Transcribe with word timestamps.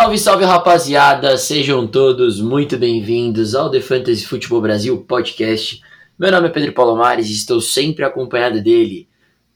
Salve, 0.00 0.18
salve 0.18 0.44
rapaziada, 0.46 1.36
sejam 1.36 1.86
todos 1.86 2.40
muito 2.40 2.78
bem-vindos 2.78 3.54
ao 3.54 3.70
The 3.70 3.82
Fantasy 3.82 4.24
Futebol 4.24 4.62
Brasil 4.62 4.96
podcast. 5.04 5.82
Meu 6.18 6.32
nome 6.32 6.48
é 6.48 6.50
Pedro 6.50 6.72
Palomares 6.72 7.28
e 7.28 7.34
estou 7.34 7.60
sempre 7.60 8.02
acompanhado 8.02 8.62
dele, 8.62 9.06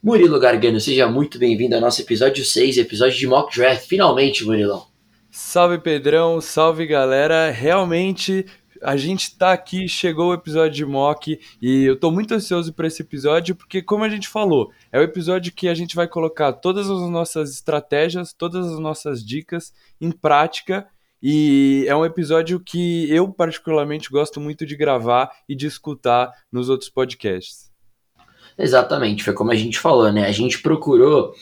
Murilo 0.03 0.39
Gargano. 0.39 0.79
Seja 0.79 1.09
muito 1.09 1.39
bem-vindo 1.39 1.75
ao 1.75 1.81
nosso 1.81 2.03
episódio 2.03 2.45
6, 2.45 2.77
episódio 2.77 3.19
de 3.19 3.27
Mock 3.27 3.57
Draft. 3.57 3.87
Finalmente, 3.89 4.45
Murilão. 4.45 4.85
Salve 5.31 5.79
Pedrão, 5.79 6.39
salve 6.43 6.85
galera. 6.85 7.51
Realmente 7.51 8.45
a 8.85 8.97
gente 8.97 9.37
tá 9.37 9.53
aqui, 9.53 9.89
chegou 9.89 10.31
o 10.31 10.35
episódio 10.35 10.73
de 10.73 10.85
mock 10.85 11.41
e 11.61 11.85
eu 11.85 11.99
tô 11.99 12.11
muito 12.11 12.35
ansioso 12.35 12.73
por 12.73 12.85
esse 12.85 13.01
episódio 13.03 13.57
porque, 13.57 13.81
como 13.81 14.05
a 14.05 14.09
gente 14.09 14.29
falou, 14.29 14.71
é 14.93 14.99
o 14.99 15.03
episódio 15.03 15.53
que 15.53 15.69
a 15.69 15.75
gente 15.75 15.97
vai 15.97 16.07
colocar 16.07 16.53
todas 16.53 16.91
as 16.91 17.01
nossas 17.09 17.51
estratégias, 17.51 18.35
todas 18.35 18.71
as 18.71 18.79
nossas 18.79 19.25
dicas 19.25 19.73
em 20.01 20.11
prática 20.13 20.87
e 21.23 21.87
é 21.89 21.97
um 21.97 22.05
episódio 22.05 22.61
que 22.61 23.11
eu 23.11 23.33
particularmente 23.33 24.11
gosto 24.11 24.39
muito 24.39 24.67
de 24.67 24.77
gravar 24.77 25.31
e 25.49 25.57
de 25.57 25.67
escutar 25.67 26.31
nos 26.53 26.69
outros 26.69 26.91
podcasts. 26.91 27.73
Exatamente, 28.59 29.25
foi 29.25 29.33
como 29.33 29.51
a 29.51 29.57
gente 29.57 29.79
falou, 29.79 30.13
né? 30.13 30.27
A 30.27 30.33
gente 30.33 30.61
procurou 30.61 31.33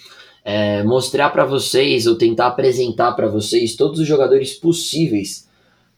é, 0.45 0.85
mostrar 0.85 1.31
para 1.31 1.45
vocês 1.45 2.07
ou 2.07 2.17
tentar 2.17 2.47
apresentar 2.47 3.13
para 3.13 3.27
vocês 3.27 3.75
todos 3.75 3.99
os 3.99 4.07
jogadores 4.07 4.55
possíveis 4.55 5.51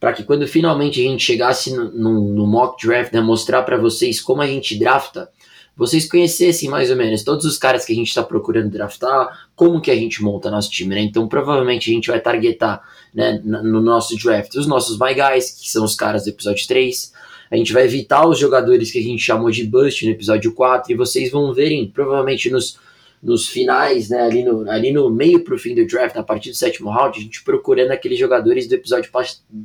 para 0.05 0.13
que 0.13 0.23
quando 0.23 0.47
finalmente 0.47 1.01
a 1.01 1.09
gente 1.09 1.25
chegasse 1.25 1.75
no, 1.75 1.91
no, 1.91 2.21
no 2.35 2.47
mock 2.47 2.87
draft, 2.87 3.11
né, 3.11 3.23
mostrar 3.23 3.62
para 3.62 3.79
vocês 3.79 4.21
como 4.21 4.43
a 4.43 4.47
gente 4.47 4.79
drafta, 4.79 5.31
vocês 5.75 6.06
conhecessem 6.06 6.69
mais 6.69 6.91
ou 6.91 6.97
menos 6.97 7.23
todos 7.23 7.47
os 7.47 7.56
caras 7.56 7.87
que 7.87 7.92
a 7.95 7.97
gente 7.97 8.09
está 8.09 8.23
procurando 8.23 8.69
draftar, 8.69 9.48
como 9.56 9.81
que 9.81 9.91
a 9.91 9.97
gente 9.97 10.23
monta 10.23 10.51
nosso 10.51 10.70
time, 10.70 10.95
né? 10.95 11.01
Então 11.01 11.27
provavelmente 11.27 11.91
a 11.91 11.95
gente 11.95 12.09
vai 12.09 12.20
targetar 12.20 12.83
né, 13.15 13.41
no 13.43 13.81
nosso 13.81 14.15
draft 14.19 14.55
os 14.56 14.67
nossos 14.67 14.98
My 14.98 15.15
Guys, 15.15 15.59
que 15.59 15.70
são 15.70 15.87
os 15.87 15.95
caras 15.95 16.25
do 16.25 16.28
episódio 16.28 16.69
3. 16.69 17.11
A 17.50 17.56
gente 17.56 17.73
vai 17.73 17.84
evitar 17.84 18.28
os 18.28 18.39
jogadores 18.39 18.91
que 18.91 18.98
a 18.98 19.03
gente 19.03 19.23
chamou 19.23 19.50
de 19.50 19.65
bust 19.65 20.05
no 20.05 20.12
episódio 20.12 20.53
4 20.53 20.93
e 20.93 20.97
vocês 20.97 21.31
vão 21.31 21.55
verem 21.55 21.89
provavelmente 21.89 22.50
nos 22.50 22.78
nos 23.25 23.48
finais, 23.48 24.11
né, 24.11 24.20
ali, 24.20 24.44
no, 24.44 24.70
ali 24.70 24.92
no 24.92 25.08
meio 25.08 25.42
pro 25.42 25.58
fim 25.58 25.75
do 25.75 25.86
draft, 25.86 26.14
a 26.14 26.22
partir 26.22 26.50
do 26.50 26.56
sétimo 26.56 26.91
round, 26.91 27.19
a 27.19 27.22
gente 27.22 27.42
procurando 27.42 27.91
aqueles 27.91 28.19
jogadores 28.19 28.69
do 28.69 28.75
episódio, 28.75 29.11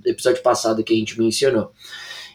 episódio 0.05 0.41
passado 0.41 0.81
que 0.81 0.93
a 0.93 0.95
gente 0.95 1.19
mencionou. 1.19 1.69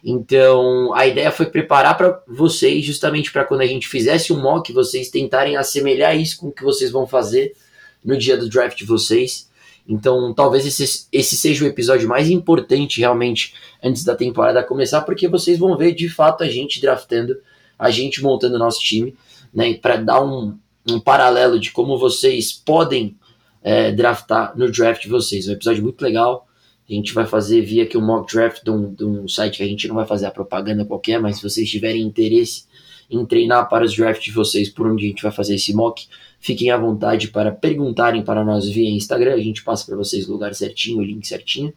Então, 0.04 0.92
a 0.92 1.06
ideia 1.06 1.32
foi 1.32 1.46
preparar 1.46 1.96
para 1.96 2.22
vocês, 2.28 2.84
justamente 2.84 3.32
para 3.32 3.42
quando 3.42 3.62
a 3.62 3.66
gente 3.66 3.88
fizesse 3.88 4.34
um 4.34 4.40
mock, 4.40 4.70
vocês 4.70 5.08
tentarem 5.08 5.56
assemelhar 5.56 6.14
isso 6.14 6.36
com 6.36 6.48
o 6.48 6.52
que 6.52 6.62
vocês 6.62 6.90
vão 6.90 7.06
fazer 7.06 7.54
no 8.04 8.18
dia 8.18 8.36
do 8.36 8.46
draft 8.46 8.76
de 8.76 8.84
vocês. 8.84 9.48
Então, 9.88 10.34
talvez 10.34 10.66
esse, 10.66 11.06
esse 11.10 11.36
seja 11.38 11.64
o 11.64 11.68
episódio 11.68 12.06
mais 12.06 12.28
importante 12.28 13.00
realmente 13.00 13.54
antes 13.82 14.04
da 14.04 14.14
temporada 14.14 14.62
começar, 14.62 15.00
porque 15.00 15.26
vocês 15.26 15.58
vão 15.58 15.74
ver 15.74 15.94
de 15.94 16.10
fato 16.10 16.44
a 16.44 16.48
gente 16.48 16.82
draftando, 16.82 17.38
a 17.78 17.90
gente 17.90 18.22
montando 18.22 18.56
o 18.56 18.58
nosso 18.58 18.80
time, 18.80 19.16
né, 19.54 19.72
para 19.72 19.96
dar 19.96 20.22
um, 20.22 20.58
um 20.88 21.00
paralelo 21.00 21.58
de 21.58 21.70
como 21.70 21.98
vocês 21.98 22.52
podem 22.52 23.16
é, 23.62 23.90
draftar 23.92 24.56
no 24.56 24.70
draft 24.70 25.02
de 25.02 25.08
vocês. 25.08 25.48
É 25.48 25.50
um 25.50 25.54
episódio 25.54 25.82
muito 25.82 26.02
legal. 26.02 26.46
A 26.88 26.92
gente 26.92 27.14
vai 27.14 27.26
fazer 27.26 27.62
via 27.62 27.84
aqui 27.84 27.96
um 27.96 28.04
mock 28.04 28.30
draft 28.30 28.62
de 28.62 28.70
um, 28.70 28.92
de 28.92 29.04
um 29.04 29.26
site 29.26 29.56
que 29.56 29.62
a 29.62 29.66
gente 29.66 29.88
não 29.88 29.94
vai 29.94 30.06
fazer 30.06 30.26
a 30.26 30.30
propaganda 30.30 30.84
qualquer, 30.84 31.18
mas 31.18 31.36
se 31.36 31.42
vocês 31.42 31.68
tiverem 31.68 32.02
interesse 32.02 32.64
em 33.10 33.24
treinar 33.24 33.68
para 33.68 33.84
os 33.84 33.96
drafts 33.96 34.24
de 34.24 34.32
vocês 34.32 34.68
por 34.68 34.86
onde 34.86 35.04
a 35.04 35.08
gente 35.08 35.22
vai 35.22 35.32
fazer 35.32 35.54
esse 35.54 35.72
mock, 35.72 36.06
fiquem 36.38 36.70
à 36.70 36.76
vontade 36.76 37.28
para 37.28 37.50
perguntarem 37.50 38.22
para 38.22 38.44
nós 38.44 38.68
via 38.68 38.90
Instagram. 38.90 39.34
A 39.34 39.40
gente 39.40 39.62
passa 39.62 39.86
para 39.86 39.96
vocês 39.96 40.28
o 40.28 40.32
lugar 40.32 40.54
certinho, 40.54 40.98
o 40.98 41.02
link 41.02 41.26
certinho. 41.26 41.72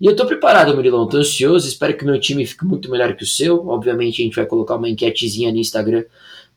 E 0.00 0.06
eu 0.06 0.16
tô 0.16 0.26
preparado, 0.26 0.74
Murilão, 0.74 1.06
tô 1.06 1.18
ansioso, 1.18 1.68
espero 1.68 1.96
que 1.96 2.04
o 2.04 2.06
meu 2.06 2.18
time 2.18 2.44
fique 2.46 2.64
muito 2.64 2.90
melhor 2.90 3.14
que 3.14 3.22
o 3.22 3.26
seu. 3.26 3.68
Obviamente 3.68 4.20
a 4.20 4.24
gente 4.24 4.34
vai 4.34 4.46
colocar 4.46 4.76
uma 4.76 4.88
enquetezinha 4.88 5.52
no 5.52 5.58
Instagram 5.58 6.04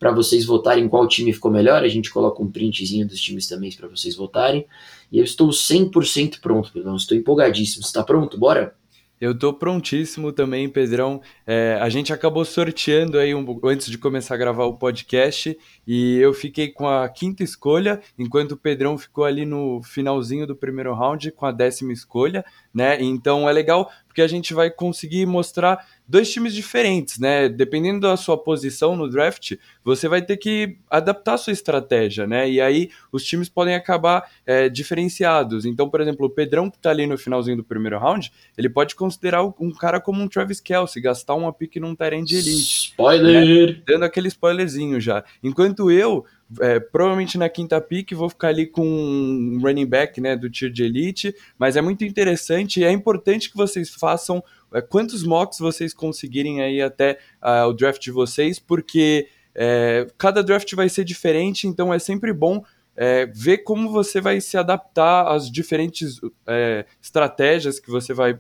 para 0.05 0.13
vocês 0.13 0.45
votarem 0.45 0.88
qual 0.88 1.07
time 1.07 1.33
ficou 1.33 1.49
melhor. 1.49 1.83
A 1.83 1.88
gente 1.88 2.11
coloca 2.11 2.39
um 2.39 2.51
printzinho 2.51 3.07
dos 3.07 3.19
times 3.19 3.47
também 3.47 3.71
para 3.71 3.88
vocês 3.88 4.16
votarem. 4.16 4.63
E 5.11 5.17
eu 5.17 5.23
estou 5.23 5.49
100% 5.49 6.39
pronto, 6.39 6.71
Pedrão. 6.71 6.95
Estou 6.95 7.17
empolgadíssimo. 7.17 7.81
Você 7.81 7.88
está 7.88 8.03
pronto? 8.03 8.38
Bora? 8.38 8.75
Eu 9.19 9.31
estou 9.31 9.51
prontíssimo 9.51 10.31
também, 10.31 10.69
Pedrão. 10.69 11.21
É, 11.47 11.79
a 11.81 11.89
gente 11.89 12.13
acabou 12.13 12.45
sorteando 12.45 13.17
aí 13.17 13.33
um, 13.33 13.59
antes 13.63 13.89
de 13.89 13.97
começar 13.97 14.35
a 14.35 14.38
gravar 14.38 14.66
o 14.66 14.77
podcast 14.77 15.57
e 15.88 16.17
eu 16.17 16.33
fiquei 16.33 16.67
com 16.67 16.87
a 16.87 17.09
quinta 17.09 17.41
escolha, 17.41 17.99
enquanto 18.19 18.51
o 18.51 18.57
Pedrão 18.57 18.99
ficou 18.99 19.23
ali 19.23 19.43
no 19.43 19.81
finalzinho 19.81 20.45
do 20.45 20.55
primeiro 20.55 20.93
round 20.93 21.31
com 21.31 21.47
a 21.47 21.51
décima 21.51 21.93
escolha, 21.93 22.45
né? 22.72 23.01
Então 23.01 23.49
é 23.49 23.53
legal 23.53 23.89
porque 24.05 24.22
a 24.22 24.27
gente 24.27 24.53
vai 24.53 24.69
conseguir 24.69 25.25
mostrar 25.25 25.83
dois 26.07 26.31
times 26.31 26.53
diferentes, 26.53 27.19
né? 27.19 27.49
Dependendo 27.49 28.01
da 28.01 28.16
sua 28.16 28.38
posição 28.38 28.95
no 28.95 29.09
draft, 29.09 29.53
você 29.83 30.07
vai 30.07 30.21
ter 30.21 30.38
que 30.38 30.77
adaptar 30.89 31.33
a 31.33 31.38
sua 31.38 31.53
estratégia, 31.53 32.27
né? 32.27 32.49
E 32.49 32.61
aí 32.61 32.89
os 33.11 33.23
times 33.23 33.49
podem 33.49 33.75
acabar 33.75 34.29
é, 34.45 34.69
diferenciados. 34.69 35.66
Então, 35.66 35.89
por 35.89 36.01
exemplo, 36.01 36.25
o 36.25 36.29
Pedrão 36.29 36.69
que 36.69 36.77
tá 36.77 36.89
ali 36.89 37.07
no 37.07 37.17
finalzinho 37.17 37.57
do 37.57 37.63
primeiro 37.63 37.97
round, 37.97 38.31
ele 38.57 38.69
pode 38.69 38.95
considerar 38.95 39.43
um 39.43 39.71
cara 39.71 39.99
como 39.99 40.21
um 40.21 40.27
Travis 40.27 40.59
Kelsey, 40.59 41.01
gastar 41.01 41.35
uma 41.35 41.51
pick 41.51 41.75
num 41.77 41.95
terreno 41.95 42.25
de 42.25 42.35
elite. 42.35 42.89
Spoiler! 42.91 43.69
Né? 43.69 43.81
Dando 43.87 44.05
aquele 44.05 44.27
spoilerzinho 44.27 44.99
já. 44.99 45.23
Enquanto 45.43 45.91
eu, 45.91 46.25
é, 46.59 46.79
provavelmente 46.79 47.38
na 47.38 47.50
quinta 47.50 47.81
pick 47.81 48.13
vou 48.13 48.29
ficar 48.29 48.50
ali 48.50 48.67
com 48.67 48.85
um 48.85 49.59
running 49.61 49.85
back 49.85 50.22
né, 50.22 50.35
do 50.35 50.50
tier 50.50 50.72
de 50.72 50.83
elite, 50.83 51.35
mas 51.57 51.75
é 51.75 51.81
muito 51.81 52.03
interessante 52.03 52.79
e 52.79 52.83
é 52.83 52.91
importante 52.91 53.50
que 53.50 53.57
vocês 53.57 53.89
façam 53.89 54.44
é, 54.73 54.81
quantos 54.81 55.23
mocks 55.23 55.59
vocês 55.59 55.94
conseguirem 55.94 56.61
aí 56.61 56.81
até 56.81 57.17
uh, 57.41 57.67
o 57.67 57.73
draft 57.73 58.01
de 58.01 58.11
vocês, 58.11 58.59
porque 58.59 59.28
é, 59.55 60.07
cada 60.17 60.44
draft 60.44 60.72
vai 60.75 60.89
ser 60.89 61.03
diferente, 61.03 61.67
então 61.67 61.94
é 61.94 61.97
sempre 61.97 62.31
bom 62.31 62.63
é, 62.95 63.25
ver 63.25 63.59
como 63.59 63.91
você 63.91 64.22
vai 64.22 64.39
se 64.39 64.57
adaptar 64.57 65.28
às 65.28 65.51
diferentes 65.51 66.19
é, 66.47 66.85
estratégias 67.01 67.79
que 67.79 67.89
você 67.89 68.13
vai 68.13 68.38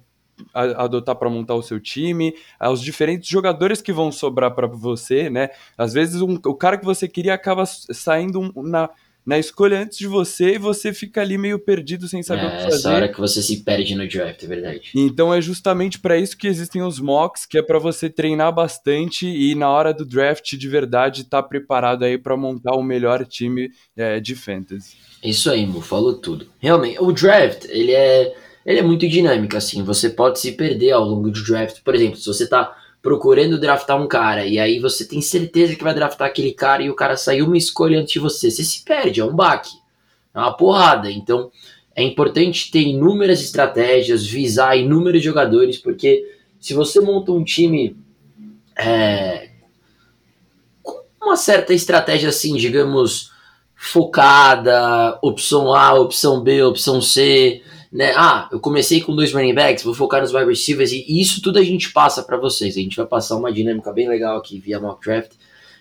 adotar 0.53 1.15
para 1.15 1.29
montar 1.29 1.55
o 1.55 1.61
seu 1.61 1.79
time, 1.79 2.33
aos 2.59 2.81
diferentes 2.81 3.29
jogadores 3.29 3.81
que 3.81 3.93
vão 3.93 4.11
sobrar 4.11 4.53
para 4.53 4.67
você, 4.67 5.29
né? 5.29 5.49
Às 5.77 5.93
vezes 5.93 6.21
um, 6.21 6.37
o 6.45 6.55
cara 6.55 6.77
que 6.77 6.85
você 6.85 7.07
queria 7.07 7.33
acaba 7.33 7.65
saindo 7.65 8.51
na 8.55 8.89
na 9.25 9.39
escolha 9.39 9.79
antes 9.79 9.97
de 9.97 10.05
você 10.05 10.53
e 10.53 10.57
você 10.57 10.93
fica 10.93 11.21
ali 11.21 11.37
meio 11.37 11.57
perdido 11.57 12.07
sem 12.07 12.21
saber 12.21 12.43
é, 12.43 12.47
o 12.47 12.51
que 12.51 12.63
fazer. 12.63 12.75
Essa 12.75 12.93
hora 12.93 13.09
que 13.09 13.19
você 13.19 13.41
se 13.41 13.63
perde 13.63 13.95
no 13.95 14.07
draft, 14.07 14.43
é 14.43 14.47
verdade. 14.47 14.91
Então 14.93 15.33
é 15.33 15.41
justamente 15.41 15.99
para 15.99 16.15
isso 16.15 16.37
que 16.37 16.47
existem 16.47 16.83
os 16.83 16.99
mocks, 16.99 17.45
que 17.45 17.57
é 17.57 17.63
para 17.63 17.79
você 17.79 18.07
treinar 18.07 18.53
bastante 18.53 19.25
e 19.25 19.55
na 19.55 19.69
hora 19.69 19.93
do 19.93 20.05
draft 20.05 20.55
de 20.55 20.69
verdade 20.69 21.21
estar 21.21 21.41
tá 21.41 21.47
preparado 21.47 22.03
aí 22.03 22.17
para 22.17 22.37
montar 22.37 22.75
o 22.75 22.83
melhor 22.83 23.25
time 23.25 23.71
é, 23.97 24.19
de 24.19 24.35
fantasy. 24.35 24.95
Isso 25.23 25.49
aí, 25.49 25.65
Mo, 25.65 25.81
falou 25.81 26.13
tudo. 26.13 26.47
Realmente, 26.59 27.01
o 27.01 27.11
draft, 27.11 27.65
ele 27.69 27.93
é, 27.93 28.35
ele 28.65 28.79
é 28.79 28.83
muito 28.83 29.07
dinâmico, 29.07 29.55
assim, 29.55 29.83
você 29.83 30.09
pode 30.09 30.39
se 30.39 30.53
perder 30.53 30.91
ao 30.91 31.05
longo 31.05 31.29
do 31.29 31.43
draft. 31.43 31.81
Por 31.83 31.93
exemplo, 31.93 32.17
se 32.17 32.25
você 32.25 32.47
tá 32.47 32.75
procurando 33.01 33.59
draftar 33.59 34.01
um 34.01 34.07
cara, 34.07 34.47
e 34.47 34.57
aí 34.57 34.79
você 34.79 35.05
tem 35.05 35.21
certeza 35.21 35.75
que 35.75 35.83
vai 35.83 35.93
draftar 35.93 36.27
aquele 36.27 36.51
cara 36.51 36.81
e 36.81 36.89
o 36.89 36.95
cara 36.95 37.15
saiu 37.15 37.45
uma 37.45 37.57
escolha 37.57 37.99
antes 37.99 38.13
de 38.13 38.19
você, 38.19 38.49
você 38.49 38.63
se 38.63 38.83
perde, 38.83 39.21
é 39.21 39.25
um 39.25 39.35
baque, 39.35 39.69
é 40.33 40.39
uma 40.39 40.57
porrada. 40.57 41.11
Então 41.11 41.51
é 41.95 42.01
importante 42.01 42.71
ter 42.71 42.81
inúmeras 42.81 43.41
estratégias, 43.41 44.25
visar 44.25 44.75
inúmeros 44.75 45.21
jogadores, 45.21 45.77
porque 45.77 46.35
se 46.59 46.73
você 46.73 46.99
monta 46.99 47.31
um 47.31 47.43
time 47.43 47.95
é, 48.75 49.49
com 50.81 50.99
uma 51.21 51.37
certa 51.37 51.75
estratégia 51.75 52.29
assim, 52.29 52.55
digamos, 52.55 53.31
focada, 53.75 55.19
opção 55.21 55.71
A, 55.75 55.93
opção 55.93 56.41
B, 56.41 56.63
opção 56.63 56.99
C, 56.99 57.61
né? 57.95 58.11
Ah, 58.13 58.49
eu 58.51 58.59
comecei 58.59 58.99
com 58.99 59.15
dois 59.15 59.31
running 59.31 59.55
backs, 59.55 59.85
vou 59.85 59.93
focar 59.93 60.19
nos 60.19 60.33
wide 60.33 60.49
receivers 60.49 60.91
e 60.91 61.05
isso 61.07 61.41
tudo 61.41 61.59
a 61.59 61.63
gente 61.63 61.93
passa 61.93 62.21
para 62.21 62.35
vocês. 62.35 62.75
A 62.75 62.81
gente 62.81 62.97
vai 62.97 63.05
passar 63.05 63.37
uma 63.37 63.53
dinâmica 63.53 63.93
bem 63.93 64.09
legal 64.09 64.37
aqui 64.37 64.59
via 64.59 64.81
mock 64.81 65.01
draft, 65.01 65.31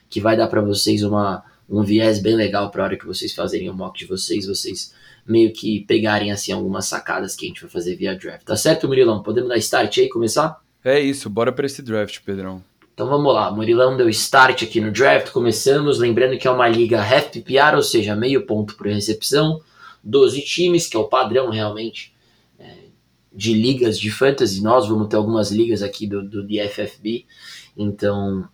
que 0.08 0.20
vai 0.20 0.37
dar 0.37 0.46
para 0.46 0.61
vocês 0.61 1.02
uma, 1.02 1.43
um 1.69 1.82
viés 1.82 2.20
bem 2.22 2.37
legal 2.37 2.70
para 2.70 2.82
a 2.82 2.87
hora 2.87 2.96
que 2.96 3.05
vocês 3.05 3.34
fazerem 3.34 3.69
o 3.69 3.75
mock 3.75 3.99
de 3.99 4.06
vocês, 4.06 4.46
vocês 4.46 4.94
meio 5.26 5.52
que 5.52 5.81
pegarem 5.88 6.31
assim 6.31 6.52
algumas 6.52 6.87
sacadas 6.87 7.34
que 7.34 7.46
a 7.46 7.49
gente 7.49 7.62
vai 7.62 7.70
fazer 7.70 7.96
via 7.96 8.14
draft. 8.14 8.44
Tá 8.44 8.55
certo, 8.55 8.87
Murilão? 8.87 9.20
Podemos 9.20 9.49
dar 9.49 9.56
start 9.56 9.99
aí, 9.99 10.08
começar? 10.08 10.61
É 10.84 11.00
isso, 11.00 11.28
bora 11.28 11.50
para 11.50 11.66
esse 11.66 11.82
draft, 11.82 12.20
Pedrão. 12.25 12.62
Então 12.94 13.08
vamos 13.08 13.34
lá, 13.34 13.50
Murilão 13.50 13.96
deu 13.96 14.08
start 14.08 14.62
aqui 14.62 14.81
no 14.81 14.93
draft, 14.93 15.32
começamos, 15.32 15.99
lembrando 15.99 16.38
que 16.38 16.46
é 16.46 16.50
uma 16.50 16.69
liga 16.69 17.02
half 17.02 17.31
PPR, 17.31 17.75
ou 17.75 17.82
seja, 17.82 18.14
meio 18.14 18.46
ponto 18.46 18.76
por 18.76 18.87
recepção. 18.87 19.61
12 20.04 20.42
times, 20.42 20.86
que 20.86 20.96
é 20.96 21.00
o 21.00 21.08
padrão 21.08 21.50
realmente 21.50 22.14
é, 22.58 22.74
de 23.32 23.54
ligas 23.54 23.98
de 23.98 24.10
fantasy. 24.10 24.62
Nós 24.62 24.88
vamos 24.88 25.08
ter 25.08 25.16
algumas 25.16 25.50
ligas 25.50 25.82
aqui 25.82 26.06
do, 26.06 26.22
do 26.22 26.46
DFFB, 26.46 27.24
então 27.76 28.48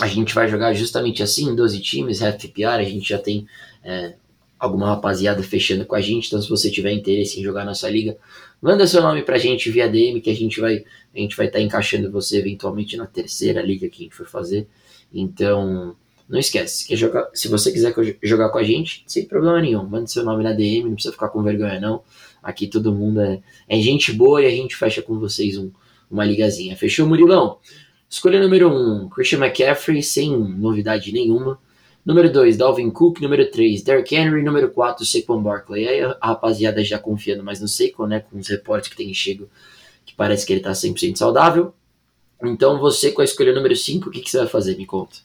a 0.00 0.06
gente 0.06 0.34
vai 0.34 0.48
jogar 0.48 0.74
justamente 0.74 1.22
assim, 1.22 1.54
12 1.54 1.80
times, 1.80 2.20
FPR, 2.20 2.80
a 2.80 2.84
gente 2.84 3.08
já 3.08 3.18
tem 3.18 3.46
é, 3.82 4.14
alguma 4.58 4.88
rapaziada 4.88 5.42
fechando 5.42 5.86
com 5.86 5.94
a 5.94 6.00
gente. 6.00 6.26
Então, 6.26 6.40
se 6.40 6.48
você 6.48 6.70
tiver 6.70 6.92
interesse 6.92 7.40
em 7.40 7.42
jogar 7.42 7.64
nossa 7.64 7.88
liga, 7.88 8.16
manda 8.60 8.86
seu 8.86 9.00
nome 9.00 9.22
pra 9.22 9.38
gente 9.38 9.70
via 9.70 9.88
DM 9.88 10.20
que 10.20 10.30
a 10.30 10.34
gente 10.34 10.60
vai 10.60 10.84
a 11.14 11.18
gente 11.18 11.36
vai 11.36 11.46
estar 11.46 11.58
tá 11.58 11.64
encaixando 11.64 12.10
você 12.10 12.38
eventualmente 12.38 12.96
na 12.96 13.06
terceira 13.06 13.62
liga 13.62 13.88
que 13.88 14.02
a 14.02 14.04
gente 14.04 14.14
for 14.14 14.26
fazer. 14.26 14.68
Então, 15.12 15.96
não 16.28 16.38
esquece, 16.38 16.86
quer 16.86 16.96
jogar, 16.96 17.28
se 17.32 17.48
você 17.48 17.70
quiser 17.70 17.94
jogar 18.22 18.48
com 18.48 18.58
a 18.58 18.62
gente, 18.64 19.04
sem 19.06 19.26
problema 19.26 19.60
nenhum, 19.60 19.84
manda 19.84 20.06
seu 20.06 20.24
nome 20.24 20.42
na 20.42 20.52
DM, 20.52 20.84
não 20.84 20.94
precisa 20.94 21.12
ficar 21.12 21.28
com 21.28 21.42
vergonha 21.42 21.78
não. 21.80 22.02
Aqui 22.42 22.66
todo 22.66 22.92
mundo 22.92 23.20
é, 23.20 23.40
é 23.68 23.80
gente 23.80 24.12
boa 24.12 24.42
e 24.42 24.46
a 24.46 24.50
gente 24.50 24.76
fecha 24.76 25.02
com 25.02 25.18
vocês 25.18 25.56
um, 25.56 25.70
uma 26.10 26.24
ligazinha. 26.24 26.76
Fechou, 26.76 27.06
Murilão? 27.06 27.58
Escolha 28.08 28.40
número 28.40 28.68
1, 28.68 29.04
um, 29.04 29.08
Christian 29.08 29.38
McCaffrey, 29.38 30.02
sem 30.02 30.36
novidade 30.36 31.12
nenhuma. 31.12 31.58
Número 32.04 32.32
2, 32.32 32.56
Dalvin 32.56 32.88
Cook. 32.88 33.20
Número 33.20 33.50
3, 33.50 33.82
Derrick 33.82 34.14
Henry. 34.14 34.42
Número 34.44 34.70
4, 34.70 35.04
Saquon 35.04 35.42
Barkley. 35.42 35.88
Aí 35.88 36.00
a 36.00 36.16
rapaziada 36.22 36.84
já 36.84 37.00
confiando 37.00 37.42
mais 37.42 37.60
no 37.60 37.66
Saquon, 37.66 38.06
né? 38.06 38.20
Com 38.20 38.38
os 38.38 38.46
reportes 38.46 38.88
que 38.88 38.96
tem 38.96 39.12
chego, 39.12 39.48
que 40.04 40.14
parece 40.14 40.46
que 40.46 40.52
ele 40.52 40.60
tá 40.60 40.70
100% 40.70 41.16
saudável. 41.16 41.74
Então 42.44 42.78
você, 42.78 43.10
com 43.10 43.22
a 43.22 43.24
escolha 43.24 43.52
número 43.52 43.74
5, 43.74 44.08
o 44.08 44.12
que, 44.12 44.20
que 44.20 44.30
você 44.30 44.38
vai 44.38 44.46
fazer? 44.46 44.76
Me 44.76 44.86
conta. 44.86 45.16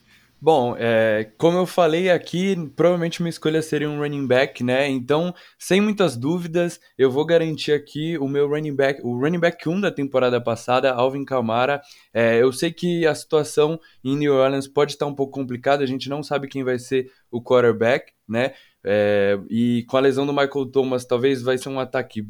Bom, 0.43 0.75
é, 0.75 1.31
como 1.37 1.55
eu 1.59 1.67
falei 1.67 2.09
aqui, 2.09 2.55
provavelmente 2.75 3.21
minha 3.21 3.29
escolha 3.29 3.61
seria 3.61 3.87
um 3.87 3.99
running 3.99 4.25
back, 4.25 4.63
né? 4.63 4.89
Então, 4.89 5.31
sem 5.59 5.79
muitas 5.79 6.17
dúvidas, 6.17 6.79
eu 6.97 7.11
vou 7.11 7.23
garantir 7.23 7.71
aqui 7.73 8.17
o 8.17 8.27
meu 8.27 8.49
running 8.49 8.75
back, 8.75 8.99
o 9.03 9.19
running 9.19 9.39
back 9.39 9.69
1 9.69 9.81
da 9.81 9.91
temporada 9.91 10.41
passada, 10.41 10.93
Alvin 10.93 11.23
Kamara. 11.23 11.79
É, 12.11 12.41
eu 12.41 12.51
sei 12.51 12.73
que 12.73 13.05
a 13.05 13.13
situação 13.13 13.79
em 14.03 14.17
New 14.17 14.33
Orleans 14.33 14.67
pode 14.67 14.93
estar 14.93 15.05
um 15.05 15.13
pouco 15.13 15.31
complicada, 15.31 15.83
a 15.83 15.87
gente 15.87 16.09
não 16.09 16.23
sabe 16.23 16.47
quem 16.47 16.63
vai 16.63 16.79
ser 16.79 17.11
o 17.29 17.39
quarterback, 17.39 18.11
né? 18.27 18.53
É, 18.83 19.39
e 19.47 19.85
com 19.87 19.95
a 19.97 19.99
lesão 19.99 20.25
do 20.25 20.33
Michael 20.33 20.71
Thomas, 20.71 21.05
talvez 21.05 21.43
vai 21.43 21.59
ser 21.59 21.69
um 21.69 21.79
ataque 21.79 22.25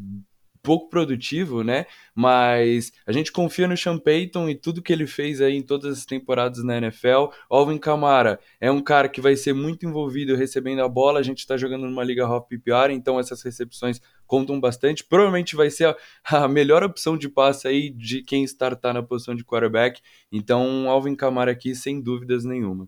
pouco 0.62 0.90
produtivo, 0.90 1.64
né? 1.64 1.86
Mas 2.14 2.92
a 3.06 3.12
gente 3.12 3.32
confia 3.32 3.68
no 3.68 3.76
Sean 3.76 3.98
Payton 3.98 4.50
e 4.50 4.56
tudo 4.56 4.82
que 4.82 4.94
ele 4.94 5.08
fez 5.08 5.42
aí 5.42 5.56
em 5.56 5.62
todas 5.62 5.98
as 5.98 6.06
temporadas 6.06 6.64
na 6.64 6.78
NFL. 6.78 7.32
Alvin 7.50 7.78
Kamara 7.78 8.40
é 8.60 8.72
um 8.72 8.82
cara 8.82 9.10
que 9.10 9.22
vai 9.22 9.36
ser 9.36 9.54
muito 9.54 9.86
envolvido 9.86 10.36
recebendo 10.36 10.82
a 10.82 10.90
bola. 10.90 11.20
A 11.20 11.24
gente 11.24 11.40
está 11.40 11.58
jogando 11.58 11.86
numa 11.88 12.04
liga 12.04 12.26
half 12.26 12.48
PPR, 12.48 12.92
então 12.92 13.20
essas 13.20 13.42
recepções 13.42 14.00
contam 14.28 14.60
bastante. 14.60 15.04
Provavelmente 15.04 15.56
vai 15.56 15.70
ser 15.70 15.88
a, 15.88 15.98
a 16.44 16.48
melhor 16.48 16.84
opção 16.84 17.18
de 17.18 17.28
passe 17.28 17.68
aí 17.68 17.90
de 17.90 18.22
quem 18.22 18.44
startar 18.44 18.94
na 18.94 19.04
posição 19.04 19.36
de 19.36 19.44
quarterback. 19.44 20.02
Então, 20.32 20.90
Alvin 20.90 21.16
Kamara 21.16 21.52
aqui 21.52 21.76
sem 21.76 22.02
dúvidas 22.02 22.46
nenhuma. 22.46 22.88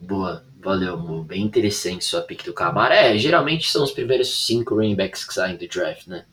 Boa, 0.00 0.44
valeu, 0.60 0.98
Bem 1.24 1.42
interessante 1.42 2.04
sua 2.04 2.20
pick 2.20 2.44
do 2.44 2.52
Camara. 2.52 2.94
É, 2.94 3.16
geralmente 3.16 3.70
são 3.70 3.82
os 3.82 3.90
primeiros 3.90 4.44
cinco 4.44 4.74
running 4.74 4.94
backs 4.94 5.24
que 5.24 5.32
saem 5.32 5.56
do 5.56 5.66
draft, 5.66 6.06
né? 6.08 6.26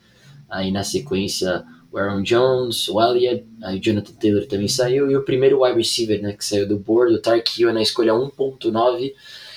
Aí 0.52 0.72
na 0.72 0.84
sequência, 0.84 1.64
o 1.92 1.98
Aaron 1.98 2.22
Jones, 2.22 2.88
o 2.90 3.02
Elliott, 3.02 3.46
aí 3.64 3.78
o 3.78 3.82
Jonathan 3.82 4.14
Taylor 4.14 4.46
também 4.46 4.68
saiu. 4.68 5.10
E 5.10 5.16
o 5.16 5.24
primeiro 5.24 5.64
wide 5.64 5.78
receiver 5.78 6.22
né, 6.22 6.34
que 6.34 6.44
saiu 6.44 6.68
do 6.68 6.78
board, 6.78 7.14
o 7.14 7.22
Tark 7.22 7.48
Hill, 7.58 7.74
na 7.74 7.82
escolha 7.82 8.14
1.9. 8.14 9.14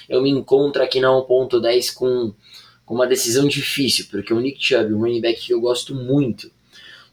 Eu 0.09 0.23
me 0.23 0.31
encontro 0.31 0.83
aqui 0.83 1.01
na 1.01 1.09
1.10 1.09 1.95
com, 1.95 2.33
com 2.87 2.95
uma 2.95 3.07
decisão 3.07 3.49
difícil, 3.49 4.07
porque 4.11 4.33
o 4.33 4.41
Nick 4.41 4.65
Chubb, 4.65 4.95
um 4.95 5.01
running 5.01 5.21
back 5.21 5.41
que 5.41 5.53
eu 5.53 5.61
gosto 5.61 5.95
muito, 5.95 6.51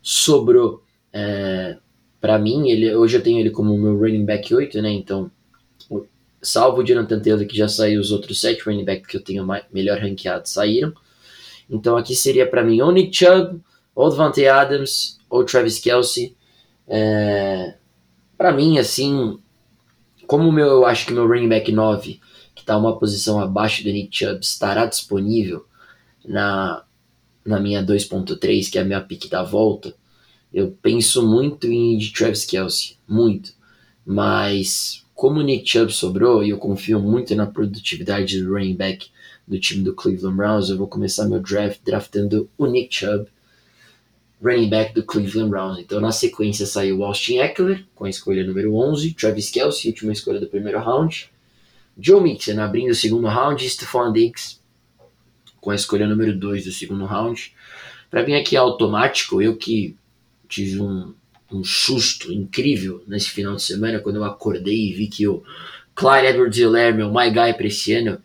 sobrou. 0.01 0.83
É, 1.11 1.77
para 2.19 2.37
mim, 2.37 2.69
ele, 2.69 2.93
hoje 2.93 3.17
eu 3.17 3.23
tenho 3.23 3.39
ele 3.39 3.49
como 3.49 3.77
meu 3.77 3.97
running 3.97 4.25
back 4.25 4.53
8, 4.53 4.81
né? 4.81 4.91
Então, 4.91 5.31
salvo 6.41 6.81
o 6.81 6.83
Jonathan 6.83 7.19
Taylor, 7.19 7.45
que 7.45 7.57
já 7.57 7.67
saiu, 7.67 8.01
os 8.01 8.11
outros 8.11 8.39
7 8.41 8.61
running 8.63 8.85
backs 8.85 9.07
que 9.07 9.17
eu 9.17 9.23
tenho 9.23 9.45
mais, 9.45 9.63
melhor 9.71 9.99
ranqueado 9.99 10.47
saíram. 10.47 10.93
Então 11.69 11.95
aqui 11.95 12.15
seria 12.15 12.45
para 12.45 12.63
mim 12.63 12.81
o 12.81 12.91
Nick 12.91 13.15
Chubb, 13.15 13.61
ou 13.95 14.09
Devante 14.09 14.45
Adams, 14.45 15.17
ou 15.29 15.43
Travis 15.43 15.79
Kelsey. 15.79 16.35
É, 16.87 17.75
para 18.37 18.51
mim, 18.51 18.77
assim, 18.77 19.39
como 20.27 20.51
meu, 20.51 20.67
eu 20.67 20.85
acho 20.85 21.05
que 21.05 21.13
meu 21.13 21.27
running 21.27 21.49
back 21.49 21.71
9, 21.71 22.19
que 22.55 22.61
está 22.61 22.77
uma 22.77 22.97
posição 22.97 23.39
abaixo 23.39 23.83
do 23.83 23.91
Nick 23.91 24.15
Chubb, 24.15 24.39
estará 24.41 24.85
disponível 24.85 25.65
na, 26.25 26.83
na 27.45 27.59
minha 27.59 27.83
2.3, 27.83 28.71
que 28.71 28.77
é 28.77 28.81
a 28.81 28.85
minha 28.85 29.01
pick 29.01 29.29
da 29.29 29.43
volta, 29.43 29.93
eu 30.53 30.75
penso 30.81 31.25
muito 31.25 31.67
em 31.67 31.97
de 31.97 32.11
Travis 32.11 32.45
Kelsey, 32.45 32.97
muito. 33.07 33.53
Mas 34.05 35.05
como 35.13 35.39
o 35.39 35.43
Nick 35.43 35.69
Chubb 35.69 35.93
sobrou, 35.93 36.43
e 36.43 36.49
eu 36.49 36.57
confio 36.57 36.99
muito 36.99 37.35
na 37.35 37.45
produtividade 37.45 38.41
do 38.41 38.51
running 38.51 38.75
back 38.75 39.09
do 39.47 39.59
time 39.59 39.83
do 39.83 39.93
Cleveland 39.93 40.35
Browns, 40.35 40.69
eu 40.69 40.77
vou 40.77 40.87
começar 40.87 41.27
meu 41.27 41.39
draft 41.39 41.79
draftando 41.85 42.49
o 42.57 42.65
Nick 42.65 42.95
Chubb, 42.95 43.27
running 44.41 44.69
back 44.69 44.93
do 44.93 45.03
Cleveland 45.03 45.49
Browns. 45.49 45.79
Então, 45.79 46.01
na 46.01 46.11
sequência, 46.11 46.65
saiu 46.65 47.03
Austin 47.03 47.37
Eckler, 47.37 47.85
com 47.93 48.05
a 48.05 48.09
escolha 48.09 48.43
número 48.43 48.75
11, 48.75 49.13
Travis 49.13 49.49
Kelsey, 49.49 49.91
última 49.91 50.11
escolha 50.11 50.39
do 50.39 50.47
primeiro 50.47 50.79
round, 50.79 51.29
Joe 51.97 52.21
Mixon, 52.21 52.59
abrindo 52.59 52.91
o 52.91 52.95
segundo 52.95 53.27
round, 53.27 53.69
Stephon 53.69 54.11
Diggs, 54.11 54.59
com 55.59 55.69
a 55.69 55.75
escolha 55.75 56.07
número 56.07 56.35
2 56.35 56.65
do 56.65 56.71
segundo 56.71 57.05
round. 57.05 57.53
Para 58.09 58.25
mim 58.25 58.33
aqui 58.33 58.55
é 58.55 58.59
automático, 58.59 59.41
eu 59.41 59.55
que 59.55 59.95
tive 60.49 60.81
um, 60.81 61.13
um 61.51 61.63
susto 61.63 62.33
incrível 62.33 63.03
nesse 63.07 63.29
final 63.29 63.55
de 63.55 63.61
semana, 63.61 63.99
quando 63.99 64.15
eu 64.15 64.23
acordei 64.23 64.89
e 64.89 64.93
vi 64.93 65.07
que 65.07 65.27
o 65.27 65.43
Clyde 65.93 66.27
Edwards-Helaire, 66.27 66.95
meu 66.95 67.09
my 67.09 67.29
guy 67.29 67.53
para 67.53 67.67
esse 67.67 67.93
ano, 67.93 68.19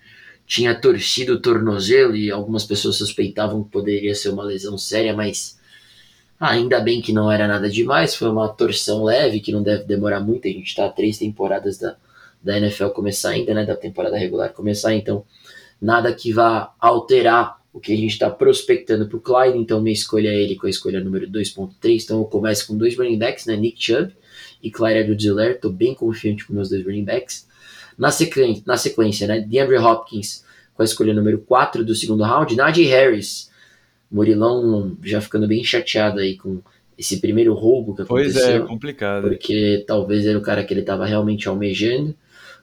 tinha 0.46 0.74
torcido 0.74 1.34
o 1.34 1.40
tornozelo 1.40 2.16
e 2.16 2.30
algumas 2.30 2.64
pessoas 2.64 2.96
suspeitavam 2.96 3.64
que 3.64 3.70
poderia 3.70 4.14
ser 4.14 4.30
uma 4.30 4.44
lesão 4.44 4.78
séria, 4.78 5.14
mas 5.14 5.55
ainda 6.38 6.80
bem 6.80 7.00
que 7.00 7.12
não 7.12 7.30
era 7.30 7.46
nada 7.46 7.68
demais, 7.68 8.14
foi 8.14 8.28
uma 8.28 8.48
torção 8.48 9.04
leve 9.04 9.40
que 9.40 9.52
não 9.52 9.62
deve 9.62 9.84
demorar 9.84 10.20
muito. 10.20 10.46
A 10.46 10.50
gente 10.50 10.66
está 10.66 10.88
três 10.88 11.18
temporadas 11.18 11.78
da, 11.78 11.96
da 12.42 12.58
NFL 12.58 12.88
começar 12.88 13.30
ainda, 13.30 13.54
né? 13.54 13.64
Da 13.64 13.76
temporada 13.76 14.16
regular 14.16 14.52
começar, 14.52 14.94
então 14.94 15.24
nada 15.80 16.12
que 16.12 16.32
vá 16.32 16.72
alterar 16.78 17.60
o 17.72 17.80
que 17.80 17.92
a 17.92 17.96
gente 17.96 18.12
está 18.12 18.30
prospectando 18.30 19.06
para 19.06 19.16
o 19.16 19.20
Clyde. 19.20 19.58
Então 19.58 19.80
minha 19.80 19.92
escolha 19.92 20.28
é 20.28 20.34
ele 20.34 20.56
com 20.56 20.66
a 20.66 20.70
escolha 20.70 20.98
número 21.00 21.28
2.3. 21.28 22.04
Então 22.04 22.18
eu 22.18 22.24
começo 22.24 22.66
com 22.66 22.76
dois 22.76 22.96
running 22.96 23.18
backs, 23.18 23.46
né? 23.46 23.56
Nick 23.56 23.82
Chubb 23.82 24.14
e 24.62 24.70
Clyde 24.70 25.00
Edwards-Helaire. 25.00 25.56
Estou 25.56 25.70
bem 25.70 25.94
confiante 25.94 26.46
com 26.46 26.54
meus 26.54 26.70
dois 26.70 26.84
running 26.84 27.04
backs. 27.04 27.46
Na 27.98 28.10
sequência, 28.10 28.62
na 28.66 28.76
sequência 28.76 29.26
né? 29.26 29.40
DeAndre 29.40 29.78
Hopkins 29.78 30.44
com 30.74 30.82
a 30.82 30.84
escolha 30.84 31.14
número 31.14 31.38
4 31.38 31.84
do 31.84 31.94
segundo 31.94 32.22
round. 32.22 32.54
Najee 32.54 32.84
Harris, 32.84 33.50
Murilão 34.10 34.96
já 35.02 35.20
ficando 35.20 35.46
bem 35.46 35.62
chateado 35.64 36.20
aí 36.20 36.36
com 36.36 36.60
esse 36.98 37.20
primeiro 37.20 37.52
roubo 37.54 37.94
que 37.94 38.02
aconteceu. 38.02 38.42
Pois 38.42 38.54
é, 38.54 38.58
complicado. 38.60 39.22
Porque 39.22 39.84
talvez 39.86 40.26
era 40.26 40.38
o 40.38 40.42
cara 40.42 40.64
que 40.64 40.72
ele 40.72 40.80
estava 40.80 41.04
realmente 41.04 41.48
almejando. 41.48 42.14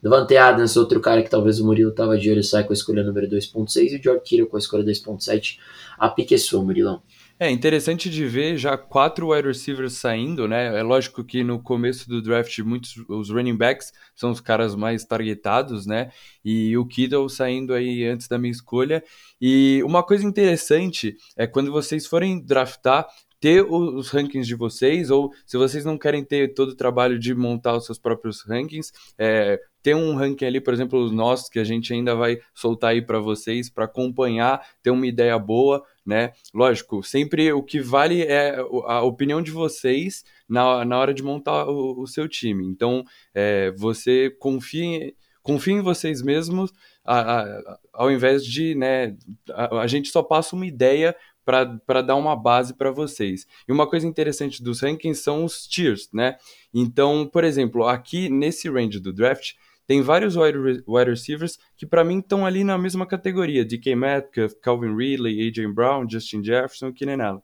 Devante 0.02 0.36
Adams, 0.36 0.76
outro 0.76 1.00
cara 1.00 1.24
que 1.24 1.30
talvez 1.30 1.62
o 1.62 1.66
Murilo 1.66 1.92
estava 1.92 2.18
de 2.18 2.30
olho, 2.30 2.44
sai 2.44 2.66
com 2.66 2.74
a 2.74 2.76
escolha 2.76 3.04
número 3.04 3.28
2.6 3.28 3.92
e 3.92 3.96
o 3.96 4.04
George 4.04 4.24
Kittle 4.26 4.48
com 4.48 4.58
a 4.58 4.60
escolha 4.60 4.84
2.7. 4.84 5.60
A 5.98 6.10
pique 6.10 6.38
sua, 6.38 6.62
Murilão. 6.62 7.02
É 7.44 7.52
interessante 7.52 8.10
de 8.10 8.26
ver 8.26 8.58
já 8.58 8.78
quatro 8.78 9.34
wide 9.34 9.46
receivers 9.46 9.98
saindo, 9.98 10.48
né? 10.48 10.80
É 10.80 10.82
lógico 10.82 11.26
que 11.26 11.44
no 11.44 11.62
começo 11.62 12.08
do 12.08 12.22
draft 12.22 12.58
muitos 12.60 12.96
os 13.10 13.30
running 13.30 13.58
backs 13.58 13.92
são 14.16 14.32
os 14.32 14.40
caras 14.40 14.76
mais 14.76 15.04
targetados, 15.04 15.86
né? 15.86 16.10
E 16.42 16.78
o 16.78 16.86
Kittle 16.86 17.28
saindo 17.28 17.74
aí 17.74 18.06
antes 18.06 18.30
da 18.30 18.38
minha 18.38 18.50
escolha. 18.50 19.04
E 19.42 19.84
uma 19.84 20.02
coisa 20.02 20.26
interessante 20.26 21.18
é 21.36 21.46
quando 21.46 21.70
vocês 21.70 22.08
forem 22.08 22.40
draftar, 22.40 23.06
ter 23.42 23.62
os 23.62 24.10
rankings 24.10 24.48
de 24.48 24.56
vocês, 24.56 25.12
ou 25.12 25.30
se 25.46 25.58
vocês 25.58 25.84
não 25.84 25.98
querem 25.98 26.24
ter 26.24 26.54
todo 26.54 26.70
o 26.70 26.76
trabalho 26.78 27.20
de 27.20 27.36
montar 27.36 27.76
os 27.76 27.86
seus 27.86 28.00
próprios 28.00 28.42
rankings, 28.42 28.94
é, 29.18 29.60
ter 29.82 29.94
um 29.94 30.16
ranking 30.16 30.46
ali, 30.46 30.62
por 30.62 30.74
exemplo, 30.74 30.98
os 31.04 31.12
nossos, 31.12 31.50
que 31.50 31.60
a 31.60 31.64
gente 31.66 31.92
ainda 31.92 32.16
vai 32.16 32.40
soltar 32.56 32.92
aí 32.92 33.02
para 33.02 33.20
vocês, 33.20 33.70
para 33.70 33.84
acompanhar, 33.84 34.66
ter 34.82 34.92
uma 34.92 35.06
ideia 35.06 35.38
boa, 35.38 35.84
né? 36.06 36.34
Lógico, 36.54 37.04
sempre 37.04 37.52
o 37.54 37.64
que 37.64 37.80
vale 37.80 38.22
é 38.22 38.58
a 38.86 39.02
opinião 39.02 39.42
de 39.42 39.52
vocês 39.52 40.24
na, 40.48 40.84
na 40.84 41.00
hora 41.00 41.14
de 41.14 41.24
montar 41.24 41.68
o, 41.68 42.02
o 42.02 42.08
seu 42.08 42.28
time. 42.28 42.68
Então, 42.68 43.04
é, 43.34 43.72
você 43.72 44.30
confie, 44.40 45.16
confie 45.42 45.74
em 45.74 45.82
vocês 45.82 46.22
mesmos, 46.22 46.72
a, 47.04 47.42
a, 47.42 47.80
ao 47.94 48.12
invés 48.12 48.46
de, 48.46 48.76
né, 48.76 49.16
a, 49.52 49.82
a 49.82 49.88
gente 49.88 50.10
só 50.10 50.22
passa 50.22 50.56
uma 50.56 50.66
ideia 50.66 51.16
para 51.46 52.02
dar 52.02 52.16
uma 52.16 52.36
base 52.36 52.74
para 52.74 52.92
vocês. 52.92 53.46
E 53.68 53.72
uma 53.72 53.88
coisa 53.88 54.08
interessante 54.08 54.64
dos 54.64 54.82
rankings 54.82 55.22
são 55.22 55.44
os 55.44 55.68
tiers, 55.68 56.10
né? 56.14 56.38
Então, 56.74 57.30
por 57.32 57.44
exemplo, 57.44 57.86
aqui 57.86 58.30
nesse 58.30 58.70
range 58.70 59.00
do 59.00 59.12
draft, 59.12 59.54
tem 59.86 60.02
vários 60.02 60.36
wide, 60.36 60.84
receivers 61.10 61.58
que 61.76 61.86
para 61.86 62.04
mim 62.04 62.20
estão 62.20 62.46
ali 62.46 62.64
na 62.64 62.78
mesma 62.78 63.06
categoria, 63.06 63.66
DK 63.66 63.96
Metcalf, 63.96 64.54
Calvin 64.62 64.96
Ridley, 64.96 65.48
AJ 65.48 65.74
Brown, 65.74 66.10
Justin 66.10 66.44
Jefferson 66.44 66.88
e 66.90 66.94
Keenan. 66.94 67.42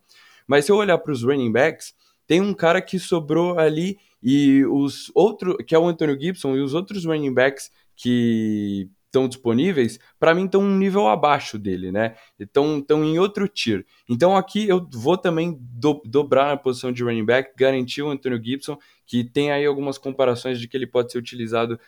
Mas 0.47 0.65
se 0.65 0.71
eu 0.71 0.77
olhar 0.77 0.97
para 0.97 1.11
os 1.11 1.23
running 1.23 1.51
backs, 1.51 1.93
tem 2.25 2.41
um 2.41 2.53
cara 2.53 2.81
que 2.81 2.97
sobrou 2.99 3.57
ali 3.57 3.97
e 4.21 4.63
os 4.65 5.11
outros, 5.15 5.55
que 5.65 5.73
é 5.73 5.79
o 5.79 5.87
Antonio 5.87 6.19
Gibson 6.19 6.55
e 6.55 6.61
os 6.61 6.73
outros 6.73 7.05
running 7.05 7.33
backs 7.33 7.71
que 7.95 8.89
estão 9.09 9.27
disponíveis, 9.27 9.99
para 10.19 10.35
mim 10.35 10.45
estão 10.45 10.61
um 10.61 10.77
nível 10.77 11.07
abaixo 11.07 11.57
dele, 11.57 11.91
né? 11.91 12.15
Estão 12.39 12.85
em 13.03 13.17
outro 13.17 13.47
tier. 13.47 13.83
Então 14.07 14.37
aqui 14.37 14.67
eu 14.69 14.87
vou 14.93 15.17
também 15.17 15.57
do, 15.59 16.01
dobrar 16.05 16.47
na 16.47 16.57
posição 16.57 16.91
de 16.91 17.03
running 17.03 17.25
back, 17.25 17.51
garantir 17.57 18.03
o 18.03 18.09
Antonio 18.09 18.41
Gibson, 18.41 18.77
que 19.05 19.23
tem 19.23 19.51
aí 19.51 19.65
algumas 19.65 19.97
comparações 19.97 20.59
de 20.59 20.67
que 20.67 20.77
ele 20.77 20.85
pode 20.85 21.11
ser 21.11 21.17
utilizado 21.17 21.79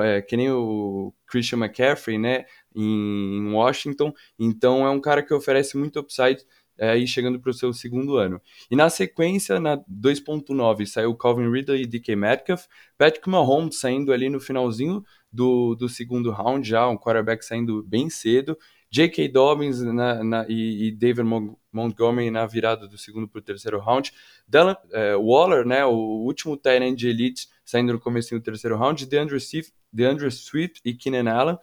é, 0.00 0.20
que 0.20 0.36
nem 0.36 0.50
o 0.50 1.14
Christian 1.26 1.58
McCaffrey, 1.58 2.18
né, 2.18 2.44
em, 2.74 3.50
Washington. 3.52 4.12
Então 4.38 4.86
é 4.86 4.90
um 4.90 5.00
cara 5.00 5.22
que 5.22 5.32
oferece 5.32 5.76
muito 5.76 5.98
upside 6.00 6.44
é, 6.78 6.90
aí 6.90 7.06
chegando 7.06 7.40
para 7.40 7.50
o 7.50 7.54
seu 7.54 7.72
segundo 7.72 8.16
ano. 8.16 8.40
E 8.70 8.76
na 8.76 8.88
sequência, 8.88 9.58
na 9.58 9.76
2.9, 9.78 10.86
saiu 10.86 11.14
Calvin 11.16 11.50
Ridley 11.50 11.82
e 11.82 11.86
DK 11.86 12.14
Metcalf, 12.14 12.66
Patrick 12.96 13.28
Mahomes 13.28 13.80
saindo 13.80 14.12
ali 14.12 14.28
no 14.28 14.38
finalzinho 14.38 15.02
do, 15.32 15.74
do 15.74 15.88
segundo 15.88 16.30
round 16.30 16.68
já, 16.68 16.88
um 16.88 16.96
quarterback 16.96 17.44
saindo 17.44 17.82
bem 17.82 18.08
cedo, 18.08 18.56
J.K. 18.90 19.28
Dobbins 19.28 19.80
na, 19.82 20.24
na, 20.24 20.46
e, 20.48 20.88
e, 20.88 20.90
David 20.92 21.26
Montgomery 21.72 22.30
na 22.30 22.46
virada 22.46 22.88
do 22.88 22.96
segundo 22.96 23.28
para 23.28 23.38
o 23.38 23.42
terceiro 23.42 23.78
round, 23.78 24.12
Dylan, 24.46 24.76
é, 24.92 25.14
Waller, 25.16 25.66
né, 25.66 25.84
o 25.84 25.92
último 25.92 26.56
tight 26.56 26.82
end 26.82 26.96
de 26.96 27.08
elite, 27.08 27.48
saindo 27.64 27.92
no 27.92 28.00
começo 28.00 28.34
do 28.34 28.40
terceiro 28.40 28.76
round, 28.76 29.04
DeAndre 29.06 29.38
Swift, 29.40 29.72
DeAndre 29.92 30.30
Swift 30.30 30.80
e 30.84 30.94
Keenan 30.94 31.30
Allen, 31.30 31.58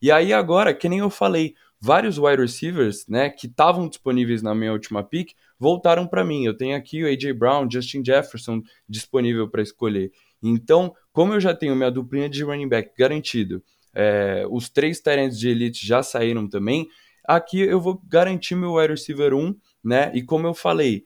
e 0.00 0.10
aí 0.12 0.32
agora, 0.32 0.74
que 0.74 0.88
nem 0.88 0.98
eu 0.98 1.08
falei, 1.08 1.54
vários 1.80 2.18
wide 2.18 2.40
receivers, 2.40 3.06
né, 3.06 3.30
que 3.30 3.46
estavam 3.46 3.88
disponíveis 3.88 4.42
na 4.42 4.54
minha 4.54 4.72
última 4.72 5.02
pick, 5.02 5.34
voltaram 5.58 6.06
para 6.06 6.24
mim. 6.24 6.44
Eu 6.44 6.56
tenho 6.56 6.76
aqui 6.76 7.02
o 7.02 7.06
AJ 7.06 7.32
Brown, 7.32 7.68
Justin 7.70 8.04
Jefferson 8.04 8.62
disponível 8.88 9.48
para 9.48 9.62
escolher. 9.62 10.12
Então, 10.42 10.94
como 11.12 11.32
eu 11.32 11.40
já 11.40 11.54
tenho 11.54 11.74
minha 11.74 11.90
duplinha 11.90 12.28
de 12.28 12.44
running 12.44 12.68
back 12.68 12.92
garantido, 12.96 13.62
é, 13.96 14.44
os 14.50 14.68
três 14.68 15.00
Tyrants 15.00 15.38
de 15.38 15.48
elite 15.48 15.86
já 15.86 16.02
saíram 16.02 16.46
também, 16.46 16.86
aqui 17.24 17.60
eu 17.60 17.80
vou 17.80 18.00
garantir 18.06 18.54
meu 18.54 18.74
wide 18.74 18.92
receiver 18.92 19.32
1, 19.32 19.56
né? 19.82 20.12
E 20.14 20.22
como 20.22 20.46
eu 20.46 20.52
falei, 20.52 21.04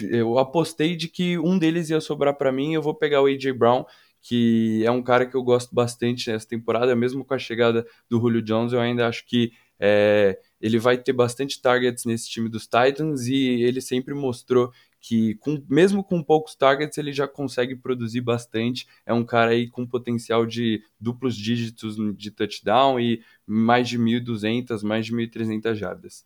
eu 0.00 0.38
apostei 0.38 0.96
de 0.96 1.06
que 1.06 1.38
um 1.38 1.58
deles 1.58 1.90
ia 1.90 2.00
sobrar 2.00 2.34
para 2.34 2.50
mim, 2.50 2.72
eu 2.72 2.80
vou 2.80 2.94
pegar 2.94 3.20
o 3.20 3.26
AJ 3.26 3.52
Brown, 3.52 3.84
que 4.22 4.82
é 4.86 4.90
um 4.90 5.02
cara 5.02 5.26
que 5.26 5.36
eu 5.36 5.42
gosto 5.42 5.74
bastante 5.74 6.32
nessa 6.32 6.48
temporada, 6.48 6.96
mesmo 6.96 7.22
com 7.22 7.34
a 7.34 7.38
chegada 7.38 7.86
do 8.08 8.18
Julio 8.18 8.40
Jones, 8.40 8.72
eu 8.72 8.80
ainda 8.80 9.06
acho 9.06 9.26
que 9.26 9.52
é, 9.78 10.38
ele 10.58 10.78
vai 10.78 10.96
ter 10.96 11.12
bastante 11.12 11.60
targets 11.60 12.06
nesse 12.06 12.30
time 12.30 12.48
dos 12.48 12.62
Titans 12.62 13.26
e 13.26 13.62
ele 13.62 13.82
sempre 13.82 14.14
mostrou 14.14 14.72
que, 15.06 15.34
com, 15.34 15.62
mesmo 15.68 16.02
com 16.02 16.22
poucos 16.22 16.54
targets, 16.54 16.96
ele 16.96 17.12
já 17.12 17.28
consegue 17.28 17.76
produzir 17.76 18.22
bastante. 18.22 18.86
É 19.04 19.12
um 19.12 19.22
cara 19.22 19.50
aí 19.50 19.68
com 19.68 19.86
potencial 19.86 20.46
de 20.46 20.82
duplos 20.98 21.36
dígitos 21.36 21.96
de 22.16 22.30
touchdown 22.30 22.98
e 22.98 23.20
mais 23.46 23.86
de 23.86 23.98
1.200, 23.98 24.82
mais 24.82 25.04
de 25.04 25.12
1.300 25.12 25.74
jardas. 25.74 26.24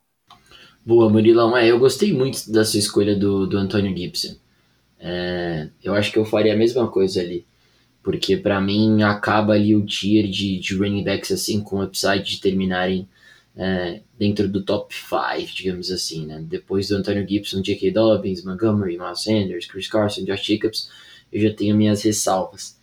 Boa, 0.87 1.11
Murilão. 1.11 1.57
É, 1.57 1.69
eu 1.69 1.81
gostei 1.81 2.13
muito 2.13 2.53
da 2.53 2.65
sua 2.65 2.79
escolha 2.79 3.17
do, 3.17 3.49
do 3.49 3.59
Antônio 3.59 3.97
Gibson. 3.97 4.37
É, 5.01 5.71
eu 5.83 5.93
acho 5.95 6.13
que 6.13 6.19
eu 6.21 6.25
faria 6.25 6.55
a 6.55 6.57
mesma 6.57 6.87
coisa 6.87 7.21
ali. 7.21 7.45
Porque 8.01 8.37
para 8.37 8.61
mim 8.61 9.03
acaba 9.03 9.55
ali 9.55 9.75
o 9.75 9.85
tier 9.85 10.29
de, 10.29 10.61
de 10.61 10.77
running 10.77 11.03
backs 11.03 11.33
assim 11.33 11.61
com 11.61 11.83
upside 11.83 12.23
de 12.23 12.41
terminarem 12.41 13.09
é, 13.59 14.03
dentro 14.17 14.49
do 14.49 14.63
top 14.63 14.95
5, 14.95 15.53
digamos 15.53 15.91
assim, 15.91 16.25
né? 16.25 16.41
Depois 16.49 16.89
do 16.89 16.97
Antonio 16.97 17.27
Gibson, 17.29 17.61
J.K. 17.61 17.91
Dobbins, 17.91 18.45
Montgomery, 18.45 18.97
Miles 18.97 19.25
Sanders, 19.25 19.67
Chris 19.67 19.89
Carson, 19.89 20.25
Josh 20.25 20.47
Jacobs, 20.47 20.89
eu 21.33 21.43
já 21.43 21.53
tenho 21.53 21.77
minhas 21.77 22.03
ressalvas. 22.03 22.79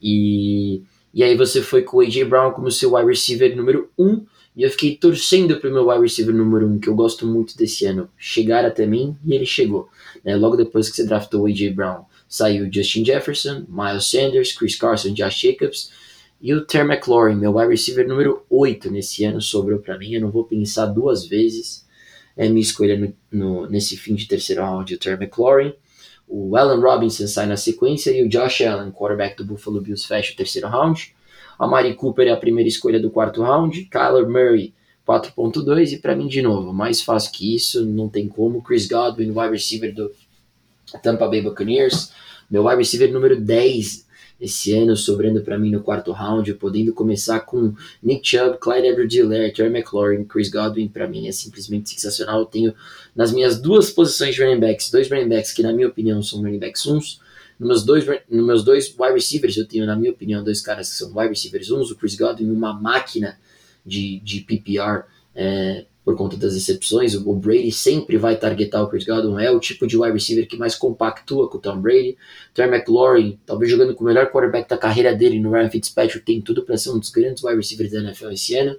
E, 0.00 0.82
e 1.12 1.24
aí 1.24 1.36
você 1.36 1.60
foi 1.60 1.82
com 1.82 1.96
o 1.96 2.00
A.J. 2.00 2.24
Brown 2.24 2.52
como 2.52 2.70
seu 2.70 2.94
wide 2.94 3.08
receiver 3.08 3.56
número 3.56 3.90
1, 3.98 4.06
um, 4.06 4.26
e 4.56 4.62
eu 4.62 4.70
fiquei 4.70 4.96
torcendo 4.96 5.56
para 5.58 5.68
o 5.68 5.72
meu 5.72 5.88
wide 5.88 6.02
receiver 6.02 6.34
número 6.34 6.64
1, 6.66 6.72
um, 6.72 6.78
que 6.78 6.88
eu 6.88 6.94
gosto 6.94 7.26
muito 7.26 7.56
desse 7.56 7.84
ano, 7.86 8.08
chegar 8.16 8.64
até 8.64 8.86
mim, 8.86 9.16
e 9.24 9.34
ele 9.34 9.46
chegou. 9.46 9.88
Né? 10.24 10.36
Logo 10.36 10.56
depois 10.56 10.88
que 10.88 10.94
você 10.94 11.04
draftou 11.04 11.42
o 11.42 11.46
A.J. 11.46 11.70
Brown, 11.70 12.04
saiu 12.28 12.72
Justin 12.72 13.04
Jefferson, 13.04 13.66
Miles 13.68 14.08
Sanders, 14.08 14.52
Chris 14.52 14.76
Carson, 14.76 15.12
Josh 15.12 15.40
Jacobs, 15.40 15.90
e 16.40 16.54
o 16.54 16.64
Terry 16.64 16.88
McLaurin, 16.88 17.34
meu 17.34 17.54
wide 17.54 17.70
receiver 17.70 18.08
número 18.08 18.42
8 18.48 18.90
nesse 18.90 19.24
ano, 19.24 19.42
sobrou 19.42 19.78
para 19.78 19.98
mim. 19.98 20.12
Eu 20.12 20.22
não 20.22 20.30
vou 20.30 20.44
pensar 20.44 20.86
duas 20.86 21.26
vezes. 21.26 21.86
É 22.34 22.48
minha 22.48 22.62
escolha 22.62 22.98
no, 22.98 23.12
no, 23.30 23.66
nesse 23.68 23.96
fim 23.96 24.14
de 24.14 24.26
terceiro 24.26 24.62
round, 24.62 24.94
o 24.94 24.98
Terry 24.98 25.22
McLaurin. 25.22 25.74
O 26.26 26.56
Allen 26.56 26.80
Robinson 26.80 27.26
sai 27.26 27.44
na 27.46 27.56
sequência 27.56 28.10
e 28.10 28.22
o 28.22 28.28
Josh 28.28 28.62
Allen, 28.62 28.90
quarterback 28.90 29.36
do 29.36 29.44
Buffalo 29.44 29.80
Bills, 29.82 30.06
fecha 30.06 30.32
o 30.32 30.36
terceiro 30.36 30.68
round. 30.68 31.14
A 31.58 31.66
Mari 31.66 31.94
Cooper 31.94 32.26
é 32.26 32.30
a 32.30 32.36
primeira 32.36 32.68
escolha 32.68 32.98
do 32.98 33.10
quarto 33.10 33.42
round. 33.42 33.84
Kyler 33.90 34.26
Murray, 34.26 34.72
4.2. 35.06 35.92
E 35.92 35.98
para 35.98 36.16
mim, 36.16 36.26
de 36.26 36.40
novo, 36.40 36.72
mais 36.72 37.02
fácil 37.02 37.32
que 37.32 37.54
isso, 37.54 37.84
não 37.84 38.08
tem 38.08 38.28
como. 38.28 38.62
Chris 38.62 38.86
Godwin, 38.86 39.30
wide 39.30 39.50
receiver 39.50 39.94
do 39.94 40.10
Tampa 41.02 41.28
Bay 41.28 41.42
Buccaneers. 41.42 42.12
Meu 42.50 42.64
wide 42.64 42.78
receiver 42.78 43.12
número 43.12 43.38
10 43.38 44.08
esse 44.40 44.72
ano, 44.72 44.96
sobrando 44.96 45.42
para 45.42 45.58
mim 45.58 45.70
no 45.70 45.82
quarto 45.82 46.12
round, 46.12 46.54
podendo 46.54 46.94
começar 46.94 47.40
com 47.40 47.74
Nick 48.02 48.26
Chubb, 48.26 48.58
Clyde 48.58 48.88
Edwards-Helaire, 48.88 49.52
Terry 49.52 49.68
McLaurin, 49.68 50.24
Chris 50.24 50.48
Godwin, 50.48 50.88
para 50.88 51.06
mim 51.06 51.28
é 51.28 51.32
simplesmente 51.32 51.90
sensacional. 51.90 52.40
Eu 52.40 52.46
tenho 52.46 52.74
nas 53.14 53.32
minhas 53.32 53.60
duas 53.60 53.90
posições 53.90 54.34
de 54.34 54.42
running 54.42 54.60
backs, 54.60 54.90
dois 54.90 55.10
running 55.10 55.28
backs 55.28 55.52
que 55.52 55.62
na 55.62 55.72
minha 55.72 55.88
opinião 55.88 56.22
são 56.22 56.40
running 56.40 56.58
backs 56.58 56.86
uns, 56.86 57.20
nos 57.58 57.68
meus 57.68 57.84
dois, 57.84 58.06
nos 58.30 58.46
meus 58.46 58.64
dois 58.64 58.88
wide 58.98 59.12
receivers 59.12 59.56
eu 59.58 59.68
tenho 59.68 59.84
na 59.84 59.94
minha 59.94 60.10
opinião 60.10 60.42
dois 60.42 60.62
caras 60.62 60.88
que 60.88 60.96
são 60.96 61.10
wide 61.14 61.28
receivers 61.28 61.70
uns, 61.70 61.90
o 61.90 61.96
Chris 61.96 62.16
Godwin, 62.16 62.50
uma 62.50 62.72
máquina 62.72 63.38
de, 63.84 64.20
de 64.20 64.40
PPR, 64.40 65.04
é, 65.34 65.84
por 66.10 66.16
conta 66.16 66.36
das 66.36 66.54
exceções. 66.56 67.14
O 67.14 67.34
Brady 67.34 67.70
sempre 67.70 68.16
vai 68.16 68.36
targetar 68.36 68.82
o 68.82 68.88
Chris 68.88 69.04
Godwin, 69.04 69.44
é 69.44 69.50
o 69.50 69.60
tipo 69.60 69.86
de 69.86 69.96
wide 69.96 70.12
receiver 70.12 70.48
que 70.48 70.56
mais 70.56 70.74
compactua 70.74 71.48
com 71.48 71.58
o 71.58 71.60
Tom 71.60 71.80
Brady. 71.80 72.16
Terry 72.52 72.74
McLaurin, 72.74 73.38
talvez 73.46 73.70
jogando 73.70 73.94
com 73.94 74.02
o 74.02 74.06
melhor 74.06 74.26
quarterback 74.32 74.68
da 74.68 74.76
carreira 74.76 75.14
dele 75.14 75.38
no 75.38 75.52
Ryan 75.52 75.70
Fitzpatrick, 75.70 76.24
tem 76.24 76.40
tudo 76.40 76.64
para 76.64 76.76
ser 76.76 76.90
um 76.90 76.98
dos 76.98 77.10
grandes 77.10 77.44
wide 77.44 77.56
receivers 77.56 77.92
da 77.92 78.00
NFL 78.00 78.30
esse 78.30 78.56
ano. 78.56 78.76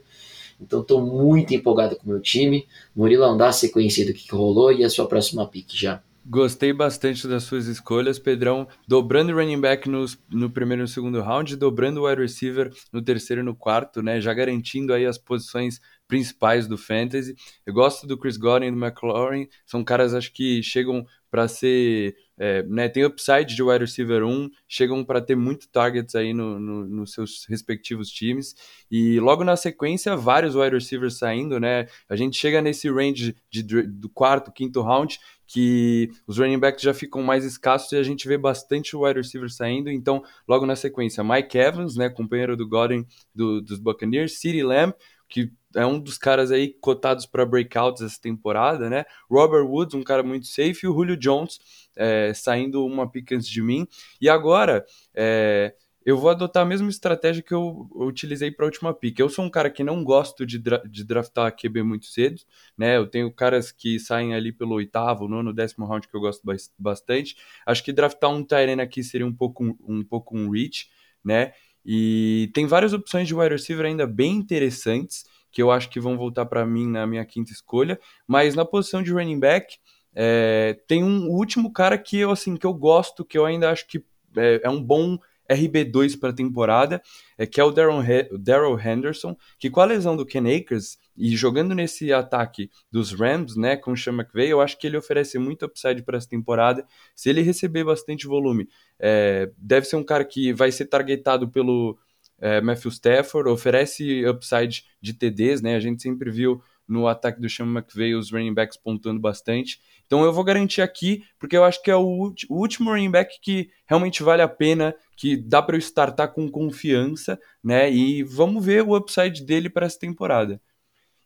Então 0.59 0.81
estou 0.81 1.01
muito 1.01 1.53
empolgado 1.53 1.95
com 1.95 2.05
o 2.05 2.09
meu 2.09 2.19
time. 2.19 2.67
Murilão, 2.93 3.37
dá 3.37 3.47
a 3.47 3.53
sequência 3.53 4.05
do 4.05 4.13
que, 4.13 4.29
rolou 4.29 4.73
e 4.73 4.83
a 4.83 4.89
sua 4.89 5.07
próxima 5.07 5.47
pick 5.47 5.69
já. 5.73 6.03
Gostei 6.23 6.71
bastante 6.71 7.27
das 7.27 7.43
suas 7.43 7.65
escolhas, 7.65 8.19
Pedrão. 8.19 8.67
Dobrando 8.87 9.33
running 9.33 9.59
back 9.59 9.89
no 9.89 10.49
primeiro 10.51 10.81
e 10.81 10.83
no 10.83 10.87
segundo 10.87 11.19
round, 11.19 11.55
dobrando 11.55 12.05
wide 12.05 12.21
receiver 12.21 12.71
no 12.93 13.01
terceiro 13.01 13.41
e 13.41 13.45
no 13.45 13.55
quarto, 13.55 14.03
né? 14.03 14.21
Já 14.21 14.31
garantindo 14.31 14.93
aí 14.93 15.03
as 15.05 15.17
posições 15.17 15.79
principais 16.11 16.67
do 16.67 16.77
fantasy. 16.77 17.33
Eu 17.65 17.73
gosto 17.73 18.05
do 18.05 18.17
Chris 18.17 18.35
Godwin 18.35 18.67
e 18.67 18.71
do 18.71 18.85
McLaurin, 18.85 19.47
são 19.65 19.81
caras 19.81 20.13
acho 20.13 20.33
que 20.33 20.61
chegam 20.61 21.05
para 21.31 21.47
ser, 21.47 22.13
é, 22.37 22.61
né, 22.63 22.89
tem 22.89 23.05
upside 23.05 23.55
de 23.55 23.63
wide 23.63 23.85
receiver 23.85 24.21
1, 24.25 24.49
chegam 24.67 25.05
para 25.05 25.21
ter 25.21 25.37
muito 25.37 25.69
targets 25.69 26.13
aí 26.13 26.33
no, 26.33 26.59
no, 26.59 26.85
nos 26.85 27.13
seus 27.13 27.45
respectivos 27.45 28.09
times, 28.09 28.53
e 28.91 29.17
logo 29.21 29.45
na 29.45 29.55
sequência, 29.55 30.17
vários 30.17 30.53
wide 30.53 30.75
receivers 30.75 31.17
saindo, 31.17 31.57
né, 31.57 31.87
a 32.09 32.17
gente 32.17 32.37
chega 32.37 32.61
nesse 32.61 32.89
range 32.89 33.33
de, 33.49 33.63
de, 33.63 33.83
do 33.83 34.09
quarto, 34.09 34.51
quinto 34.51 34.81
round, 34.81 35.17
que 35.47 36.09
os 36.27 36.37
running 36.37 36.59
backs 36.59 36.81
já 36.81 36.93
ficam 36.93 37.21
mais 37.23 37.45
escassos 37.45 37.91
e 37.93 37.97
a 37.97 38.03
gente 38.03 38.27
vê 38.27 38.37
bastante 38.37 38.95
wide 38.95 39.19
receiver 39.19 39.49
saindo, 39.49 39.89
então 39.89 40.21
logo 40.45 40.65
na 40.65 40.75
sequência, 40.75 41.23
Mike 41.23 41.57
Evans, 41.57 41.95
né, 41.95 42.09
companheiro 42.09 42.57
do 42.57 42.67
Godwin 42.67 43.05
do, 43.33 43.61
dos 43.61 43.79
Buccaneers, 43.79 44.39
CeeDee 44.39 44.63
Lamb, 44.63 44.93
que 45.31 45.51
é 45.75 45.85
um 45.85 45.97
dos 45.97 46.17
caras 46.17 46.51
aí 46.51 46.67
cotados 46.81 47.25
para 47.25 47.45
breakouts 47.45 48.01
essa 48.01 48.19
temporada, 48.21 48.89
né? 48.89 49.05
Robert 49.29 49.65
Woods, 49.65 49.95
um 49.95 50.03
cara 50.03 50.21
muito 50.21 50.45
safe, 50.45 50.81
e 50.83 50.87
o 50.87 50.93
Julio 50.93 51.15
Jones 51.17 51.59
é, 51.95 52.33
saindo 52.33 52.85
uma 52.85 53.09
pick 53.09 53.31
antes 53.31 53.47
de 53.47 53.61
mim. 53.61 53.87
E 54.19 54.27
agora, 54.27 54.85
é, 55.15 55.73
eu 56.05 56.17
vou 56.17 56.29
adotar 56.29 56.63
a 56.63 56.65
mesma 56.65 56.89
estratégia 56.89 57.41
que 57.41 57.53
eu 57.53 57.87
utilizei 57.95 58.51
para 58.51 58.65
a 58.65 58.67
última 58.67 58.93
pick. 58.93 59.19
Eu 59.19 59.29
sou 59.29 59.45
um 59.45 59.49
cara 59.49 59.69
que 59.69 59.83
não 59.83 60.03
gosto 60.03 60.45
de, 60.45 60.59
dra 60.59 60.79
de 60.79 61.03
draftar 61.05 61.55
QB 61.55 61.83
muito 61.83 62.07
cedo, 62.07 62.41
né? 62.77 62.97
Eu 62.97 63.07
tenho 63.07 63.31
caras 63.31 63.71
que 63.71 63.99
saem 63.99 64.33
ali 64.33 64.51
pelo 64.51 64.75
oitavo, 64.75 65.27
nono, 65.27 65.53
décimo 65.53 65.85
round 65.85 66.07
que 66.07 66.15
eu 66.15 66.21
gosto 66.21 66.43
bastante. 66.77 67.37
Acho 67.65 67.83
que 67.83 67.93
draftar 67.93 68.29
um 68.29 68.43
Tyrene 68.43 68.81
aqui 68.81 69.03
seria 69.03 69.25
um 69.25 69.33
pouco 69.33 69.77
um, 69.87 70.03
pouco 70.03 70.35
um 70.35 70.49
reach, 70.49 70.89
né? 71.23 71.53
E 71.85 72.49
tem 72.53 72.67
várias 72.67 72.93
opções 72.93 73.27
de 73.27 73.35
wide 73.35 73.53
receiver 73.53 73.85
ainda 73.85 74.05
bem 74.05 74.35
interessantes 74.35 75.25
que 75.51 75.61
eu 75.61 75.69
acho 75.69 75.89
que 75.89 75.99
vão 75.99 76.17
voltar 76.17 76.45
para 76.45 76.65
mim 76.65 76.87
na 76.87 77.05
minha 77.05 77.25
quinta 77.25 77.51
escolha. 77.51 77.99
Mas 78.25 78.55
na 78.55 78.63
posição 78.63 79.03
de 79.03 79.11
running 79.11 79.39
back, 79.39 79.77
é, 80.13 80.79
tem 80.87 81.03
um 81.03 81.27
último 81.29 81.71
cara 81.71 81.97
que 81.97 82.17
eu 82.17 82.31
assim 82.31 82.55
que 82.55 82.65
eu 82.65 82.73
gosto, 82.73 83.25
que 83.25 83.37
eu 83.37 83.45
ainda 83.45 83.69
acho 83.69 83.87
que 83.87 84.03
é, 84.37 84.61
é 84.63 84.69
um 84.69 84.81
bom 84.81 85.17
RB2 85.53 86.19
para 86.19 86.29
a 86.29 86.33
temporada, 86.33 87.01
é, 87.37 87.45
que 87.45 87.59
é 87.59 87.63
o 87.63 87.71
Daryl 87.71 88.79
Henderson, 88.79 89.35
que 89.59 89.69
com 89.69 89.79
a 89.79 89.85
lesão 89.85 90.15
do 90.15 90.25
Ken 90.25 90.43
Akers 90.47 90.97
e 91.17 91.35
jogando 91.35 91.75
nesse 91.75 92.11
ataque 92.11 92.69
dos 92.91 93.11
Rams, 93.11 93.55
né, 93.55 93.75
com 93.75 93.91
o 93.91 93.97
Sean 93.97 94.13
McVay, 94.13 94.51
eu 94.51 94.61
acho 94.61 94.77
que 94.77 94.87
ele 94.87 94.97
oferece 94.97 95.37
muito 95.37 95.65
upside 95.65 96.01
para 96.03 96.17
essa 96.17 96.29
temporada. 96.29 96.85
Se 97.15 97.29
ele 97.29 97.41
receber 97.41 97.83
bastante 97.83 98.27
volume, 98.27 98.67
é, 98.99 99.51
deve 99.57 99.85
ser 99.85 99.95
um 99.95 100.03
cara 100.03 100.25
que 100.25 100.53
vai 100.53 100.71
ser 100.71 100.85
targetado 100.85 101.49
pelo 101.49 101.97
é, 102.41 102.59
Matthew 102.59 102.91
Stafford, 102.91 103.49
oferece 103.49 104.25
upside 104.25 104.83
de 104.99 105.13
TDs, 105.13 105.61
né? 105.61 105.75
A 105.75 105.79
gente 105.79 106.01
sempre 106.01 106.31
viu 106.31 106.61
no 106.87 107.07
ataque 107.07 107.39
do 107.39 107.49
Sean 107.49 107.67
McVay 107.67 108.15
os 108.15 108.31
running 108.31 108.53
backs 108.53 108.75
pontuando 108.75 109.21
bastante. 109.21 109.79
Então 110.05 110.25
eu 110.25 110.33
vou 110.33 110.43
garantir 110.43 110.81
aqui, 110.81 111.23
porque 111.39 111.55
eu 111.55 111.63
acho 111.63 111.81
que 111.81 111.89
é 111.89 111.95
o, 111.95 112.33
o 112.49 112.55
último 112.59 112.89
running 112.89 113.11
back 113.11 113.39
que 113.41 113.69
realmente 113.85 114.21
vale 114.23 114.41
a 114.41 114.47
pena, 114.47 114.93
que 115.21 115.37
dá 115.37 115.61
para 115.61 115.75
eu 115.75 115.79
startar 115.79 116.33
com 116.33 116.49
confiança, 116.49 117.39
né? 117.63 117.93
E 117.93 118.23
vamos 118.23 118.65
ver 118.65 118.81
o 118.81 118.97
upside 118.97 119.45
dele 119.45 119.69
para 119.69 119.85
essa 119.85 119.99
temporada. 119.99 120.59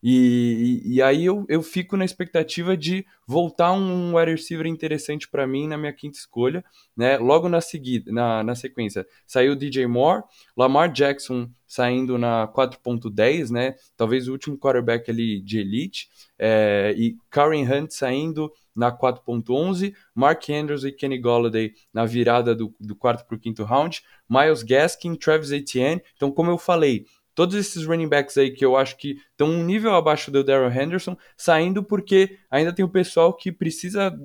E, 0.03 0.81
e, 0.83 1.01
aí 1.01 1.23
eu, 1.23 1.45
eu 1.47 1.63
fico 1.63 1.95
na 1.95 2.03
expectativa 2.03 2.75
de 2.75 3.05
voltar 3.25 3.71
um 3.71 4.17
wide 4.17 4.31
receiver 4.31 4.67
interessante 4.67 5.29
para 5.29 5.47
mim 5.47 5.65
na 5.65 5.77
minha 5.77 5.93
quinta 5.93 6.17
escolha, 6.17 6.61
né? 6.95 7.17
Logo 7.17 7.47
na 7.47 7.61
seguida, 7.61 8.11
na, 8.11 8.43
na 8.43 8.53
sequência, 8.53 9.07
saiu 9.25 9.55
DJ 9.55 9.87
Moore, 9.87 10.23
Lamar 10.57 10.91
Jackson 10.91 11.49
saindo 11.65 12.17
na 12.17 12.49
4.10, 12.49 13.49
né? 13.49 13.75
Talvez 13.95 14.27
o 14.27 14.33
último 14.33 14.57
quarterback 14.57 15.09
ali 15.09 15.39
de 15.39 15.59
elite, 15.59 16.09
é, 16.37 16.93
e 16.97 17.15
Karen 17.29 17.63
Hunt 17.63 17.91
saindo 17.91 18.51
na 18.75 18.91
4.11, 18.91 19.94
Mark 20.13 20.50
Andrews 20.50 20.84
e 20.84 20.91
Kenny 20.91 21.17
Golladay 21.17 21.74
na 21.94 22.05
virada 22.05 22.53
do, 22.53 22.75
do 22.79 22.96
quarto 22.96 23.25
para 23.25 23.36
o 23.36 23.39
quinto 23.39 23.63
round, 23.63 24.01
Miles 24.29 24.63
Gaskin, 24.63 25.15
Travis 25.15 25.51
Etienne. 25.51 26.01
Então, 26.15 26.32
como 26.32 26.51
eu 26.51 26.58
falei, 26.58 27.05
todos 27.36 27.55
esses 27.55 27.86
running 27.86 28.08
backs 28.08 28.38
aí 28.38 28.50
que 28.50 28.65
eu 28.65 28.77
acho 28.77 28.98
que 28.98 29.17
estão 29.32 29.50
um 29.50 29.63
nível 29.63 29.94
abaixo 29.94 30.32
do 30.32 30.44
Daryl 30.44 30.72
Henderson, 30.72 31.17
saindo 31.38 31.84
porque 31.84 32.39
ainda 32.50 32.72
tem 32.72 32.84
o 32.84 32.89
pessoal 32.89 33.34
que 33.34 33.51
precisa 33.51 34.17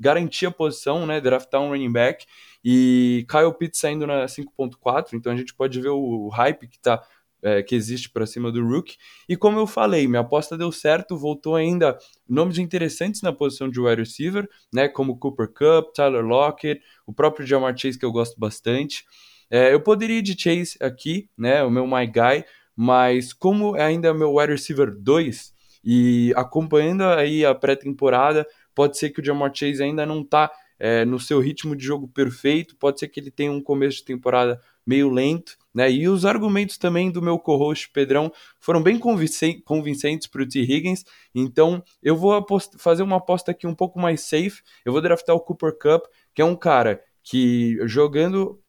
garantir 0.00 0.46
a 0.46 0.50
posição, 0.50 1.06
né, 1.06 1.20
draftar 1.20 1.62
um 1.62 1.68
running 1.68 1.92
back, 1.92 2.26
e 2.62 3.24
Kyle 3.30 3.54
Pitts 3.56 3.80
saindo 3.80 4.06
na 4.06 4.26
5.4, 4.26 5.14
então 5.14 5.32
a 5.32 5.36
gente 5.36 5.54
pode 5.54 5.80
ver 5.80 5.88
o 5.88 6.28
hype 6.28 6.68
que 6.68 6.78
tá 6.78 7.02
é, 7.42 7.62
que 7.62 7.74
existe 7.74 8.10
para 8.10 8.26
cima 8.26 8.50
do 8.50 8.66
Rook. 8.66 8.96
E 9.28 9.36
como 9.36 9.58
eu 9.58 9.66
falei, 9.66 10.06
minha 10.06 10.20
aposta 10.20 10.56
deu 10.56 10.70
certo, 10.70 11.16
voltou 11.16 11.56
ainda 11.56 11.96
nomes 12.28 12.58
interessantes 12.58 13.22
na 13.22 13.32
posição 13.32 13.68
de 13.68 13.80
wide 13.80 14.02
receiver, 14.02 14.48
né, 14.72 14.88
como 14.88 15.18
Cooper 15.18 15.48
Cup, 15.48 15.92
Tyler 15.94 16.24
Lockett, 16.24 16.80
o 17.06 17.12
próprio 17.12 17.46
Jamar 17.46 17.76
Chase 17.76 17.98
que 17.98 18.04
eu 18.04 18.12
gosto 18.12 18.38
bastante. 18.38 19.04
É, 19.50 19.74
eu 19.74 19.80
poderia 19.80 20.18
ir 20.18 20.22
de 20.22 20.40
Chase 20.40 20.76
aqui, 20.80 21.28
né? 21.36 21.64
O 21.64 21.70
meu 21.70 21.84
My 21.84 22.06
Guy, 22.06 22.44
mas 22.76 23.32
como 23.32 23.74
ainda 23.74 24.08
é 24.08 24.14
meu 24.14 24.36
wide 24.36 24.52
receiver 24.52 24.94
2 24.96 25.52
e 25.84 26.32
acompanhando 26.36 27.02
aí 27.02 27.44
a 27.44 27.54
pré-temporada, 27.54 28.46
pode 28.74 28.96
ser 28.96 29.10
que 29.10 29.20
o 29.20 29.24
Jamar 29.24 29.50
Chase 29.52 29.82
ainda 29.82 30.06
não 30.06 30.22
tá 30.22 30.50
é, 30.78 31.04
no 31.04 31.18
seu 31.18 31.40
ritmo 31.40 31.74
de 31.74 31.84
jogo 31.84 32.06
perfeito, 32.06 32.76
pode 32.76 33.00
ser 33.00 33.08
que 33.08 33.18
ele 33.18 33.30
tenha 33.30 33.50
um 33.50 33.60
começo 33.60 33.98
de 33.98 34.04
temporada 34.04 34.60
meio 34.86 35.10
lento, 35.10 35.58
né? 35.74 35.90
E 35.90 36.08
os 36.08 36.24
argumentos 36.24 36.78
também 36.78 37.10
do 37.10 37.22
meu 37.22 37.38
co-host 37.38 37.90
Pedrão 37.92 38.32
foram 38.58 38.82
bem 38.82 38.98
convincentes 38.98 40.26
para 40.28 40.42
o 40.42 40.48
T. 40.48 40.60
Higgins, 40.60 41.04
então 41.34 41.82
eu 42.02 42.16
vou 42.16 42.44
fazer 42.78 43.02
uma 43.02 43.16
aposta 43.16 43.50
aqui 43.50 43.66
um 43.66 43.74
pouco 43.74 43.98
mais 43.98 44.22
safe. 44.22 44.62
Eu 44.84 44.92
vou 44.92 45.00
draftar 45.00 45.34
o 45.34 45.40
Cooper 45.40 45.76
Cup, 45.78 46.04
que 46.34 46.42
é 46.42 46.44
um 46.44 46.56
cara 46.56 47.02
que 47.22 47.78
jogando 47.86 48.60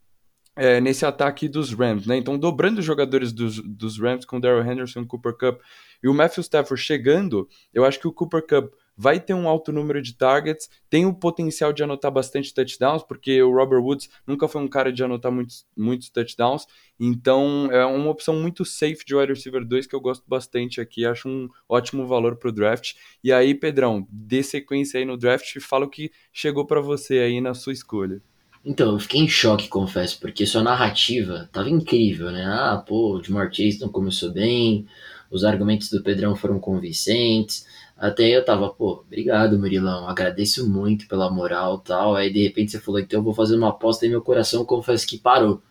é, 0.55 0.81
nesse 0.81 1.05
ataque 1.05 1.48
dos 1.48 1.74
Rams, 1.74 2.05
né? 2.05 2.17
Então, 2.17 2.38
dobrando 2.38 2.79
os 2.79 2.86
jogadores 2.86 3.31
dos, 3.31 3.62
dos 3.63 4.00
Rams 4.00 4.25
com 4.25 4.39
Daryl 4.39 4.70
Henderson, 4.70 5.05
Cooper 5.05 5.34
Cup 5.34 5.62
e 6.03 6.10
o 6.10 6.13
Matthew 6.13 6.41
Stafford 6.41 6.81
chegando, 6.81 7.48
eu 7.74 7.86
acho 7.86 8.00
que 8.00 8.08
o 8.08 8.13
Cooper 8.13 8.46
Cup 8.46 8.74
vai 9.01 9.20
ter 9.20 9.34
um 9.34 9.50
alto 9.50 9.72
número 9.72 10.00
de 10.00 10.13
targets, 10.13 10.70
tem 10.88 11.08
o 11.08 11.13
potencial 11.13 11.74
de 11.74 11.81
anotar 11.81 12.12
bastante 12.12 12.53
touchdowns, 12.53 13.01
porque 13.01 13.41
o 13.41 13.51
Robert 13.51 13.81
Woods 13.81 14.08
nunca 14.27 14.48
foi 14.48 14.62
um 14.62 14.67
cara 14.67 14.93
de 14.93 15.03
anotar 15.03 15.31
muitos, 15.31 15.65
muitos 15.75 16.08
touchdowns, 16.10 16.67
então 17.00 17.67
é 17.72 17.84
uma 17.84 18.12
opção 18.12 18.36
muito 18.36 18.63
safe 18.63 19.03
de 19.03 19.15
wide 19.15 19.34
receiver 19.34 19.65
2 19.65 19.88
que 19.88 19.95
eu 19.95 19.99
gosto 19.99 20.23
bastante 20.28 20.80
aqui, 20.80 21.04
acho 21.04 21.28
um 21.28 21.49
ótimo 21.67 22.06
valor 22.06 22.36
para 22.36 22.49
o 22.49 22.52
draft. 22.52 22.93
E 23.23 23.34
aí, 23.34 23.56
Pedrão, 23.56 24.08
dê 24.08 24.43
sequência 24.43 24.99
aí 24.99 25.06
no 25.06 25.17
draft 25.17 25.56
e 25.56 25.60
fala 25.60 25.86
o 25.86 25.89
que 25.89 26.12
chegou 26.32 26.67
para 26.67 26.80
você 26.80 27.17
aí 27.17 27.41
na 27.41 27.56
sua 27.56 27.73
escolha. 27.73 28.21
Então, 28.63 28.91
eu 28.91 28.99
fiquei 28.99 29.19
em 29.19 29.28
choque, 29.28 29.67
confesso, 29.67 30.19
porque 30.19 30.45
sua 30.45 30.62
narrativa 30.62 31.49
tava 31.52 31.71
incrível, 31.71 32.30
né? 32.30 32.45
Ah, 32.45 32.78
pô, 32.88 33.17
o 33.17 33.23
Jamar 33.23 33.52
Chase 33.52 33.82
não 33.82 33.89
começou 33.89 34.32
bem, 34.32 34.86
os 35.32 35.43
argumentos 35.43 35.89
do 35.89 36.04
Pedrão 36.04 36.36
foram 36.36 36.60
convincentes. 36.60 37.65
Até 38.02 38.36
eu 38.36 38.44
tava, 38.44 38.68
pô, 38.68 39.04
obrigado, 39.06 39.60
Murilão, 39.60 40.10
agradeço 40.10 40.68
muito 40.68 41.08
pela 41.08 41.30
moral 41.30 41.78
tal. 41.78 42.16
Aí 42.16 42.34
de 42.34 42.42
repente 42.42 42.72
você 42.72 42.80
falou, 42.80 43.00
então 43.00 43.20
eu 43.20 43.24
vou 43.24 43.32
fazer 43.32 43.56
uma 43.56 43.70
aposta 43.70 44.08
e 44.08 44.10
meu 44.10 44.24
coração 44.24 44.66
confesso 44.66 45.06
que 45.06 45.20
parou. 45.20 45.62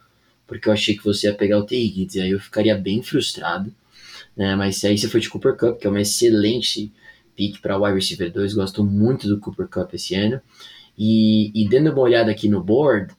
Porque 0.47 0.69
eu 0.69 0.73
achei 0.73 0.97
que 0.97 1.03
você 1.03 1.27
ia 1.27 1.35
pegar 1.35 1.59
o 1.59 1.67
T. 1.67 1.77
Higgins, 1.77 2.17
aí 2.19 2.31
eu 2.31 2.39
ficaria 2.39 2.79
bem 2.79 3.03
frustrado. 3.03 3.75
Né? 4.37 4.55
Mas 4.55 4.85
aí 4.85 4.97
você 4.97 5.09
foi 5.09 5.19
de 5.19 5.29
Cooper 5.29 5.57
Cup, 5.57 5.81
que 5.81 5.89
é 5.89 5.91
uma 5.91 6.01
excelente 6.01 6.93
pick 7.35 7.61
para 7.61 7.77
wide 7.77 7.97
receiver 7.97 8.33
2. 8.33 8.55
Gosto 8.55 8.85
muito 8.85 9.27
do 9.27 9.41
Cooper 9.41 9.67
Cup 9.67 9.93
esse 9.95 10.15
ano. 10.15 10.41
E, 10.97 11.51
e 11.53 11.69
dando 11.69 11.91
uma 11.91 12.01
olhada 12.01 12.31
aqui 12.31 12.49
no 12.49 12.63
board, 12.63 13.13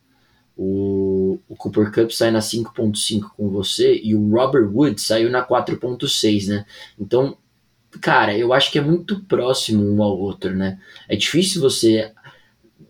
o, 0.56 1.38
o 1.50 1.56
Cooper 1.58 1.91
Cup 1.91 2.12
sai 2.12 2.32
na 2.32 2.39
5.5 2.39 3.32
com 3.36 3.50
você 3.50 4.00
e 4.02 4.15
o 4.15 4.30
Robert 4.30 4.69
Wood 4.74 5.02
saiu 5.02 5.30
na 5.30 5.45
4.6, 5.45 6.47
né? 6.47 6.65
Então, 6.97 7.38
cara, 7.99 8.38
eu 8.38 8.54
acho 8.54 8.71
que 8.71 8.80
é 8.80 8.82
muito 8.82 9.19
próximo 9.21 9.84
um 9.84 10.01
ao 10.01 10.17
outro, 10.17 10.56
né? 10.56 10.80
É 11.10 11.15
difícil 11.15 11.62
você 11.62 12.12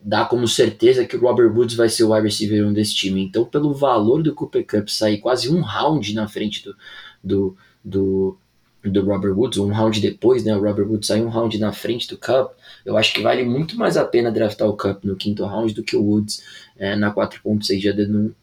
dar 0.04 0.28
como 0.28 0.48
certeza 0.48 1.06
que 1.06 1.16
o 1.16 1.22
Robert 1.22 1.54
Woods 1.54 1.76
vai 1.76 1.88
ser 1.88 2.04
o 2.04 2.14
wide 2.14 2.26
receiver 2.26 2.66
1 2.66 2.74
desse 2.74 2.96
time. 2.96 3.24
Então, 3.24 3.46
pelo 3.46 3.74
valor 3.74 4.24
do 4.24 4.34
Cooper 4.34 4.66
Cup 4.66 4.88
sair 4.88 5.20
quase 5.20 5.50
um 5.50 5.62
round 5.62 6.14
na 6.14 6.28
frente 6.28 6.64
do, 6.64 6.76
do, 7.24 7.58
do, 7.84 8.38
do 8.84 9.06
Robert 9.06 9.38
Woods, 9.38 9.60
um 9.60 9.72
round 9.72 10.00
depois, 10.00 10.44
né? 10.44 10.56
O 10.56 10.62
Robert 10.62 10.88
Woods 10.88 11.08
saiu 11.08 11.26
um 11.26 11.30
round 11.30 11.58
na 11.60 11.72
frente 11.72 12.08
do 12.08 12.18
Cup. 12.18 12.54
Eu 12.84 12.98
acho 12.98 13.14
que 13.14 13.22
vale 13.22 13.44
muito 13.44 13.78
mais 13.78 13.96
a 13.96 14.06
pena 14.06 14.32
draftar 14.32 14.68
o 14.68 14.76
Cup 14.76 15.04
no 15.04 15.16
quinto 15.16 15.46
round 15.46 15.74
do 15.74 15.84
que 15.84 15.96
o 15.96 16.04
Woods 16.04 16.44
é, 16.78 16.96
na 16.96 17.14
4.6, 17.14 17.80
já, 17.80 17.92
dando, 17.92 18.36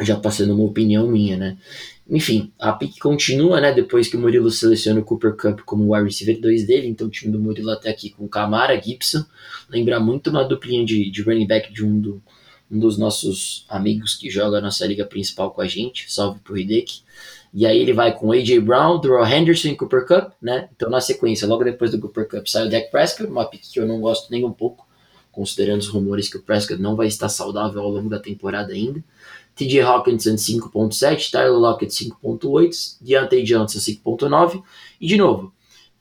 já 0.00 0.16
passando 0.16 0.54
uma 0.54 0.64
opinião 0.64 1.06
minha, 1.06 1.36
né? 1.36 1.58
Enfim, 2.08 2.52
a 2.58 2.72
pick 2.72 2.98
continua, 2.98 3.60
né? 3.60 3.72
Depois 3.72 4.08
que 4.08 4.16
o 4.16 4.20
Murilo 4.20 4.50
seleciona 4.50 5.00
o 5.00 5.04
Cooper 5.04 5.36
Cup 5.36 5.60
como 5.60 5.94
wide 5.94 6.06
receiver 6.06 6.40
2 6.40 6.66
dele, 6.66 6.88
então 6.88 7.06
o 7.06 7.10
time 7.10 7.32
do 7.32 7.38
Murilo 7.38 7.70
até 7.70 7.90
aqui 7.90 8.10
com 8.10 8.28
Camara, 8.28 8.80
Gibson, 8.80 9.24
lembra 9.68 10.00
muito 10.00 10.30
uma 10.30 10.44
duplinha 10.44 10.84
de, 10.84 11.10
de 11.10 11.22
running 11.22 11.46
back 11.46 11.72
de 11.72 11.84
um, 11.84 12.00
do, 12.00 12.22
um 12.70 12.78
dos 12.78 12.98
nossos 12.98 13.64
amigos 13.68 14.16
que 14.16 14.28
joga 14.28 14.58
a 14.58 14.60
nossa 14.60 14.86
liga 14.86 15.04
principal 15.04 15.52
com 15.52 15.60
a 15.60 15.68
gente, 15.68 16.12
salve 16.12 16.40
pro 16.40 16.58
Hideki. 16.58 17.02
E 17.54 17.66
aí 17.66 17.78
ele 17.78 17.92
vai 17.92 18.16
com 18.16 18.32
A.J. 18.32 18.60
Brown, 18.60 18.98
Darrell 18.98 19.26
Henderson 19.26 19.68
e 19.68 19.76
Cooper 19.76 20.06
Cup, 20.06 20.32
né? 20.40 20.68
Então 20.74 20.88
na 20.88 21.00
sequência, 21.00 21.46
logo 21.46 21.62
depois 21.62 21.90
do 21.90 22.00
Cooper 22.00 22.26
Cup, 22.26 22.46
sai 22.46 22.66
o 22.66 22.70
Dak 22.70 22.90
Prescott, 22.90 23.30
uma 23.30 23.44
pick 23.44 23.62
que 23.70 23.78
eu 23.78 23.86
não 23.86 24.00
gosto 24.00 24.30
nem 24.30 24.44
um 24.44 24.52
pouco, 24.52 24.88
considerando 25.30 25.80
os 25.80 25.88
rumores 25.88 26.28
que 26.28 26.38
o 26.38 26.42
Prescott 26.42 26.80
não 26.80 26.96
vai 26.96 27.06
estar 27.06 27.28
saudável 27.28 27.82
ao 27.82 27.90
longo 27.90 28.08
da 28.08 28.18
temporada 28.18 28.72
ainda. 28.72 29.04
TJ 29.54 29.80
Hawkinson 29.80 30.34
5.7, 30.34 31.30
Tyler 31.30 31.52
Lockett 31.52 31.92
5.8, 31.92 32.96
Deontay 33.00 33.42
Johnson 33.42 33.78
5.9 33.78 34.62
e 35.00 35.06
de 35.06 35.16
novo, 35.16 35.52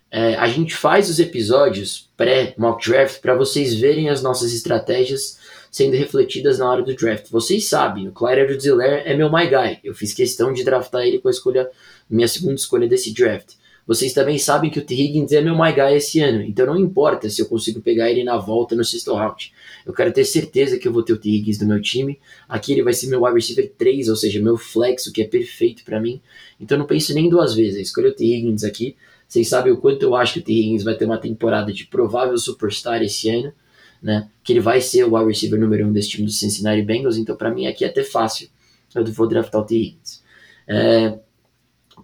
é, 0.10 0.36
a 0.36 0.48
gente 0.48 0.76
faz 0.76 1.10
os 1.10 1.20
episódios 1.20 2.10
pré-mock 2.18 2.86
draft 2.86 3.22
para 3.22 3.36
vocês 3.36 3.74
verem 3.74 4.10
as 4.10 4.22
nossas 4.22 4.54
estratégias 4.54 5.40
sendo 5.72 5.96
refletidas 5.96 6.60
na 6.60 6.70
hora 6.70 6.84
do 6.84 6.94
draft. 6.94 7.30
Vocês 7.32 7.70
sabem, 7.70 8.10
o 8.10 8.12
Clyde 8.12 8.42
edwards 8.42 8.66
é 9.06 9.16
meu 9.16 9.32
my 9.32 9.48
guy. 9.48 9.80
Eu 9.84 9.96
fiz 9.96 10.14
questão 10.14 10.52
de 10.52 10.66
draftar 10.66 11.04
ele 11.04 11.20
com 11.20 11.30
a 11.30 11.32
escolha, 11.32 11.70
minha 12.10 12.28
segunda 12.28 12.56
escolha 12.56 12.88
desse 12.88 13.14
draft. 13.14 13.54
Vocês 13.86 14.14
também 14.14 14.38
sabem 14.38 14.70
que 14.70 14.80
o 14.80 14.86
T. 14.86 14.94
Higgins 14.94 15.32
é 15.32 15.42
meu 15.42 15.56
my 15.56 15.72
guy 15.74 15.96
esse 15.96 16.20
ano, 16.20 16.42
então 16.42 16.66
não 16.66 16.78
importa 16.78 17.30
se 17.30 17.42
eu 17.42 17.48
consigo 17.48 17.82
pegar 17.82 18.10
ele 18.10 18.24
na 18.24 18.38
volta 18.38 18.76
no 18.76 18.84
sexto 18.86 19.14
round. 19.14 19.52
Eu 19.86 19.94
quero 19.94 20.12
ter 20.14 20.24
certeza 20.26 20.78
que 20.78 20.88
eu 20.88 20.94
vou 20.94 21.04
ter 21.04 21.14
o 21.14 21.18
T. 21.18 21.30
Higgins 21.30 21.60
no 21.60 21.68
meu 21.68 21.82
time. 21.82 22.20
Aqui 22.48 22.74
ele 22.74 22.84
vai 22.84 22.94
ser 22.94 23.08
meu 23.08 23.24
wide 23.24 23.36
receiver 23.36 23.72
3, 23.78 24.10
ou 24.10 24.16
seja, 24.16 24.40
meu 24.40 24.58
flex, 24.58 25.08
o 25.08 25.12
que 25.12 25.22
é 25.22 25.28
perfeito 25.28 25.84
para 25.84 26.00
mim. 26.00 26.22
Então 26.60 26.78
não 26.78 26.86
pense 26.86 27.14
nem 27.14 27.30
duas 27.30 27.56
vezes. 27.56 27.76
Eu 27.76 27.82
escolhi 27.82 28.08
o 28.08 28.16
T. 28.16 28.24
Higgins 28.24 28.64
aqui. 28.64 28.96
Vocês 29.28 29.48
sabem 29.48 29.72
o 29.72 29.78
quanto 29.78 30.04
eu 30.04 30.16
acho 30.16 30.34
que 30.34 30.40
o 30.40 30.44
T. 30.44 30.52
Higgins 30.54 30.84
vai 30.84 30.96
ter 30.96 31.06
uma 31.06 31.18
temporada 31.18 31.74
de 31.74 31.86
provável 31.86 32.38
superstar 32.38 33.02
esse 33.02 33.30
ano 33.30 33.54
né? 34.02 34.28
Que 34.44 34.54
ele 34.54 34.60
vai 34.60 34.82
ser 34.82 35.04
o 35.04 35.16
wide 35.16 35.28
receiver 35.28 35.60
número 35.60 35.86
um 35.86 35.94
desse 35.94 36.10
time 36.10 36.26
do 36.26 36.32
Cincinnati 36.32 36.82
Bengals, 36.82 37.18
então 37.18 37.36
para 37.36 37.52
mim 37.52 37.68
aqui 37.68 37.86
é 37.86 37.88
até 37.88 38.04
fácil. 38.04 38.50
Eu 38.96 39.06
vou 39.06 39.28
draftar 39.28 39.62
o 39.62 39.66
T. 39.66 39.76
Higgins. 39.76 40.24
É, 40.68 41.20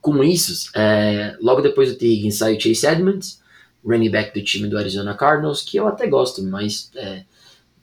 com 0.02 0.24
isso, 0.24 0.70
é, 0.76 1.36
logo 1.42 1.62
depois 1.62 1.96
do. 1.96 2.04
Higgins 2.04 2.42
o 2.42 2.60
Chase 2.60 2.86
Edmonds, 2.86 3.42
running 3.84 4.10
back 4.10 4.38
do 4.38 4.44
time 4.44 4.68
do 4.68 4.78
Arizona 4.78 5.14
Cardinals, 5.14 5.62
que 5.62 5.78
eu 5.78 5.88
até 5.88 6.08
gosto, 6.08 6.44
mas 6.44 6.92
é, 6.96 7.24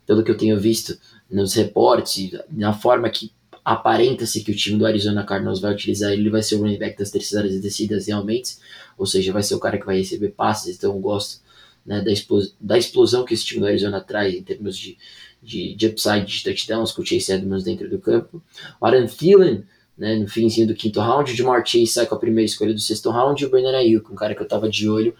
pelo 0.07 0.23
que 0.23 0.31
eu 0.31 0.37
tenho 0.37 0.59
visto 0.59 0.99
nos 1.31 1.55
reportes, 1.55 2.33
na 2.51 2.73
forma 2.73 3.09
que 3.09 3.33
aparenta-se 3.65 4.45
que 4.45 4.51
o 4.51 4.55
time 4.55 4.79
do 4.79 4.87
Arizona 4.87 5.25
Cardinals 5.25 5.61
vai 5.61 5.73
utilizar 5.73 6.13
ele, 6.13 6.29
vai 6.29 6.43
ser 6.43 6.57
o 6.57 6.59
running 6.59 6.79
back 6.79 6.99
das 6.99 7.11
terceiras 7.11 7.59
descidas 7.61 8.07
realmente, 8.07 8.57
ou 8.99 9.07
seja, 9.07 9.33
vai 9.33 9.43
ser 9.43 9.55
o 9.55 9.61
cara 9.61 9.79
que 9.79 9.87
vai 9.87 9.97
receber 9.97 10.29
passes, 10.31 10.77
então 10.77 10.93
eu 10.93 11.01
gosto 11.01 11.43
né, 11.85 12.03
da, 12.03 12.13
explosão, 12.13 12.53
da 12.61 12.79
explosão 12.79 13.25
que 13.25 13.33
esse 13.33 13.45
time 13.45 13.61
do 13.61 13.67
Arizona 13.67 14.01
traz 14.01 14.35
em 14.35 14.43
termos 14.43 14.77
de, 14.77 14.99
de, 15.43 15.75
de 15.75 15.87
upside 15.87 16.27
de 16.27 16.45
touchdowns 16.45 16.93
com 16.93 17.03
o 17.03 17.07
Chase 17.07 17.33
Edmonds 17.33 17.65
dentro 17.65 17.89
do 17.89 17.99
campo. 17.99 18.43
O 18.81 18.87
Aaron 18.87 19.07
Thielen 19.07 19.65
né, 19.97 20.17
no 20.17 20.29
finzinho 20.29 20.67
do 20.67 20.75
quinto 20.75 21.01
round. 21.01 21.35
Jamar 21.35 21.65
Chase 21.65 21.87
sai 21.87 22.07
com 22.07 22.15
a 22.15 22.19
primeira 22.19 22.47
escolha 22.47 22.73
do 22.73 22.81
sexto 22.81 23.11
round. 23.11 23.43
E 23.43 23.47
o 23.47 23.51
Brandon 23.51 23.77
Ayuk, 23.77 24.11
um 24.13 24.15
cara 24.15 24.35
que 24.35 24.43
eu 24.43 24.49
tava 24.49 24.69
de 24.69 24.89
olho, 24.89 25.15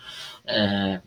é, 0.47 1.01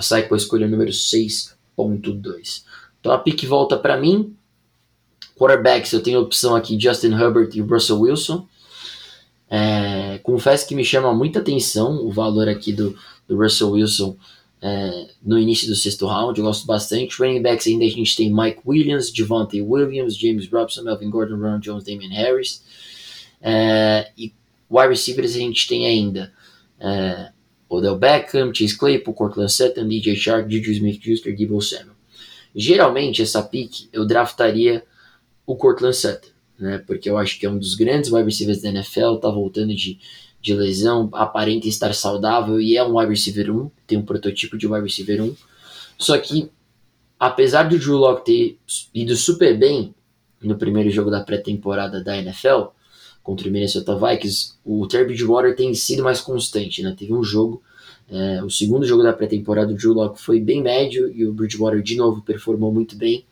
sai 0.00 0.28
com 0.28 0.34
a 0.34 0.36
escolha 0.36 0.68
número 0.68 0.90
6.2. 0.90 2.64
Então 3.00 3.12
a 3.12 3.18
pick 3.18 3.44
volta 3.44 3.76
para 3.76 3.96
mim. 3.96 4.34
Quarterbacks, 5.36 5.92
eu 5.92 6.02
tenho 6.02 6.18
a 6.18 6.22
opção 6.22 6.54
aqui 6.54 6.78
Justin 6.78 7.12
Herbert 7.12 7.50
e 7.54 7.60
Russell 7.60 8.00
Wilson. 8.00 8.46
É, 9.50 10.18
confesso 10.22 10.66
que 10.66 10.74
me 10.74 10.84
chama 10.84 11.12
muita 11.12 11.40
atenção 11.40 11.96
o 12.06 12.10
valor 12.10 12.48
aqui 12.48 12.72
do, 12.72 12.96
do 13.26 13.36
Russell 13.36 13.72
Wilson 13.72 14.16
é, 14.66 15.08
no 15.22 15.38
início 15.38 15.68
do 15.68 15.76
sexto 15.76 16.06
round, 16.06 16.38
eu 16.38 16.46
gosto 16.46 16.66
bastante. 16.66 17.20
Running 17.20 17.42
backs 17.42 17.66
ainda 17.66 17.84
a 17.84 17.88
gente 17.88 18.16
tem 18.16 18.34
Mike 18.34 18.60
Williams, 18.64 19.12
Devontae 19.12 19.60
Williams, 19.60 20.16
James 20.16 20.48
Robson, 20.50 20.82
Melvin 20.82 21.10
Gordon, 21.10 21.36
Ron 21.36 21.58
Jones, 21.58 21.84
Damian 21.84 22.08
Harris. 22.08 22.62
É, 23.40 24.10
e 24.16 24.32
wide 24.70 24.88
receivers 24.88 25.34
a 25.34 25.38
gente 25.38 25.68
tem 25.68 25.86
ainda 25.86 26.32
é, 26.80 27.30
Odell 27.68 27.98
Beckham, 27.98 28.52
Chase 28.54 28.76
Claypool, 28.76 29.14
Cortland 29.14 29.52
Sutton, 29.52 29.88
DJ 29.88 30.16
Shark, 30.16 30.52
Juju 30.52 30.72
Smith-Schuster, 30.72 31.36
Debo 31.36 31.60
Samuel. 31.60 31.94
Geralmente 32.54 33.22
essa 33.22 33.42
pick 33.42 33.88
eu 33.92 34.06
draftaria 34.06 34.84
o 35.46 35.56
Cortland 35.56 35.96
Sutton, 35.96 36.28
né? 36.58 36.78
Porque 36.86 37.10
eu 37.10 37.18
acho 37.18 37.38
que 37.38 37.46
é 37.46 37.50
um 37.50 37.58
dos 37.58 37.74
grandes 37.74 38.10
wide 38.10 38.24
receivers 38.24 38.62
da 38.62 38.68
NFL, 38.68 39.16
tá 39.16 39.30
voltando 39.30 39.74
de 39.74 39.98
de 40.44 40.52
lesão, 40.52 41.08
aparenta 41.14 41.66
estar 41.66 41.94
saudável 41.94 42.60
e 42.60 42.76
é 42.76 42.84
um 42.84 42.98
wide 42.98 43.08
receiver 43.08 43.50
1, 43.50 43.70
tem 43.86 43.96
um 43.96 44.04
prototipo 44.04 44.58
de 44.58 44.66
wide 44.66 44.84
receiver 44.84 45.22
1. 45.22 45.34
Só 45.96 46.18
que, 46.18 46.50
apesar 47.18 47.62
do 47.62 47.78
Drew 47.78 47.96
Locke 47.96 48.26
ter 48.26 48.58
ido 48.92 49.16
super 49.16 49.56
bem 49.56 49.94
no 50.42 50.58
primeiro 50.58 50.90
jogo 50.90 51.10
da 51.10 51.22
pré-temporada 51.22 52.04
da 52.04 52.18
NFL, 52.18 52.66
contra 53.24 53.48
o 53.48 53.50
Minnesota 53.50 53.96
Vikings, 53.96 54.52
o 54.62 54.86
Terry 54.86 55.06
Bridgewater 55.06 55.56
tem 55.56 55.72
sido 55.74 56.04
mais 56.04 56.20
constante, 56.20 56.82
né? 56.82 56.94
Teve 56.96 57.14
um 57.14 57.24
jogo, 57.24 57.62
é, 58.08 58.44
o 58.44 58.50
segundo 58.50 58.86
jogo 58.86 59.02
da 59.02 59.14
pré-temporada, 59.14 59.72
o 59.72 59.74
Drew 59.74 59.94
Locke 59.94 60.20
foi 60.20 60.38
bem 60.38 60.62
médio 60.62 61.10
e 61.10 61.24
o 61.26 61.32
Bridgewater 61.32 61.82
de 61.82 61.96
novo 61.96 62.20
performou 62.20 62.70
muito 62.70 62.94
bem. 62.94 63.24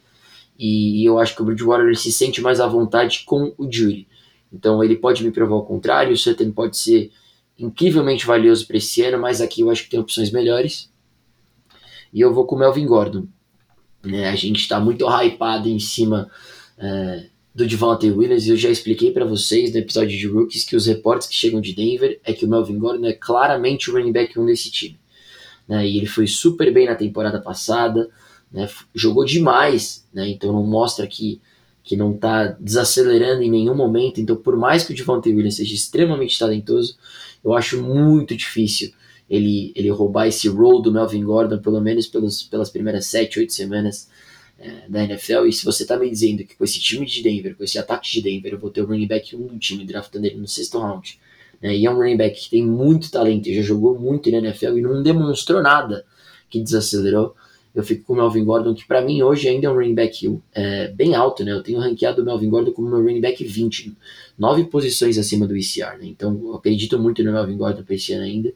E, 0.58 1.02
e 1.02 1.04
eu 1.04 1.18
acho 1.18 1.36
que 1.36 1.42
o 1.42 1.44
Bridgewater 1.44 1.94
se 1.94 2.10
sente 2.10 2.40
mais 2.40 2.58
à 2.58 2.66
vontade 2.66 3.22
com 3.26 3.52
o 3.58 3.70
Jury. 3.70 4.08
Então 4.50 4.82
ele 4.82 4.96
pode 4.96 5.22
me 5.22 5.30
provar 5.30 5.56
o 5.56 5.62
contrário, 5.62 6.14
o 6.14 6.16
Sutton 6.16 6.50
pode 6.52 6.78
ser 6.78 7.12
incrivelmente 7.58 8.26
valioso 8.26 8.66
para 8.66 8.78
esse 8.78 9.02
ano, 9.02 9.20
mas 9.20 9.42
aqui 9.42 9.60
eu 9.60 9.70
acho 9.70 9.84
que 9.84 9.90
tem 9.90 10.00
opções 10.00 10.30
melhores. 10.30 10.90
E 12.14 12.20
eu 12.20 12.32
vou 12.32 12.46
com 12.46 12.56
o 12.56 12.58
Melvin 12.58 12.86
Gordon. 12.86 13.26
Né? 14.02 14.30
A 14.30 14.36
gente 14.36 14.60
está 14.60 14.80
muito 14.80 15.06
hypado 15.06 15.68
em 15.68 15.78
cima 15.78 16.30
é, 16.78 17.26
do 17.54 17.66
Devontae 17.66 18.10
Williams 18.10 18.48
eu 18.48 18.56
já 18.56 18.70
expliquei 18.70 19.10
para 19.10 19.24
vocês 19.24 19.72
no 19.72 19.78
episódio 19.78 20.16
de 20.16 20.26
Rookies 20.26 20.64
que 20.64 20.74
os 20.74 20.86
reportes 20.86 21.28
que 21.28 21.34
chegam 21.34 21.60
de 21.60 21.74
Denver 21.74 22.18
é 22.24 22.32
que 22.32 22.44
o 22.44 22.48
Melvin 22.48 22.78
Gordon 22.78 23.06
é 23.06 23.12
claramente 23.12 23.90
o 23.90 23.94
running 23.94 24.12
back 24.12 24.38
1 24.38 24.46
desse 24.46 24.70
time. 24.70 24.98
Né? 25.68 25.86
E 25.86 25.98
ele 25.98 26.06
foi 26.06 26.26
super 26.26 26.72
bem 26.72 26.86
na 26.86 26.94
temporada 26.94 27.40
passada, 27.40 28.08
né? 28.50 28.68
jogou 28.94 29.24
demais, 29.24 30.06
né? 30.12 30.28
então 30.28 30.52
não 30.52 30.64
mostra 30.64 31.06
que 31.06 31.40
que 31.84 31.96
não 31.96 32.14
está 32.14 32.46
desacelerando 32.60 33.42
em 33.42 33.50
nenhum 33.50 33.74
momento. 33.74 34.20
Então, 34.20 34.36
por 34.36 34.56
mais 34.56 34.84
que 34.84 34.92
o 34.92 34.96
Devontae 34.96 35.34
Williams 35.34 35.56
seja 35.56 35.74
extremamente 35.74 36.38
talentoso, 36.38 36.96
eu 37.44 37.52
acho 37.54 37.82
muito 37.82 38.36
difícil 38.36 38.92
ele, 39.28 39.72
ele 39.74 39.90
roubar 39.90 40.28
esse 40.28 40.48
role 40.48 40.82
do 40.82 40.92
Melvin 40.92 41.24
Gordon, 41.24 41.58
pelo 41.58 41.80
menos 41.80 42.06
pelos, 42.06 42.42
pelas 42.44 42.70
primeiras 42.70 43.06
7, 43.06 43.40
8 43.40 43.52
semanas 43.52 44.08
é, 44.62 44.88
da 44.88 45.02
NFL. 45.02 45.46
E 45.46 45.52
se 45.52 45.64
você 45.64 45.82
está 45.82 45.98
me 45.98 46.08
dizendo 46.08 46.44
que 46.44 46.56
com 46.56 46.62
esse 46.62 46.78
time 46.78 47.04
de 47.04 47.22
Denver, 47.22 47.56
com 47.56 47.64
esse 47.64 47.78
ataque 47.78 48.10
de 48.10 48.22
Denver, 48.22 48.52
eu 48.52 48.58
vou 48.58 48.70
ter 48.70 48.80
o 48.80 48.86
running 48.86 49.08
back 49.08 49.34
1 49.34 49.46
do 49.46 49.58
time, 49.58 49.84
draftando 49.84 50.26
ele 50.26 50.36
no 50.36 50.46
sexto 50.46 50.78
round, 50.78 51.18
né, 51.60 51.76
e 51.76 51.84
é 51.84 51.90
um 51.90 51.96
running 51.96 52.16
back 52.16 52.40
que 52.40 52.50
tem 52.50 52.64
muito 52.64 53.10
talento, 53.10 53.52
já 53.52 53.62
jogou 53.62 53.98
muito 53.98 54.30
na 54.30 54.38
NFL 54.38 54.78
e 54.78 54.80
não 54.80 55.02
demonstrou 55.02 55.62
nada 55.62 56.04
que 56.48 56.60
desacelerou, 56.60 57.34
eu 57.74 57.82
fico 57.82 58.04
com 58.04 58.12
o 58.12 58.16
Melvin 58.16 58.44
Gordon, 58.44 58.74
que 58.74 58.86
para 58.86 59.00
mim 59.00 59.22
hoje 59.22 59.48
ainda 59.48 59.66
é 59.66 59.70
um 59.70 59.74
running 59.74 59.94
back 59.94 60.40
é, 60.54 60.88
bem 60.88 61.14
alto, 61.14 61.42
né? 61.42 61.52
Eu 61.52 61.62
tenho 61.62 61.78
ranqueado 61.78 62.20
o 62.20 62.24
Melvin 62.24 62.50
Gordon 62.50 62.72
como 62.72 62.88
meu 62.88 63.00
running 63.00 63.20
back 63.20 63.42
20, 63.42 63.96
nove 64.38 64.64
posições 64.64 65.16
acima 65.16 65.46
do 65.46 65.56
ECR, 65.56 65.98
né? 65.98 66.04
Então 66.04 66.38
eu 66.44 66.54
acredito 66.54 66.98
muito 66.98 67.24
no 67.24 67.32
Melvin 67.32 67.56
Gordon 67.56 67.82
para 67.82 67.94
esse 67.94 68.12
ano 68.12 68.24
ainda. 68.24 68.52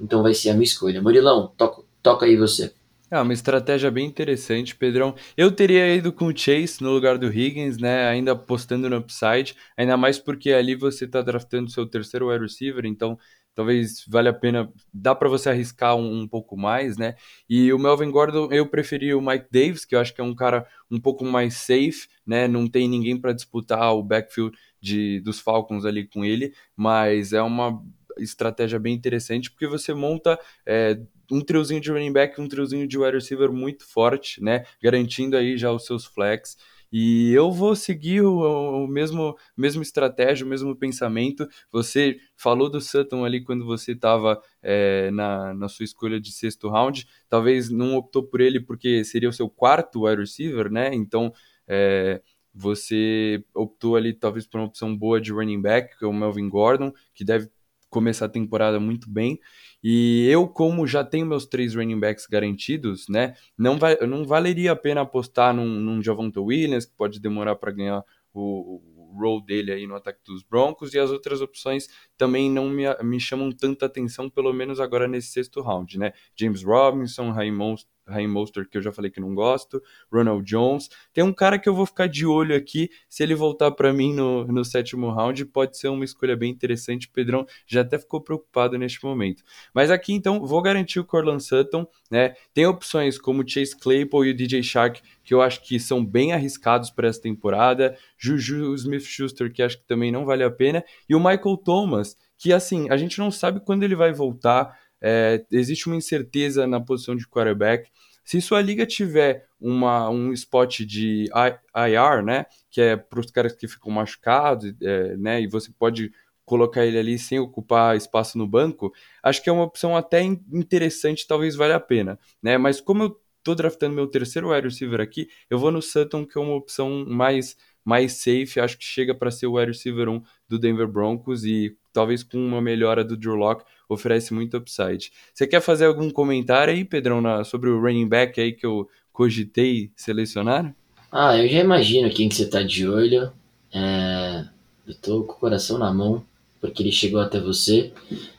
Então 0.00 0.22
vai 0.22 0.32
ser 0.32 0.50
a 0.50 0.54
minha 0.54 0.64
escolha. 0.64 1.02
Murilão, 1.02 1.50
toca, 1.56 1.82
toca 2.00 2.24
aí 2.24 2.36
você. 2.36 2.72
É 3.12 3.20
uma 3.20 3.34
estratégia 3.34 3.90
bem 3.90 4.06
interessante, 4.06 4.74
Pedrão. 4.74 5.14
Eu 5.36 5.52
teria 5.52 5.94
ido 5.94 6.10
com 6.10 6.28
o 6.28 6.34
Chase 6.34 6.82
no 6.82 6.90
lugar 6.90 7.18
do 7.18 7.30
Higgins, 7.30 7.76
né? 7.76 8.08
Ainda 8.08 8.32
apostando 8.32 8.88
no 8.88 8.96
upside, 8.96 9.54
ainda 9.76 9.98
mais 9.98 10.18
porque 10.18 10.50
ali 10.50 10.74
você 10.74 11.04
está 11.04 11.20
draftando 11.20 11.70
seu 11.70 11.86
terceiro 11.86 12.30
wide 12.30 12.42
receiver, 12.42 12.86
então 12.86 13.18
talvez 13.54 14.02
valha 14.08 14.30
a 14.30 14.32
pena, 14.32 14.72
dá 14.94 15.14
para 15.14 15.28
você 15.28 15.50
arriscar 15.50 15.94
um, 15.94 16.22
um, 16.22 16.26
pouco 16.26 16.56
mais, 16.56 16.96
né? 16.96 17.14
E 17.46 17.70
o 17.70 17.78
Melvin 17.78 18.10
Gordon, 18.10 18.48
eu 18.50 18.66
preferi 18.66 19.12
o 19.12 19.20
Mike 19.20 19.48
Davis, 19.52 19.84
que 19.84 19.94
eu 19.94 20.00
acho 20.00 20.14
que 20.14 20.22
é 20.22 20.24
um 20.24 20.34
cara 20.34 20.66
um 20.90 20.98
pouco 20.98 21.22
mais 21.22 21.52
safe, 21.56 22.08
né? 22.26 22.48
Não 22.48 22.66
tem 22.66 22.88
ninguém 22.88 23.20
para 23.20 23.34
disputar 23.34 23.94
o 23.94 24.02
backfield 24.02 24.56
de, 24.80 25.20
dos 25.20 25.38
Falcons 25.38 25.84
ali 25.84 26.08
com 26.08 26.24
ele, 26.24 26.54
mas 26.74 27.34
é 27.34 27.42
uma 27.42 27.78
estratégia 28.18 28.78
bem 28.78 28.94
interessante 28.94 29.50
porque 29.50 29.66
você 29.66 29.92
monta 29.92 30.38
é, 30.66 30.98
um 31.32 31.40
triozinho 31.40 31.80
de 31.80 31.90
running 31.90 32.12
back, 32.12 32.38
um 32.40 32.46
triozinho 32.46 32.86
de 32.86 32.98
wide 32.98 33.16
receiver 33.16 33.50
muito 33.50 33.86
forte, 33.86 34.42
né? 34.42 34.64
Garantindo 34.82 35.36
aí 35.36 35.56
já 35.56 35.72
os 35.72 35.86
seus 35.86 36.04
flex. 36.04 36.56
E 36.92 37.32
eu 37.32 37.50
vou 37.50 37.74
seguir 37.74 38.20
o, 38.20 38.84
o 38.84 38.86
mesmo 38.86 39.34
mesmo 39.56 39.80
estratégia, 39.80 40.44
o 40.44 40.48
mesmo 40.48 40.76
pensamento. 40.76 41.48
Você 41.70 42.18
falou 42.36 42.68
do 42.68 42.82
Sutton 42.82 43.24
ali 43.24 43.42
quando 43.42 43.64
você 43.64 43.92
estava 43.92 44.38
é, 44.62 45.10
na, 45.10 45.54
na 45.54 45.68
sua 45.68 45.84
escolha 45.84 46.20
de 46.20 46.30
sexto 46.30 46.68
round. 46.68 47.08
Talvez 47.30 47.70
não 47.70 47.96
optou 47.96 48.22
por 48.22 48.42
ele 48.42 48.60
porque 48.60 49.02
seria 49.04 49.30
o 49.30 49.32
seu 49.32 49.48
quarto 49.48 50.04
wide 50.04 50.20
receiver, 50.20 50.70
né? 50.70 50.94
Então 50.94 51.32
é, 51.66 52.20
você 52.54 53.42
optou 53.54 53.96
ali 53.96 54.12
talvez 54.12 54.46
por 54.46 54.58
uma 54.60 54.66
opção 54.66 54.94
boa 54.94 55.18
de 55.18 55.32
running 55.32 55.62
back, 55.62 55.98
que 55.98 56.04
é 56.04 56.08
o 56.08 56.12
Melvin 56.12 56.50
Gordon, 56.50 56.92
que 57.14 57.24
deve 57.24 57.48
começar 57.92 58.24
a 58.24 58.28
temporada 58.28 58.80
muito 58.80 59.08
bem. 59.08 59.38
E 59.84 60.26
eu, 60.28 60.48
como 60.48 60.86
já 60.86 61.04
tenho 61.04 61.26
meus 61.26 61.44
três 61.44 61.74
running 61.74 62.00
backs 62.00 62.26
garantidos, 62.26 63.06
né, 63.08 63.34
não, 63.56 63.78
vai, 63.78 63.96
não 64.06 64.24
valeria 64.24 64.72
a 64.72 64.76
pena 64.76 65.02
apostar 65.02 65.54
num, 65.54 65.66
num 65.66 66.00
Williams, 66.36 66.86
que 66.86 66.96
pode 66.96 67.20
demorar 67.20 67.56
para 67.56 67.70
ganhar 67.70 68.02
o, 68.32 68.80
o 68.96 69.20
role 69.20 69.44
dele 69.44 69.72
aí 69.72 69.86
no 69.86 69.94
ataque 69.94 70.20
dos 70.24 70.42
Broncos, 70.42 70.94
e 70.94 70.98
as 70.98 71.10
outras 71.10 71.42
opções 71.42 71.88
também 72.16 72.50
não 72.50 72.70
me, 72.70 72.84
me 73.02 73.20
chamam 73.20 73.52
tanta 73.52 73.84
atenção, 73.84 74.30
pelo 74.30 74.52
menos 74.52 74.80
agora 74.80 75.06
nesse 75.06 75.28
sexto 75.28 75.60
round, 75.60 75.98
né? 75.98 76.12
James 76.34 76.62
Robinson, 76.62 77.30
Raymond 77.30 77.84
Raheem 78.06 78.28
Mostert, 78.28 78.68
que 78.68 78.76
eu 78.76 78.82
já 78.82 78.92
falei 78.92 79.10
que 79.10 79.20
não 79.20 79.34
gosto, 79.34 79.82
Ronald 80.12 80.44
Jones. 80.44 80.88
Tem 81.12 81.22
um 81.22 81.32
cara 81.32 81.58
que 81.58 81.68
eu 81.68 81.74
vou 81.74 81.86
ficar 81.86 82.08
de 82.08 82.26
olho 82.26 82.54
aqui, 82.54 82.90
se 83.08 83.22
ele 83.22 83.34
voltar 83.34 83.70
para 83.70 83.92
mim 83.92 84.12
no, 84.14 84.46
no 84.46 84.64
sétimo 84.64 85.10
round, 85.10 85.44
pode 85.46 85.78
ser 85.78 85.88
uma 85.88 86.04
escolha 86.04 86.36
bem 86.36 86.50
interessante. 86.50 87.06
O 87.06 87.10
Pedrão 87.10 87.46
já 87.66 87.82
até 87.82 87.98
ficou 87.98 88.20
preocupado 88.20 88.76
neste 88.78 89.04
momento. 89.04 89.42
Mas 89.74 89.90
aqui 89.90 90.12
então, 90.12 90.44
vou 90.46 90.60
garantir 90.62 91.00
o 91.00 91.04
Corland 91.04 91.42
Sutton, 91.42 91.86
né? 92.10 92.34
Tem 92.52 92.66
opções 92.66 93.18
como 93.18 93.48
Chase 93.48 93.76
Claypool 93.76 94.24
e 94.24 94.30
o 94.30 94.36
DJ 94.36 94.62
Shark, 94.62 95.00
que 95.24 95.32
eu 95.32 95.40
acho 95.40 95.62
que 95.62 95.78
são 95.78 96.04
bem 96.04 96.32
arriscados 96.32 96.90
para 96.90 97.08
essa 97.08 97.20
temporada, 97.20 97.96
Juju 98.18 98.74
Smith-Schuster, 98.74 99.52
que 99.52 99.62
acho 99.62 99.78
que 99.78 99.86
também 99.86 100.10
não 100.10 100.24
vale 100.24 100.42
a 100.42 100.50
pena, 100.50 100.84
e 101.08 101.14
o 101.14 101.18
Michael 101.18 101.56
Thomas, 101.58 102.16
que 102.36 102.52
assim, 102.52 102.90
a 102.90 102.96
gente 102.96 103.18
não 103.18 103.30
sabe 103.30 103.60
quando 103.60 103.84
ele 103.84 103.94
vai 103.94 104.12
voltar, 104.12 104.76
é, 105.02 105.44
existe 105.50 105.86
uma 105.88 105.96
incerteza 105.96 106.66
na 106.66 106.80
posição 106.80 107.16
de 107.16 107.26
quarterback. 107.26 107.90
Se 108.24 108.40
sua 108.40 108.60
liga 108.60 108.86
tiver 108.86 109.46
uma, 109.60 110.08
um 110.08 110.32
spot 110.32 110.80
de 110.80 111.24
IR, 111.24 112.24
né, 112.24 112.46
que 112.70 112.80
é 112.80 112.96
para 112.96 113.20
os 113.20 113.30
caras 113.30 113.52
que 113.52 113.66
ficam 113.66 113.90
machucados, 113.90 114.72
é, 114.80 115.16
né, 115.16 115.42
e 115.42 115.48
você 115.48 115.72
pode 115.76 116.12
colocar 116.44 116.84
ele 116.84 116.98
ali 116.98 117.18
sem 117.18 117.38
ocupar 117.38 117.96
espaço 117.96 118.38
no 118.38 118.46
banco, 118.46 118.92
acho 119.22 119.42
que 119.42 119.48
é 119.48 119.52
uma 119.52 119.64
opção 119.64 119.96
até 119.96 120.22
interessante, 120.22 121.26
talvez 121.26 121.56
valha 121.56 121.76
a 121.76 121.80
pena, 121.80 122.18
né? 122.42 122.58
Mas 122.58 122.80
como 122.80 123.04
eu 123.04 123.20
tô 123.42 123.54
draftando 123.54 123.94
meu 123.94 124.06
terceiro 124.06 124.50
wide 124.52 124.68
receiver 124.68 125.00
aqui, 125.00 125.28
eu 125.48 125.58
vou 125.58 125.70
no 125.70 125.80
Sutton, 125.80 126.26
que 126.26 126.38
é 126.38 126.40
uma 126.40 126.54
opção 126.54 127.04
mais 127.06 127.56
mais 127.84 128.12
safe, 128.12 128.60
acho 128.60 128.78
que 128.78 128.84
chega 128.84 129.12
para 129.14 129.30
ser 129.30 129.46
o 129.46 129.54
wide 129.54 129.72
receiver 129.72 130.08
1 130.08 130.22
do 130.52 130.58
Denver 130.58 130.86
Broncos 130.86 131.44
e 131.44 131.74
talvez 131.92 132.22
com 132.22 132.36
uma 132.36 132.60
melhora 132.60 133.02
do 133.02 133.16
Drew 133.16 133.34
Locke 133.34 133.64
oferece 133.88 134.34
muito 134.34 134.56
upside. 134.56 135.10
Você 135.32 135.46
quer 135.46 135.60
fazer 135.60 135.86
algum 135.86 136.10
comentário 136.10 136.74
aí, 136.74 136.84
Pedrão, 136.84 137.20
na, 137.20 137.42
sobre 137.42 137.70
o 137.70 137.80
running 137.80 138.08
back 138.08 138.38
aí 138.38 138.52
que 138.52 138.66
eu 138.66 138.88
cogitei 139.12 139.90
selecionar? 139.96 140.74
Ah, 141.10 141.36
eu 141.36 141.48
já 141.48 141.60
imagino 141.60 142.10
quem 142.10 142.28
que 142.28 142.34
você 142.34 142.46
tá 142.46 142.62
de 142.62 142.86
olho. 142.86 143.32
É... 143.72 144.44
Eu 144.86 144.94
tô 144.94 145.24
com 145.24 145.32
o 145.32 145.36
coração 145.36 145.78
na 145.78 145.92
mão, 145.92 146.24
porque 146.60 146.82
ele 146.82 146.92
chegou 146.92 147.20
até 147.20 147.40
você. 147.40 147.92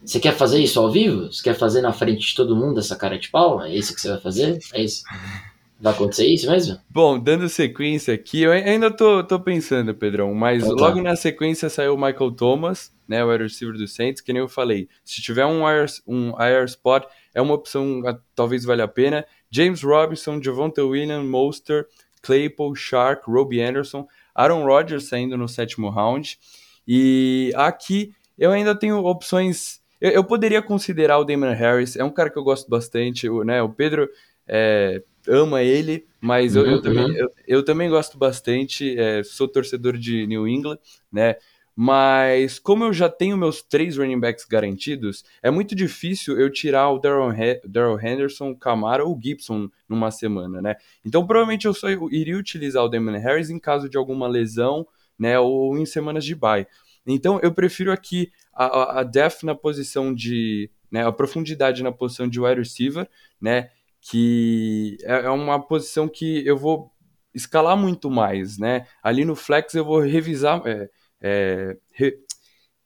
Você 0.04 0.20
quer 0.20 0.36
fazer 0.36 0.60
isso 0.60 0.80
ao 0.80 0.92
vivo? 0.92 1.32
Você 1.32 1.42
quer 1.42 1.56
fazer 1.56 1.82
na 1.82 1.94
frente 1.94 2.28
de 2.28 2.36
todo 2.36 2.56
mundo 2.56 2.80
essa 2.80 2.96
cara 2.96 3.18
de 3.18 3.30
pau? 3.30 3.64
É 3.64 3.74
isso 3.74 3.96
que 3.96 4.02
você 4.02 4.10
vai 4.10 4.20
fazer? 4.20 4.60
É 4.74 4.84
isso? 4.84 5.04
Vai 5.84 5.92
acontecer 5.92 6.26
isso 6.28 6.50
mesmo? 6.50 6.80
Bom, 6.90 7.20
dando 7.20 7.50
sequência 7.50 8.14
aqui, 8.14 8.42
eu 8.42 8.54
ainda 8.54 8.90
tô, 8.90 9.22
tô 9.22 9.38
pensando, 9.38 9.94
Pedrão, 9.94 10.34
mas 10.34 10.64
então, 10.64 10.78
tá. 10.78 10.88
logo 10.88 11.02
na 11.02 11.14
sequência 11.14 11.70
saiu 11.70 11.96
o 11.96 11.98
Michael 11.98 12.32
Thomas, 12.32 12.96
né, 13.06 13.22
o 13.22 13.30
wide 13.30 13.44
receiver 13.44 13.76
do 13.76 13.86
Saints, 13.86 14.22
que 14.22 14.32
nem 14.32 14.42
eu 14.42 14.48
falei. 14.48 14.88
Se 15.04 15.22
tiver 15.22 15.46
um 15.46 15.70
IR, 15.70 15.88
um 16.08 16.30
IR 16.42 16.64
spot, 16.68 17.04
é 17.36 17.42
uma 17.42 17.54
opção, 17.54 18.02
talvez 18.34 18.64
valha 18.64 18.86
a 18.86 18.88
pena. 18.88 19.26
James 19.52 19.84
Robinson, 19.84 20.42
Javonta 20.42 20.82
Williams, 20.86 21.30
Monster, 21.30 21.86
Claypool, 22.22 22.74
Shark, 22.76 23.30
Robbie 23.30 23.62
Anderson, 23.62 24.08
Aaron 24.34 24.64
Rodgers 24.64 25.10
saindo 25.10 25.36
no 25.36 25.50
sétimo 25.50 25.90
round. 25.90 26.40
E 26.88 27.52
aqui 27.58 28.14
eu 28.40 28.52
ainda 28.52 28.74
tenho 28.74 29.04
opções. 29.04 29.82
Eu, 30.00 30.12
eu 30.12 30.24
poderia 30.24 30.62
considerar 30.62 31.20
o 31.20 31.26
Damon 31.26 31.52
Harris, 31.52 31.98
é 31.98 32.06
um 32.06 32.10
cara 32.10 32.30
que 32.30 32.40
eu 32.40 32.44
gosto 32.44 32.70
bastante, 32.70 33.28
o, 33.28 33.44
né? 33.44 33.62
O 33.62 33.68
Pedro 33.68 34.10
é, 34.48 35.04
ama 35.28 35.62
ele, 35.62 36.06
mas 36.20 36.56
eu, 36.56 36.66
eu, 36.66 36.76
uhum, 36.76 36.82
também, 36.82 37.06
uhum. 37.06 37.16
eu, 37.16 37.32
eu, 37.48 37.66
também 37.66 37.90
gosto 37.90 38.18
bastante, 38.18 38.98
é, 38.98 39.24
sou 39.24 39.48
torcedor 39.48 39.98
de 39.98 40.26
New 40.28 40.48
England, 40.48 40.78
né? 41.12 41.36
Mas 41.76 42.60
como 42.60 42.84
eu 42.84 42.94
já 42.94 43.10
tenho 43.10 43.36
meus 43.36 43.64
três 43.64 43.98
running 43.98 44.20
backs 44.20 44.46
garantidos, 44.46 45.24
é 45.42 45.50
muito 45.50 45.74
difícil 45.74 46.40
eu 46.40 46.52
tirar 46.52 46.92
o 46.92 47.00
Daryl 47.00 48.00
Henderson, 48.00 48.54
Camara 48.54 49.04
ou 49.04 49.20
Gibson 49.20 49.70
numa 49.90 50.12
semana, 50.12 50.62
né? 50.62 50.76
Então 51.04 51.26
provavelmente 51.26 51.66
eu 51.66 51.74
só 51.74 51.90
iria 52.12 52.38
utilizar 52.38 52.84
o 52.84 52.90
Damon 52.90 53.18
Harris 53.18 53.50
em 53.50 53.58
caso 53.58 53.90
de 53.90 53.98
alguma 53.98 54.28
lesão, 54.28 54.86
né? 55.18 55.40
Ou 55.40 55.76
em 55.78 55.86
semanas 55.86 56.24
de 56.24 56.36
bye. 56.36 56.68
Então 57.08 57.40
eu 57.42 57.52
prefiro 57.52 57.92
aqui 57.92 58.32
a, 58.54 59.00
a 59.00 59.04
depth 59.04 59.42
na 59.42 59.56
posição 59.56 60.14
de, 60.14 60.70
né? 60.92 61.06
A 61.06 61.12
profundidade 61.12 61.82
na 61.82 61.92
posição 61.92 62.28
de 62.28 62.40
wide 62.40 62.60
receiver, 62.60 63.10
né? 63.42 63.70
Que 64.10 64.98
é, 65.04 65.26
é 65.26 65.30
uma 65.30 65.60
posição 65.62 66.08
que 66.08 66.46
eu 66.46 66.58
vou 66.58 66.92
escalar 67.34 67.78
muito 67.78 68.12
mais, 68.12 68.58
né? 68.58 68.86
Ali 69.02 69.26
no 69.26 69.36
flex 69.36 69.74
eu 69.74 69.86
vou 69.86 70.00
revisar 70.00 70.62
é, 70.66 70.90
é, 71.22 71.78
re, 71.92 72.18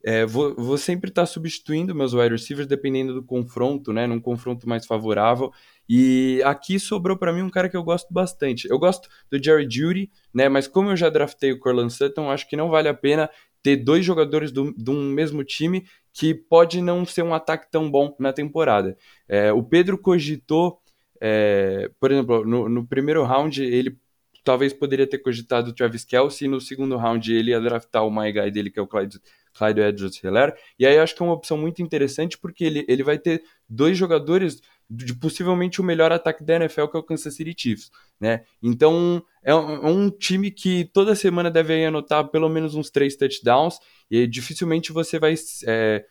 é, 0.04 0.24
vou, 0.24 0.54
vou, 0.54 0.78
sempre 0.78 1.10
estar 1.10 1.22
tá 1.22 1.26
substituindo 1.26 1.94
meus 1.94 2.14
wide 2.14 2.30
receivers 2.30 2.66
dependendo 2.66 3.12
do 3.12 3.22
confronto, 3.22 3.92
né? 3.92 4.06
Num 4.06 4.20
confronto 4.20 4.68
mais 4.68 4.86
favorável. 4.86 5.52
E 5.88 6.40
aqui 6.44 6.78
sobrou 6.78 7.16
para 7.16 7.32
mim 7.32 7.42
um 7.42 7.50
cara 7.50 7.68
que 7.68 7.76
eu 7.76 7.82
gosto 7.82 8.12
bastante. 8.12 8.68
Eu 8.70 8.78
gosto 8.78 9.08
do 9.30 9.42
Jerry 9.42 9.68
Judy, 9.68 10.10
né? 10.32 10.48
Mas 10.48 10.68
como 10.68 10.90
eu 10.90 10.96
já 10.96 11.10
draftei 11.10 11.52
o 11.52 11.58
Corland 11.58 11.92
Sutton, 11.92 12.30
acho 12.30 12.48
que 12.48 12.56
não 12.56 12.70
vale 12.70 12.88
a 12.88 12.94
pena 12.94 13.28
ter 13.62 13.76
dois 13.76 14.04
jogadores 14.04 14.52
do, 14.52 14.72
de 14.72 14.90
um 14.90 15.02
mesmo 15.02 15.42
time 15.42 15.84
que 16.12 16.34
pode 16.34 16.80
não 16.80 17.04
ser 17.04 17.22
um 17.22 17.34
ataque 17.34 17.70
tão 17.70 17.90
bom 17.90 18.14
na 18.18 18.32
temporada. 18.32 18.96
É, 19.28 19.52
o 19.52 19.62
Pedro 19.62 19.98
cogitou, 19.98 20.80
é, 21.20 21.90
por 22.00 22.10
exemplo, 22.10 22.44
no, 22.44 22.68
no 22.68 22.86
primeiro 22.86 23.24
round 23.24 23.62
ele 23.62 23.96
talvez 24.44 24.72
poderia 24.72 25.06
ter 25.06 25.18
cogitado 25.18 25.70
o 25.70 25.74
Travis 25.74 26.04
Kelsey, 26.04 26.46
e 26.46 26.50
no 26.50 26.60
segundo 26.60 26.96
round 26.96 27.30
ele 27.30 27.50
ia 27.50 27.60
draftar 27.60 28.06
o 28.06 28.10
my 28.10 28.32
guy 28.32 28.50
dele, 28.50 28.70
que 28.70 28.78
é 28.78 28.82
o 28.82 28.86
Clyde, 28.86 29.20
Clyde 29.52 29.80
Edwards 29.80 30.22
Hilaire, 30.22 30.54
e 30.78 30.86
aí 30.86 30.98
acho 30.98 31.14
que 31.14 31.22
é 31.22 31.26
uma 31.26 31.34
opção 31.34 31.58
muito 31.58 31.82
interessante, 31.82 32.38
porque 32.38 32.64
ele, 32.64 32.84
ele 32.88 33.02
vai 33.02 33.18
ter 33.18 33.42
dois 33.68 33.98
jogadores 33.98 34.62
de 34.88 35.14
possivelmente 35.14 35.82
o 35.82 35.84
melhor 35.84 36.12
ataque 36.12 36.42
da 36.42 36.56
NFL, 36.56 36.86
que 36.86 36.96
é 36.96 37.00
o 37.00 37.02
Kansas 37.02 37.34
City 37.34 37.54
Chiefs, 37.54 37.90
né? 38.18 38.42
Então, 38.62 39.22
é 39.42 39.54
um, 39.54 39.86
é 39.86 39.90
um 39.90 40.10
time 40.10 40.50
que 40.50 40.86
toda 40.94 41.14
semana 41.14 41.50
deve 41.50 41.84
anotar 41.84 42.26
pelo 42.28 42.48
menos 42.48 42.74
uns 42.74 42.90
três 42.90 43.16
touchdowns, 43.16 43.78
e 44.10 44.26
dificilmente 44.26 44.92
você 44.92 45.18
vai... 45.18 45.34
É, 45.66 46.06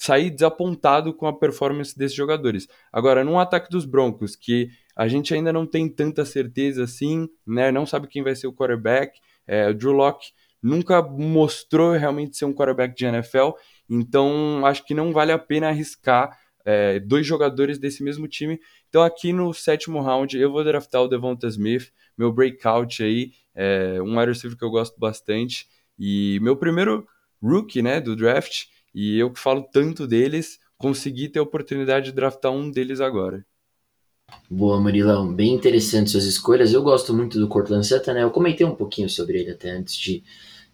sair 0.00 0.30
desapontado 0.30 1.12
com 1.12 1.26
a 1.26 1.38
performance 1.38 1.96
desses 1.96 2.16
jogadores. 2.16 2.66
Agora, 2.90 3.22
num 3.22 3.38
ataque 3.38 3.68
dos 3.68 3.84
Broncos, 3.84 4.34
que 4.34 4.70
a 4.96 5.06
gente 5.06 5.34
ainda 5.34 5.52
não 5.52 5.66
tem 5.66 5.90
tanta 5.90 6.24
certeza 6.24 6.84
assim, 6.84 7.28
né? 7.46 7.70
Não 7.70 7.84
sabe 7.84 8.08
quem 8.08 8.22
vai 8.22 8.34
ser 8.34 8.46
o 8.46 8.52
quarterback. 8.52 9.20
É, 9.46 9.68
o 9.68 9.74
Drew 9.74 9.92
Locke 9.92 10.28
nunca 10.62 11.02
mostrou 11.02 11.92
realmente 11.92 12.38
ser 12.38 12.46
um 12.46 12.54
quarterback 12.54 12.96
de 12.96 13.04
NFL, 13.04 13.50
então 13.90 14.64
acho 14.64 14.86
que 14.86 14.94
não 14.94 15.12
vale 15.12 15.32
a 15.32 15.38
pena 15.38 15.68
arriscar 15.68 16.34
é, 16.64 16.98
dois 16.98 17.26
jogadores 17.26 17.78
desse 17.78 18.02
mesmo 18.02 18.26
time. 18.26 18.58
Então 18.88 19.02
aqui 19.02 19.34
no 19.34 19.52
sétimo 19.52 20.00
round 20.00 20.38
eu 20.38 20.50
vou 20.50 20.64
draftar 20.64 21.02
o 21.02 21.08
Devonta 21.08 21.46
Smith, 21.46 21.92
meu 22.16 22.32
breakout 22.32 23.02
aí, 23.02 23.32
é, 23.54 24.00
um 24.00 24.18
wide 24.18 24.32
receiver 24.32 24.56
que 24.56 24.64
eu 24.64 24.70
gosto 24.70 24.98
bastante 24.98 25.68
e 25.98 26.38
meu 26.40 26.56
primeiro 26.56 27.06
rookie, 27.42 27.82
né, 27.82 28.00
do 28.00 28.16
draft. 28.16 28.64
E 28.94 29.18
eu 29.18 29.30
que 29.30 29.38
falo 29.38 29.62
tanto 29.62 30.06
deles, 30.06 30.58
consegui 30.76 31.28
ter 31.28 31.38
a 31.38 31.42
oportunidade 31.42 32.06
de 32.06 32.12
draftar 32.12 32.52
um 32.52 32.70
deles 32.70 33.00
agora. 33.00 33.44
Boa, 34.48 34.80
Murilão. 34.80 35.32
Bem 35.32 35.54
interessante 35.54 36.10
suas 36.10 36.24
escolhas. 36.24 36.72
Eu 36.72 36.82
gosto 36.82 37.14
muito 37.14 37.38
do 37.38 37.48
Cortland 37.48 37.86
Sutton, 37.86 38.12
né? 38.12 38.22
Eu 38.22 38.30
comentei 38.30 38.66
um 38.66 38.74
pouquinho 38.74 39.08
sobre 39.08 39.40
ele 39.40 39.50
até 39.50 39.70
antes 39.70 39.96
de, 39.96 40.22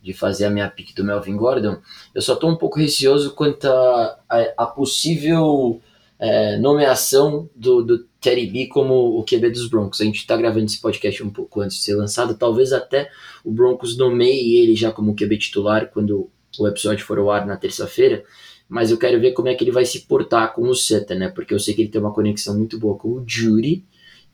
de 0.02 0.12
fazer 0.12 0.46
a 0.46 0.50
minha 0.50 0.68
pick 0.70 0.94
do 0.94 1.04
Melvin 1.04 1.36
Gordon. 1.36 1.78
Eu 2.14 2.22
só 2.22 2.34
estou 2.34 2.50
um 2.50 2.56
pouco 2.56 2.78
receoso 2.78 3.34
quanto 3.34 3.66
a, 3.66 4.18
a, 4.28 4.42
a 4.58 4.66
possível 4.66 5.80
é, 6.18 6.58
nomeação 6.58 7.48
do, 7.54 7.82
do 7.82 8.04
Terry 8.20 8.46
B 8.46 8.66
como 8.66 9.18
o 9.18 9.24
QB 9.24 9.50
dos 9.50 9.68
Broncos. 9.68 10.00
A 10.00 10.04
gente 10.04 10.18
está 10.18 10.36
gravando 10.36 10.66
esse 10.66 10.80
podcast 10.80 11.22
um 11.22 11.30
pouco 11.30 11.60
antes 11.60 11.78
de 11.78 11.82
ser 11.82 11.94
lançado. 11.94 12.36
Talvez 12.36 12.72
até 12.72 13.10
o 13.44 13.50
Broncos 13.50 13.96
nomeie 13.96 14.56
ele 14.56 14.74
já 14.74 14.90
como 14.90 15.14
QB 15.14 15.38
titular 15.38 15.90
quando 15.90 16.30
o 16.58 16.66
episódio 16.66 17.04
for 17.04 17.18
ao 17.18 17.30
ar 17.30 17.46
na 17.46 17.56
terça-feira 17.56 18.24
mas 18.68 18.90
eu 18.90 18.98
quero 18.98 19.20
ver 19.20 19.32
como 19.32 19.48
é 19.48 19.54
que 19.54 19.62
ele 19.62 19.70
vai 19.70 19.84
se 19.84 20.00
portar 20.00 20.52
com 20.54 20.62
o 20.62 20.74
Seta, 20.74 21.14
né? 21.14 21.28
Porque 21.28 21.54
eu 21.54 21.58
sei 21.58 21.74
que 21.74 21.82
ele 21.82 21.88
tem 21.88 22.00
uma 22.00 22.12
conexão 22.12 22.56
muito 22.56 22.78
boa 22.78 22.96
com 22.96 23.08
o 23.08 23.24
Judy, 23.26 23.84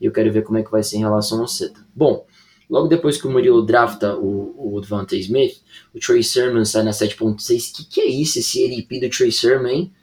e 0.01 0.05
eu 0.05 0.11
quero 0.11 0.31
ver 0.31 0.43
como 0.43 0.57
é 0.57 0.63
que 0.63 0.71
vai 0.71 0.83
ser 0.83 0.97
em 0.97 1.01
relação 1.01 1.41
ao 1.41 1.47
Seta. 1.47 1.85
Bom, 1.95 2.25
logo 2.69 2.87
depois 2.87 3.19
que 3.21 3.27
o 3.27 3.31
Murilo 3.31 3.63
drafta 3.63 4.17
o, 4.17 4.75
o 4.75 4.81
Devontae 4.81 5.19
Smith, 5.19 5.61
o 5.93 5.99
Trey 5.99 6.23
Sermon 6.23 6.65
sai 6.65 6.83
na 6.83 6.91
7.6. 6.91 7.75
Que 7.75 7.85
que 7.85 8.01
é 8.01 8.05
isso, 8.05 8.39
esse 8.39 8.63
LP 8.63 8.99
do 8.99 9.09
Trey 9.09 9.31
Sermon, 9.31 9.67
hein? 9.67 9.93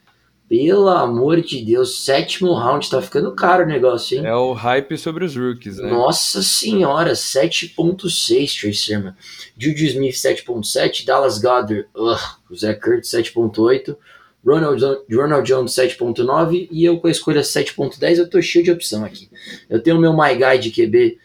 Pelo 0.50 0.88
amor 0.88 1.40
de 1.42 1.64
Deus, 1.64 2.04
sétimo 2.04 2.52
round, 2.54 2.90
tá 2.90 3.00
ficando 3.00 3.32
caro 3.36 3.62
o 3.62 3.68
negócio, 3.68 4.18
hein? 4.18 4.26
É 4.26 4.34
o 4.34 4.52
hype 4.52 4.98
sobre 4.98 5.24
os 5.24 5.36
rookies, 5.36 5.78
né? 5.78 5.88
Nossa 5.88 6.42
senhora, 6.42 7.12
7.6 7.12 8.60
Trey 8.60 8.74
Sermon. 8.74 9.12
Juju 9.56 9.86
Smith 9.86 10.16
7.7, 10.16 11.04
Dallas 11.04 11.38
Goddard, 11.38 11.86
ugh, 11.94 12.18
o 12.50 12.56
Zé 12.56 12.74
Kurtz 12.74 13.10
7.8, 13.10 13.96
Ronald, 14.44 14.82
Ronald 15.08 15.46
Jones 15.46 15.70
7.9 15.70 16.66
e 16.68 16.84
eu 16.84 16.98
com 16.98 17.06
a 17.06 17.12
escolha 17.12 17.42
7.10 17.42 18.18
eu 18.18 18.28
tô 18.28 18.42
cheio 18.42 18.64
de 18.64 18.72
opção 18.72 19.04
aqui. 19.04 19.30
Eu 19.68 19.80
tenho 19.80 19.98
o 19.98 20.00
meu 20.00 20.12
My 20.12 20.34
Guy 20.34 20.58
de 20.58 20.70
QB 20.72 21.16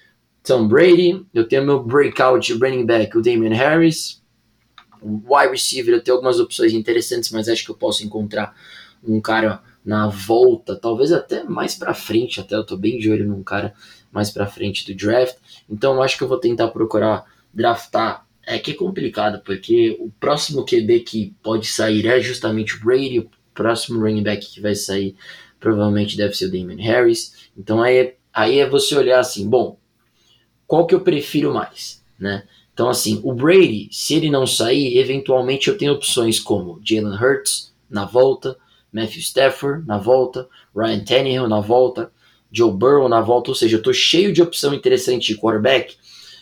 Tom 0.44 0.68
Brady, 0.68 1.26
eu 1.34 1.48
tenho 1.48 1.66
meu 1.66 1.82
breakout 1.82 2.54
running 2.54 2.86
back 2.86 3.18
o 3.18 3.24
Damian 3.24 3.56
Harris, 3.56 4.22
wide 5.02 5.50
receiver 5.50 5.96
eu 5.96 6.04
tenho 6.04 6.16
algumas 6.16 6.40
opções 6.40 6.74
interessantes, 6.74 7.32
mas 7.32 7.50
acho 7.50 7.66
que 7.66 7.72
eu 7.72 7.76
posso 7.76 8.06
encontrar 8.06 8.56
um 9.08 9.22
cara 9.22 9.62
na 9.84 10.08
volta, 10.08 10.76
talvez 10.76 11.12
até 11.12 11.44
mais 11.44 11.76
para 11.76 11.94
frente, 11.94 12.40
até 12.40 12.56
eu 12.56 12.66
tô 12.66 12.76
bem 12.76 12.98
de 12.98 13.12
olho 13.12 13.28
num 13.28 13.44
cara 13.44 13.74
mais 14.12 14.32
para 14.32 14.48
frente 14.48 14.86
do 14.86 14.98
draft. 14.98 15.36
Então 15.70 15.96
eu 15.96 16.02
acho 16.02 16.18
que 16.18 16.24
eu 16.24 16.28
vou 16.28 16.40
tentar 16.40 16.70
procurar 16.70 17.26
draftar 17.54 18.26
é 18.46 18.60
que 18.60 18.72
é 18.72 18.76
complicado, 18.76 19.42
porque 19.44 19.98
o 20.00 20.12
próximo 20.20 20.66
QB 20.66 21.00
que 21.00 21.34
pode 21.42 21.66
sair 21.68 22.06
é 22.06 22.22
justamente 22.22 22.76
o 22.76 22.80
Brady, 22.80 23.20
o 23.20 23.30
próximo 23.54 24.00
running 24.00 24.22
back 24.22 24.46
que 24.46 24.62
vai 24.62 24.76
sair 24.76 25.16
provavelmente 25.60 26.16
deve 26.16 26.36
ser 26.36 26.46
o 26.46 26.52
Damon 26.52 26.82
Harris. 26.82 27.50
Então 27.58 27.82
aí 27.82 27.98
é, 27.98 28.16
aí 28.32 28.60
é 28.60 28.70
você 28.70 28.96
olhar 28.96 29.20
assim, 29.20 29.50
bom, 29.50 29.80
qual 30.68 30.86
que 30.86 30.94
eu 30.94 31.02
prefiro 31.02 31.54
mais, 31.54 32.04
né? 32.20 32.44
Então 32.74 32.88
assim, 32.88 33.20
o 33.24 33.34
Brady, 33.34 33.90
se 33.92 34.14
ele 34.14 34.30
não 34.30 34.46
sair, 34.46 34.98
eventualmente 34.98 35.68
eu 35.68 35.78
tenho 35.78 35.94
opções 35.94 36.40
como 36.40 36.80
Jalen 36.84 37.18
Hurts 37.18 37.74
na 37.90 38.06
volta, 38.06 38.58
Matthew 38.96 39.22
Stafford 39.22 39.86
na 39.86 39.98
volta, 39.98 40.48
Ryan 40.74 41.04
Tannehill 41.04 41.50
na 41.50 41.60
volta, 41.60 42.10
Joe 42.50 42.72
Burrow 42.72 43.10
na 43.10 43.20
volta, 43.20 43.52
ou 43.52 43.56
seja, 43.56 43.76
eu 43.76 43.80
estou 43.80 43.94
cheio 43.94 44.32
de 44.32 44.42
opção 44.42 44.74
interessante 44.74 45.34
de 45.34 45.38
quarterback 45.38 45.98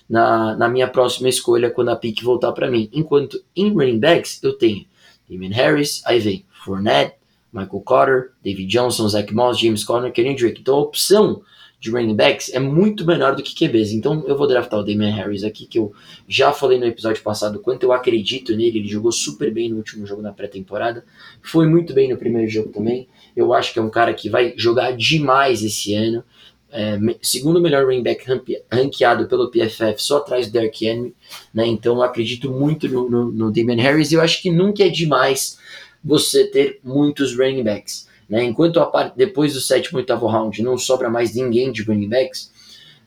na, 0.07 0.55
na 0.55 0.69
minha 0.69 0.87
próxima 0.87 1.27
escolha 1.27 1.71
quando 1.71 1.89
a 1.89 1.95
pick 1.95 2.21
voltar 2.21 2.51
para 2.51 2.69
mim. 2.69 2.87
Enquanto 2.93 3.43
em 3.55 3.73
running 3.73 3.99
backs 3.99 4.39
eu 4.43 4.53
tenho 4.53 4.85
Damien 5.27 5.51
Harris, 5.51 6.03
aí 6.05 6.19
vem 6.19 6.45
Fournette, 6.63 7.15
Michael 7.51 7.81
Carter, 7.81 8.31
David 8.43 8.67
Johnson, 8.67 9.07
Zach 9.07 9.33
Moss, 9.33 9.59
James 9.59 9.83
Conner, 9.83 10.11
Kenny 10.11 10.35
Drake. 10.35 10.61
Então 10.61 10.75
a 10.75 10.81
opção 10.81 11.41
de 11.83 11.91
running 11.91 12.15
backs 12.15 12.49
é 12.53 12.59
muito 12.61 13.05
menor 13.05 13.35
do 13.35 13.43
que 13.43 13.53
QBs. 13.53 13.91
Então 13.91 14.23
eu 14.25 14.37
vou 14.37 14.47
draftar 14.47 14.79
o 14.79 14.83
Damian 14.83 15.13
Harris 15.13 15.43
aqui, 15.43 15.65
que 15.65 15.77
eu 15.77 15.91
já 16.25 16.53
falei 16.53 16.79
no 16.79 16.85
episódio 16.85 17.21
passado 17.21 17.59
quanto 17.59 17.83
eu 17.83 17.91
acredito 17.91 18.55
nele. 18.55 18.79
Ele 18.79 18.87
jogou 18.87 19.11
super 19.11 19.53
bem 19.53 19.69
no 19.69 19.75
último 19.75 20.05
jogo 20.07 20.21
da 20.21 20.31
pré-temporada, 20.31 21.03
foi 21.41 21.67
muito 21.67 21.93
bem 21.93 22.09
no 22.09 22.15
primeiro 22.15 22.49
jogo 22.49 22.69
também. 22.69 23.09
Eu 23.35 23.53
acho 23.53 23.73
que 23.73 23.79
é 23.79 23.81
um 23.81 23.89
cara 23.89 24.13
que 24.13 24.29
vai 24.29 24.53
jogar 24.55 24.95
demais 24.95 25.61
esse 25.61 25.93
ano 25.93 26.23
é, 26.71 26.97
segundo 27.21 27.59
melhor 27.59 27.83
running 27.83 28.01
back 28.01 28.25
ranqueado 28.71 29.27
pelo 29.27 29.51
PFF, 29.51 29.95
só 29.97 30.19
atrás 30.19 30.47
do 30.47 30.53
Derrick 30.53 30.87
Henry, 30.87 31.13
né? 31.53 31.67
Então 31.67 31.97
eu 31.97 32.01
acredito 32.01 32.49
muito 32.49 32.87
no, 32.87 33.09
no, 33.09 33.29
no 33.29 33.51
Damian 33.51 33.81
Harris 33.81 34.13
e 34.13 34.15
eu 34.15 34.21
acho 34.21 34.41
que 34.41 34.49
nunca 34.49 34.85
é 34.85 34.89
demais 34.89 35.59
você 36.01 36.47
ter 36.47 36.79
muitos 36.81 37.37
running 37.37 37.63
backs, 37.63 38.07
né? 38.29 38.43
Enquanto 38.43 38.79
a 38.79 38.85
parte 38.85 39.15
depois 39.17 39.53
do 39.53 39.59
sétimo 39.59 39.99
e 39.99 40.01
oitavo 40.01 40.27
round 40.27 40.61
não 40.61 40.77
sobra 40.77 41.09
mais 41.09 41.35
ninguém 41.35 41.71
de 41.71 41.83
running 41.83 42.09
backs, 42.09 42.51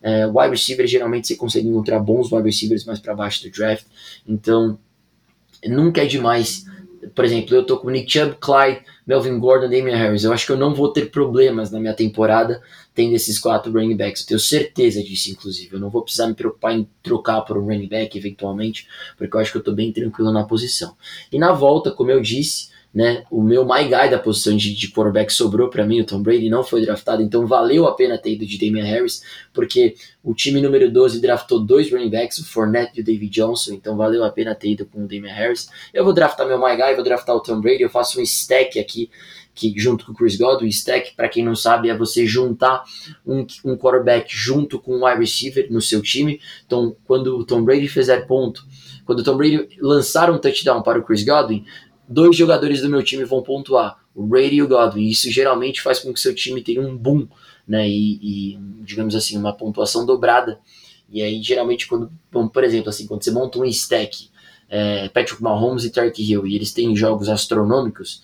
É, 0.02 0.24
wide 0.26 0.50
receiver, 0.50 0.87
geralmente 0.87 1.26
você 1.26 1.35
consegue 1.35 1.66
encontrar 1.66 1.98
bons 1.98 2.31
wide 2.31 2.44
receivers 2.44 2.85
mais 2.85 3.00
para 3.00 3.14
baixo 3.14 3.42
do 3.42 3.50
draft. 3.50 3.87
Então, 4.29 4.79
nunca 5.66 6.02
é 6.02 6.07
demais. 6.07 6.64
Por 7.12 7.24
exemplo, 7.24 7.57
eu 7.57 7.64
tô 7.64 7.79
com 7.79 7.90
Nick 7.90 8.12
Chubb, 8.12 8.37
Clyde, 8.38 8.83
Melvin 9.05 9.38
Gordon, 9.40 9.68
Damian 9.68 9.96
Harris. 9.96 10.22
Eu 10.22 10.33
acho 10.33 10.46
que 10.46 10.52
eu 10.52 10.57
não 10.57 10.74
vou 10.74 10.92
ter 10.92 11.11
problemas 11.11 11.72
na 11.72 11.81
minha 11.81 11.94
temporada 11.94 12.62
tendo 12.94 13.14
esses 13.14 13.38
quatro 13.38 13.72
running 13.72 13.96
backs. 13.96 14.20
Eu 14.20 14.26
tenho 14.29 14.40
certeza 14.40 15.02
disso, 15.02 15.31
inclusive. 15.31 15.74
Eu 15.74 15.81
não 15.81 15.90
vou 15.90 16.02
precisar 16.02 16.29
me 16.29 16.35
preocupar 16.35 16.72
em 16.74 16.87
trocar 17.02 17.40
por 17.40 17.57
um 17.57 17.64
running 17.64 17.88
back 17.88 18.16
eventualmente, 18.16 18.87
porque 19.16 19.35
eu 19.35 19.40
acho 19.40 19.50
que 19.50 19.59
eu 19.59 19.64
tô 19.64 19.72
bem 19.72 19.92
tranquilo 19.92 20.31
na 20.31 20.44
posição. 20.44 20.94
E 21.33 21.38
na 21.38 21.52
volta, 21.52 21.90
como 21.90 22.11
eu 22.11 22.20
disse, 22.20 22.68
né? 22.97 23.25
O 23.31 23.43
meu 23.43 23.63
my 23.63 23.83
guy 23.83 24.09
da 24.09 24.19
posição 24.19 24.57
de, 24.57 24.75
de 24.75 24.91
quarterback 24.91 25.31
sobrou 25.31 25.69
para 25.69 25.85
mim, 25.85 26.01
o 26.01 26.07
Tom 26.07 26.23
Brady 26.23 26.49
não 26.49 26.65
foi 26.65 26.81
draftado, 26.81 27.21
então 27.21 27.47
valeu 27.47 27.87
a 27.87 27.95
pena 27.95 28.17
ter 28.17 28.33
ido 28.33 28.47
de 28.47 28.57
Damian 28.57 28.87
Harris, 28.87 29.23
porque 29.53 29.97
o 30.25 30.33
time 30.33 30.63
número 30.63 30.91
12 30.91 31.21
draftou 31.21 31.61
dois 31.61 31.93
running 31.93 32.09
backs, 32.09 32.39
o 32.39 32.47
Fournette 32.47 32.93
e 32.97 33.03
o 33.03 33.05
David 33.05 33.31
Johnson, 33.31 33.75
então 33.75 33.99
valeu 33.99 34.25
a 34.25 34.31
pena 34.31 34.55
ter 34.55 34.71
ido 34.71 34.87
com 34.87 35.05
o 35.05 35.07
Damian 35.07 35.31
Harris. 35.31 35.69
Eu 35.93 36.05
vou 36.05 36.15
draftar 36.15 36.47
meu 36.47 36.59
my 36.59 36.75
guy, 36.75 36.95
vou 36.95 37.05
draftar 37.05 37.37
o 37.37 37.41
Tom 37.41 37.61
Brady, 37.61 37.83
eu 37.83 37.91
faço 37.91 38.19
um 38.19 38.23
stack 38.23 38.81
aqui 38.81 39.11
que 39.55 39.73
junto 39.77 40.05
com 40.05 40.13
o 40.13 40.15
Chris 40.15 40.37
Godwin, 40.37 40.69
stack, 40.69 41.15
para 41.15 41.29
quem 41.29 41.43
não 41.43 41.57
sabe, 41.57 41.89
é 41.89 41.97
você 41.97 42.27
juntar 42.27 42.85
um, 43.27 43.45
um 43.65 43.77
quarterback 43.77 44.27
junto 44.29 44.79
com 44.79 44.97
um 44.97 45.07
wide 45.07 45.21
receiver 45.21 45.67
no 45.71 45.81
seu 45.81 46.03
time. 46.03 46.39
Então, 46.67 46.95
quando 47.07 47.39
o 47.39 47.45
Tom 47.45 47.65
Brady 47.65 47.89
fizer 47.89 48.27
ponto, 48.27 48.63
quando 49.07 49.21
o 49.21 49.25
Tom 49.25 49.37
Brady 49.37 49.67
lançar 49.81 50.31
um 50.31 50.39
touchdown 50.39 50.83
para 50.83 50.99
o 50.99 51.03
Chris 51.03 51.25
Godwin, 51.25 51.65
dois 52.09 52.37
jogadores 52.37 52.81
do 52.81 52.88
meu 52.88 53.03
time 53.03 53.25
vão 53.25 53.42
pontuar, 53.42 53.99
o 54.14 54.23
Brady 54.25 54.57
e 54.57 54.62
o 54.62 54.69
Godwin. 54.69 55.07
Isso 55.07 55.31
geralmente 55.31 55.83
faz 55.83 55.99
com 55.99 56.12
que 56.12 56.21
seu 56.21 56.35
time 56.35 56.62
tenha 56.62 56.81
um 56.81 56.97
boom, 56.97 57.27
né? 57.66 57.88
E, 57.88 58.53
e 58.53 58.59
digamos 58.83 59.14
assim, 59.14 59.37
uma 59.37 59.53
pontuação 59.53 60.07
dobrada. 60.07 60.59
E 61.11 61.23
aí, 61.23 61.42
geralmente, 61.42 61.87
quando, 61.87 62.11
bom, 62.33 62.49
por 62.49 62.64
exemplo, 62.64 62.88
assim, 62.88 63.07
quando 63.07 63.23
você 63.23 63.31
monta 63.31 63.59
um 63.59 63.64
stack, 63.64 64.29
é, 64.69 65.09
Patrick 65.09 65.42
Mahomes 65.42 65.85
e 65.85 65.90
Tark 65.90 66.19
Hill, 66.19 66.47
e 66.47 66.57
eles 66.57 66.73
têm 66.73 66.97
jogos 66.97 67.29
astronômicos, 67.29 68.23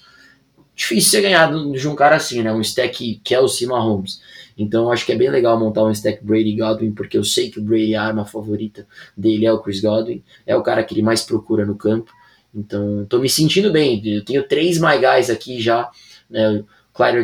difícil 0.75 1.11
você 1.11 1.21
ganhar 1.21 1.53
de 1.53 1.88
um 1.88 1.95
cara 1.95 2.16
assim, 2.16 2.42
né? 2.42 2.53
Um 2.53 2.61
stack 2.61 3.21
Kelsey 3.23 3.66
Mahomes. 3.66 4.21
Então 4.57 4.90
acho 4.90 5.07
que 5.07 5.12
é 5.12 5.16
bem 5.16 5.31
legal 5.31 5.59
montar 5.59 5.85
um 5.85 5.90
stack 5.90 6.25
Brady 6.25 6.57
Godwin, 6.57 6.92
porque 6.92 7.16
eu 7.16 7.25
sei 7.25 7.51
que 7.51 7.59
o 7.59 7.62
Brady, 7.62 7.95
a 7.95 8.03
arma 8.03 8.25
favorita 8.25 8.87
dele 9.16 9.47
é 9.47 9.53
o 9.53 9.59
Chris 9.61 9.81
Godwin, 9.81 10.23
é 10.47 10.57
o 10.57 10.62
cara 10.62 10.83
que 10.85 10.95
ele 10.95 11.03
mais 11.03 11.23
procura 11.23 11.64
no 11.64 11.77
campo. 11.77 12.12
Então, 12.55 13.07
tô 13.09 13.19
me 13.19 13.29
sentindo 13.29 13.73
bem. 13.73 14.03
Eu 14.05 14.25
tenho 14.25 14.47
três 14.47 14.79
My 14.79 14.99
Guys 14.99 15.31
aqui 15.31 15.61
já, 15.61 15.91
né? 16.29 16.62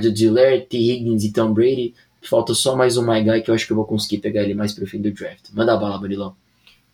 De 0.01 0.11
Diller, 0.11 0.67
T. 0.67 0.79
Higgins 0.79 1.25
e 1.25 1.33
Tom 1.33 1.53
Brady. 1.53 1.95
Falta 2.23 2.55
só 2.55 2.75
mais 2.75 2.97
um 2.97 3.07
My 3.07 3.23
Guy 3.23 3.43
que 3.43 3.51
eu 3.51 3.55
acho 3.55 3.67
que 3.67 3.73
eu 3.73 3.77
vou 3.77 3.85
conseguir 3.85 4.19
pegar 4.19 4.43
ele 4.43 4.55
mais 4.55 4.73
pro 4.73 4.87
fim 4.87 5.01
do 5.01 5.11
draft. 5.11 5.51
Manda 5.53 5.77
bala, 5.77 5.99
Barilão. 5.99 6.35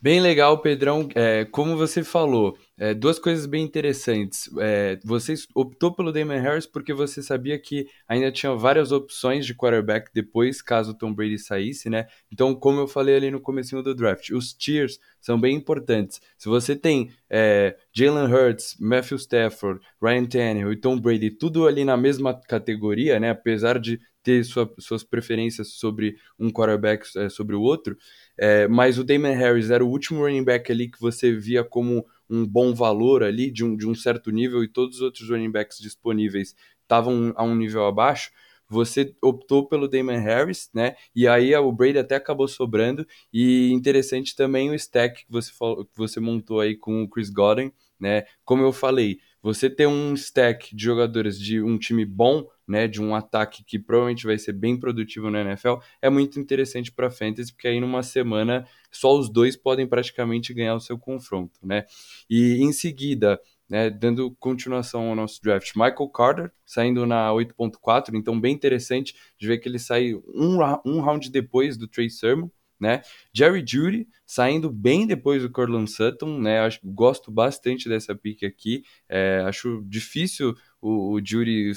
Bem 0.00 0.20
legal, 0.20 0.58
Pedrão. 0.58 1.08
É, 1.14 1.46
como 1.46 1.76
você 1.76 2.04
falou, 2.04 2.58
é, 2.76 2.92
duas 2.92 3.18
coisas 3.18 3.46
bem 3.46 3.64
interessantes. 3.64 4.50
É, 4.58 4.98
você 5.04 5.34
optou 5.54 5.94
pelo 5.94 6.12
Damon 6.12 6.40
Harris 6.40 6.66
porque 6.66 6.92
você 6.92 7.22
sabia 7.22 7.58
que 7.58 7.86
ainda 8.08 8.32
tinha 8.32 8.54
várias 8.54 8.90
opções 8.90 9.46
de 9.46 9.54
quarterback 9.54 10.10
depois, 10.12 10.60
caso 10.60 10.90
o 10.90 10.94
Tom 10.94 11.14
Brady 11.14 11.38
saísse, 11.38 11.88
né? 11.88 12.06
Então, 12.32 12.54
como 12.54 12.80
eu 12.80 12.88
falei 12.88 13.16
ali 13.16 13.30
no 13.30 13.40
começo 13.40 13.80
do 13.82 13.94
draft, 13.94 14.30
os 14.30 14.52
tiers 14.52 14.98
são 15.20 15.40
bem 15.40 15.56
importantes. 15.56 16.20
Se 16.36 16.48
você 16.48 16.74
tem 16.74 17.10
é, 17.30 17.76
Jalen 17.92 18.32
Hurts, 18.32 18.76
Matthew 18.80 19.18
Stafford, 19.18 19.80
Ryan 20.02 20.24
Tannehill 20.26 20.72
e 20.72 20.76
Tom 20.76 20.98
Brady, 20.98 21.30
tudo 21.30 21.66
ali 21.68 21.84
na 21.84 21.96
mesma 21.96 22.34
categoria, 22.34 23.20
né? 23.20 23.30
Apesar 23.30 23.78
de 23.78 24.00
ter 24.24 24.42
sua, 24.42 24.72
suas 24.78 25.04
preferências 25.04 25.68
sobre 25.74 26.16
um 26.38 26.50
quarterback 26.50 27.06
é, 27.16 27.28
sobre 27.28 27.54
o 27.54 27.60
outro, 27.60 27.96
é, 28.38 28.66
mas 28.66 28.98
o 28.98 29.04
Damon 29.04 29.34
Harris 29.34 29.70
era 29.70 29.84
o 29.84 29.88
último 29.88 30.20
running 30.20 30.42
back 30.42 30.72
ali 30.72 30.90
que 30.90 30.98
você 30.98 31.30
via 31.30 31.62
como 31.62 32.04
um 32.28 32.46
bom 32.46 32.74
valor 32.74 33.22
ali, 33.22 33.50
de 33.50 33.64
um, 33.64 33.76
de 33.76 33.86
um 33.86 33.94
certo 33.94 34.30
nível, 34.30 34.62
e 34.62 34.68
todos 34.68 34.96
os 34.96 35.02
outros 35.02 35.28
running 35.28 35.50
backs 35.50 35.78
disponíveis 35.78 36.54
estavam 36.82 37.32
a 37.36 37.44
um 37.44 37.54
nível 37.54 37.86
abaixo, 37.86 38.30
você 38.68 39.14
optou 39.22 39.66
pelo 39.68 39.88
Damon 39.88 40.18
Harris, 40.18 40.70
né? 40.74 40.96
E 41.14 41.28
aí 41.28 41.54
o 41.54 41.70
Brady 41.70 41.98
até 41.98 42.16
acabou 42.16 42.48
sobrando. 42.48 43.06
E 43.32 43.70
interessante 43.72 44.34
também 44.34 44.70
o 44.70 44.74
stack 44.74 45.24
que 45.26 45.30
você, 45.30 45.52
falou, 45.52 45.84
que 45.84 45.96
você 45.96 46.18
montou 46.18 46.60
aí 46.60 46.76
com 46.76 47.02
o 47.02 47.08
Chris 47.08 47.30
Godwin, 47.30 47.70
né? 48.00 48.24
Como 48.44 48.62
eu 48.62 48.72
falei, 48.72 49.18
você 49.44 49.68
ter 49.68 49.86
um 49.86 50.14
stack 50.14 50.74
de 50.74 50.82
jogadores 50.82 51.38
de 51.38 51.62
um 51.62 51.76
time 51.76 52.02
bom 52.02 52.48
né, 52.66 52.88
de 52.88 53.00
um 53.00 53.14
ataque 53.14 53.62
que 53.62 53.78
provavelmente 53.78 54.26
vai 54.26 54.38
ser 54.38 54.54
bem 54.54 54.74
produtivo 54.74 55.30
na 55.30 55.42
NFL, 55.42 55.74
é 56.00 56.08
muito 56.08 56.40
interessante 56.40 56.90
para 56.90 57.10
fantasy, 57.10 57.52
porque 57.52 57.68
aí 57.68 57.78
numa 57.78 58.02
semana 58.02 58.66
só 58.90 59.14
os 59.14 59.28
dois 59.28 59.54
podem 59.54 59.86
praticamente 59.86 60.54
ganhar 60.54 60.74
o 60.74 60.80
seu 60.80 60.98
confronto, 60.98 61.60
né? 61.62 61.84
E 62.28 62.62
em 62.62 62.72
seguida, 62.72 63.38
né, 63.68 63.90
dando 63.90 64.34
continuação 64.36 65.10
ao 65.10 65.14
nosso 65.14 65.42
draft, 65.42 65.72
Michael 65.74 66.08
Carter 66.08 66.52
saindo 66.64 67.04
na 67.04 67.30
8.4, 67.30 68.14
então 68.14 68.40
bem 68.40 68.54
interessante 68.54 69.14
de 69.38 69.46
ver 69.46 69.58
que 69.58 69.68
ele 69.68 69.78
sai 69.78 70.14
um, 70.14 70.58
um 70.86 71.00
round 71.00 71.30
depois 71.30 71.76
do 71.76 71.86
Trey 71.86 72.08
Sermon, 72.08 72.48
né? 72.84 73.00
Jerry 73.32 73.64
Judy 73.66 74.06
saindo 74.26 74.70
bem 74.70 75.06
depois 75.06 75.40
do 75.42 75.50
Cortland 75.50 75.90
Sutton, 75.90 76.38
né? 76.38 76.60
Acho, 76.60 76.80
gosto 76.84 77.30
bastante 77.30 77.88
dessa 77.88 78.14
pick 78.14 78.44
aqui. 78.44 78.84
É, 79.08 79.42
acho 79.46 79.82
difícil 79.86 80.54
o, 80.82 81.14
o 81.14 81.24
Judy 81.24 81.72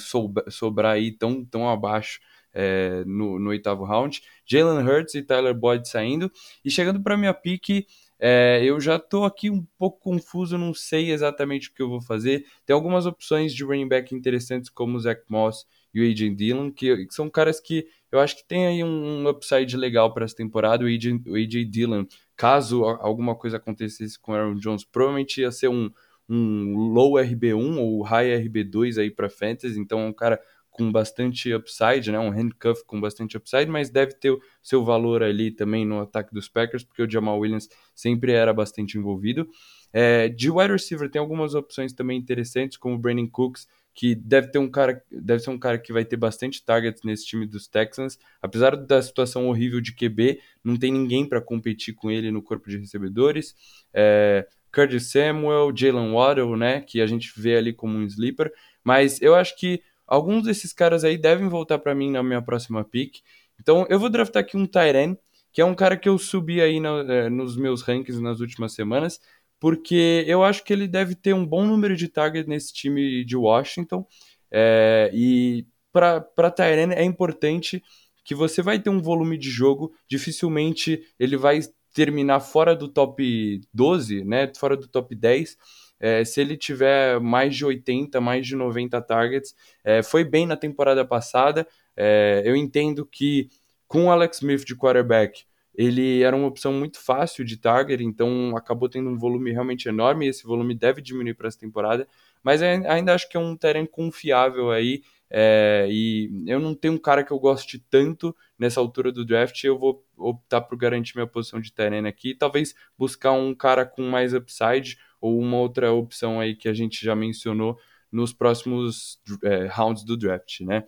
sobrar 0.50 0.92
aí 0.92 1.10
tão, 1.10 1.42
tão 1.42 1.66
abaixo 1.66 2.20
é, 2.52 3.02
no, 3.06 3.38
no, 3.38 3.48
oitavo 3.48 3.84
round. 3.84 4.20
Jalen 4.44 4.86
Hurts 4.86 5.14
e 5.14 5.22
Tyler 5.22 5.54
Boyd 5.54 5.88
saindo. 5.88 6.30
E 6.62 6.70
chegando 6.70 7.02
para 7.02 7.16
minha 7.16 7.32
pick, 7.32 7.86
é, 8.20 8.60
eu 8.62 8.78
já 8.78 8.96
estou 8.96 9.24
aqui 9.24 9.48
um 9.48 9.66
pouco 9.78 9.98
confuso, 9.98 10.58
não 10.58 10.74
sei 10.74 11.10
exatamente 11.10 11.70
o 11.70 11.72
que 11.72 11.80
eu 11.80 11.88
vou 11.88 12.02
fazer. 12.02 12.44
Tem 12.66 12.74
algumas 12.74 13.06
opções 13.06 13.54
de 13.54 13.64
running 13.64 13.88
back 13.88 14.14
interessantes, 14.14 14.68
como 14.68 14.98
o 14.98 15.00
Zach 15.00 15.22
Moss 15.26 15.66
e 15.94 16.00
o 16.00 16.10
A.J. 16.10 16.34
Dillon, 16.34 16.70
que, 16.70 17.06
que, 17.06 17.14
são 17.14 17.30
caras 17.30 17.60
que 17.60 17.86
eu 18.10 18.20
acho 18.20 18.36
que 18.36 18.46
tem 18.46 18.66
aí 18.66 18.84
um, 18.84 19.28
upside 19.28 19.76
legal 19.76 20.12
para 20.12 20.24
essa 20.24 20.36
temporada. 20.36 20.84
O 20.84 20.88
A.J. 20.88 21.22
O 21.26 21.34
AJ 21.34 21.64
Dillon, 21.68 22.04
caso 22.36 22.84
alguma 22.84 23.34
coisa 23.34 23.56
acontecesse 23.56 24.18
com 24.18 24.32
o 24.32 24.34
Aaron 24.34 24.56
Jones, 24.56 24.84
provavelmente 24.84 25.40
ia 25.40 25.50
ser 25.50 25.68
um 25.68 25.90
um 26.28 26.76
low 26.76 27.12
RB1 27.12 27.78
ou 27.78 28.02
high 28.02 28.28
RB2 28.44 28.98
aí 28.98 29.10
para 29.10 29.30
fantasy, 29.30 29.80
então 29.80 30.00
é 30.00 30.04
um 30.04 30.12
cara 30.12 30.38
com 30.70 30.92
bastante 30.92 31.52
upside, 31.52 32.12
né? 32.12 32.20
Um 32.20 32.30
handcuff 32.30 32.84
com 32.86 33.00
bastante 33.00 33.36
upside, 33.36 33.66
mas 33.66 33.90
deve 33.90 34.12
ter 34.12 34.30
o 34.30 34.40
seu 34.62 34.84
valor 34.84 35.24
ali 35.24 35.50
também 35.50 35.84
no 35.84 36.00
ataque 36.00 36.32
dos 36.32 36.48
Packers, 36.48 36.84
porque 36.84 37.02
o 37.02 37.10
Jamal 37.10 37.36
Williams 37.38 37.68
sempre 37.94 38.30
era 38.30 38.52
bastante 38.52 38.96
envolvido. 38.96 39.48
É, 39.92 40.28
de 40.28 40.50
wide 40.50 40.70
receiver 40.70 41.10
tem 41.10 41.18
algumas 41.18 41.54
opções 41.54 41.92
também 41.92 42.16
interessantes, 42.16 42.76
como 42.76 42.94
o 42.94 42.98
Brandon 42.98 43.26
Cooks, 43.26 43.66
que 43.98 44.14
deve 44.14 44.46
ter 44.46 44.60
um 44.60 44.70
cara, 44.70 45.02
deve 45.10 45.42
ser 45.42 45.50
um 45.50 45.58
cara 45.58 45.76
que 45.76 45.92
vai 45.92 46.04
ter 46.04 46.16
bastante 46.16 46.64
targets 46.64 47.02
nesse 47.02 47.26
time 47.26 47.44
dos 47.44 47.66
Texans. 47.66 48.16
Apesar 48.40 48.76
da 48.76 49.02
situação 49.02 49.48
horrível 49.48 49.80
de 49.80 49.92
QB, 49.92 50.40
não 50.62 50.76
tem 50.76 50.92
ninguém 50.92 51.28
para 51.28 51.40
competir 51.40 51.96
com 51.96 52.08
ele 52.08 52.30
no 52.30 52.40
corpo 52.40 52.70
de 52.70 52.78
recebedores. 52.78 53.56
É, 53.92 54.46
Curtis 54.72 55.10
Samuel, 55.10 55.72
Jalen 55.74 56.12
Waddle, 56.12 56.56
né, 56.56 56.80
que 56.80 57.00
a 57.00 57.08
gente 57.08 57.32
vê 57.36 57.56
ali 57.56 57.72
como 57.72 57.98
um 57.98 58.04
sleeper, 58.04 58.52
mas 58.84 59.20
eu 59.20 59.34
acho 59.34 59.58
que 59.58 59.82
alguns 60.06 60.44
desses 60.44 60.72
caras 60.72 61.02
aí 61.02 61.18
devem 61.18 61.48
voltar 61.48 61.80
para 61.80 61.92
mim 61.92 62.12
na 62.12 62.22
minha 62.22 62.40
próxima 62.40 62.84
pick. 62.84 63.16
Então 63.60 63.84
eu 63.90 63.98
vou 63.98 64.08
draftar 64.08 64.44
aqui 64.44 64.56
um 64.56 64.64
Tyren, 64.64 65.18
que 65.52 65.60
é 65.60 65.64
um 65.64 65.74
cara 65.74 65.96
que 65.96 66.08
eu 66.08 66.16
subi 66.18 66.60
aí 66.60 66.80
é, 67.08 67.28
nos 67.28 67.56
meus 67.56 67.82
rankings 67.82 68.22
nas 68.22 68.38
últimas 68.38 68.74
semanas, 68.74 69.20
porque 69.60 70.24
eu 70.26 70.42
acho 70.42 70.64
que 70.64 70.72
ele 70.72 70.86
deve 70.86 71.14
ter 71.14 71.34
um 71.34 71.46
bom 71.46 71.64
número 71.64 71.96
de 71.96 72.08
targets 72.08 72.48
nesse 72.48 72.72
time 72.72 73.24
de 73.24 73.36
Washington. 73.36 74.06
É, 74.50 75.10
e 75.12 75.66
para 75.92 76.50
Tyren 76.50 76.92
é 76.92 77.02
importante 77.02 77.82
que 78.24 78.34
você 78.34 78.62
vai 78.62 78.78
ter 78.78 78.90
um 78.90 79.00
volume 79.00 79.38
de 79.38 79.50
jogo, 79.50 79.92
dificilmente 80.08 81.02
ele 81.18 81.36
vai 81.36 81.60
terminar 81.94 82.40
fora 82.40 82.76
do 82.76 82.86
top 82.86 83.60
12, 83.72 84.24
né, 84.24 84.52
fora 84.54 84.76
do 84.76 84.86
top 84.86 85.14
10, 85.14 85.56
é, 86.00 86.24
se 86.24 86.40
ele 86.40 86.56
tiver 86.56 87.18
mais 87.20 87.56
de 87.56 87.64
80, 87.64 88.20
mais 88.20 88.46
de 88.46 88.54
90 88.54 89.00
targets, 89.02 89.54
é, 89.82 90.02
foi 90.02 90.24
bem 90.24 90.46
na 90.46 90.56
temporada 90.56 91.04
passada. 91.04 91.66
É, 91.96 92.42
eu 92.44 92.54
entendo 92.54 93.04
que 93.04 93.48
com 93.86 94.06
o 94.06 94.10
Alex 94.10 94.36
Smith 94.36 94.64
de 94.64 94.76
quarterback, 94.76 95.44
ele 95.78 96.22
era 96.22 96.34
uma 96.34 96.48
opção 96.48 96.72
muito 96.72 96.98
fácil 96.98 97.44
de 97.44 97.56
target, 97.56 98.02
então 98.02 98.56
acabou 98.56 98.88
tendo 98.88 99.08
um 99.08 99.16
volume 99.16 99.52
realmente 99.52 99.88
enorme. 99.88 100.26
E 100.26 100.30
esse 100.30 100.42
volume 100.42 100.74
deve 100.74 101.00
diminuir 101.00 101.34
para 101.34 101.46
essa 101.46 101.58
temporada, 101.58 102.08
mas 102.42 102.60
ainda 102.60 103.14
acho 103.14 103.28
que 103.28 103.36
é 103.36 103.40
um 103.40 103.56
terreno 103.56 103.86
confiável 103.86 104.72
aí 104.72 105.02
é, 105.30 105.86
e 105.90 106.44
eu 106.46 106.58
não 106.58 106.74
tenho 106.74 106.94
um 106.94 106.98
cara 106.98 107.22
que 107.22 107.30
eu 107.30 107.38
goste 107.38 107.78
tanto 107.78 108.34
nessa 108.58 108.80
altura 108.80 109.12
do 109.12 109.24
draft, 109.24 109.62
eu 109.62 109.78
vou 109.78 110.04
optar 110.16 110.62
por 110.62 110.76
garantir 110.76 111.14
minha 111.16 111.26
posição 111.26 111.60
de 111.60 111.72
terreno 111.72 112.08
aqui, 112.08 112.34
talvez 112.34 112.74
buscar 112.96 113.32
um 113.32 113.54
cara 113.54 113.84
com 113.84 114.02
mais 114.02 114.32
upside 114.32 114.98
ou 115.20 115.38
uma 115.38 115.58
outra 115.58 115.92
opção 115.92 116.40
aí 116.40 116.56
que 116.56 116.68
a 116.68 116.72
gente 116.72 117.04
já 117.04 117.14
mencionou 117.14 117.78
nos 118.10 118.32
próximos 118.32 119.20
é, 119.44 119.66
rounds 119.66 120.02
do 120.02 120.16
draft, 120.16 120.60
né? 120.60 120.84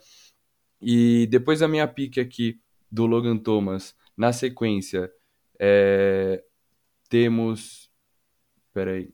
E 0.80 1.26
depois 1.30 1.60
da 1.60 1.68
minha 1.68 1.86
pick 1.86 2.18
aqui 2.18 2.58
do 2.90 3.04
Logan 3.06 3.36
Thomas 3.36 3.94
Na 4.20 4.34
sequência, 4.34 5.10
é, 5.58 6.42
temos. 7.08 7.88
Peraí. 8.74 9.08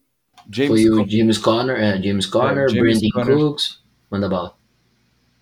James 0.51 0.69
Foi 0.69 0.91
o 0.91 1.09
James 1.09 1.39
Conner, 1.39 1.77
é, 1.77 2.03
James 2.03 2.27
Conner, 2.27 2.67
é, 2.69 2.75
Brandon 2.75 3.39
Cooks. 3.39 3.81
Manda 4.11 4.29
bala. 4.29 4.55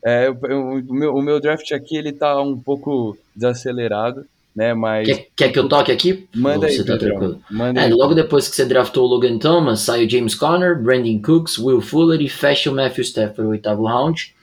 É, 0.04 0.28
o, 0.28 0.34
o, 0.34 0.94
meu, 0.94 1.14
o 1.14 1.22
meu 1.22 1.40
draft 1.40 1.72
aqui 1.72 1.96
ele 1.96 2.12
tá 2.12 2.38
um 2.42 2.60
pouco 2.60 3.16
desacelerado, 3.34 4.26
né? 4.54 4.74
Mas. 4.74 5.08
Quer, 5.08 5.28
quer 5.34 5.48
que 5.48 5.58
eu 5.58 5.66
toque 5.66 5.90
aqui? 5.90 6.28
Manda 6.36 6.66
aí, 6.66 6.84
tá 6.84 6.98
tranquilo? 6.98 7.40
Manda 7.50 7.80
é, 7.80 7.84
aí. 7.84 7.90
Logo 7.90 8.12
depois 8.12 8.46
que 8.46 8.54
você 8.54 8.66
draftou 8.66 9.04
o 9.04 9.08
Logan 9.08 9.38
Thomas, 9.38 9.80
sai 9.80 10.04
o 10.04 10.10
James 10.10 10.34
Conner, 10.34 10.78
Brandon 10.78 11.22
Cooks, 11.22 11.58
Will 11.58 11.80
Fuller 11.80 12.20
e 12.20 12.28
fecha 12.28 12.70
o 12.70 12.74
Matthew 12.74 13.04
Stafford 13.04 13.44
no 13.44 13.48
oitavo 13.48 13.86
round. 13.86 14.34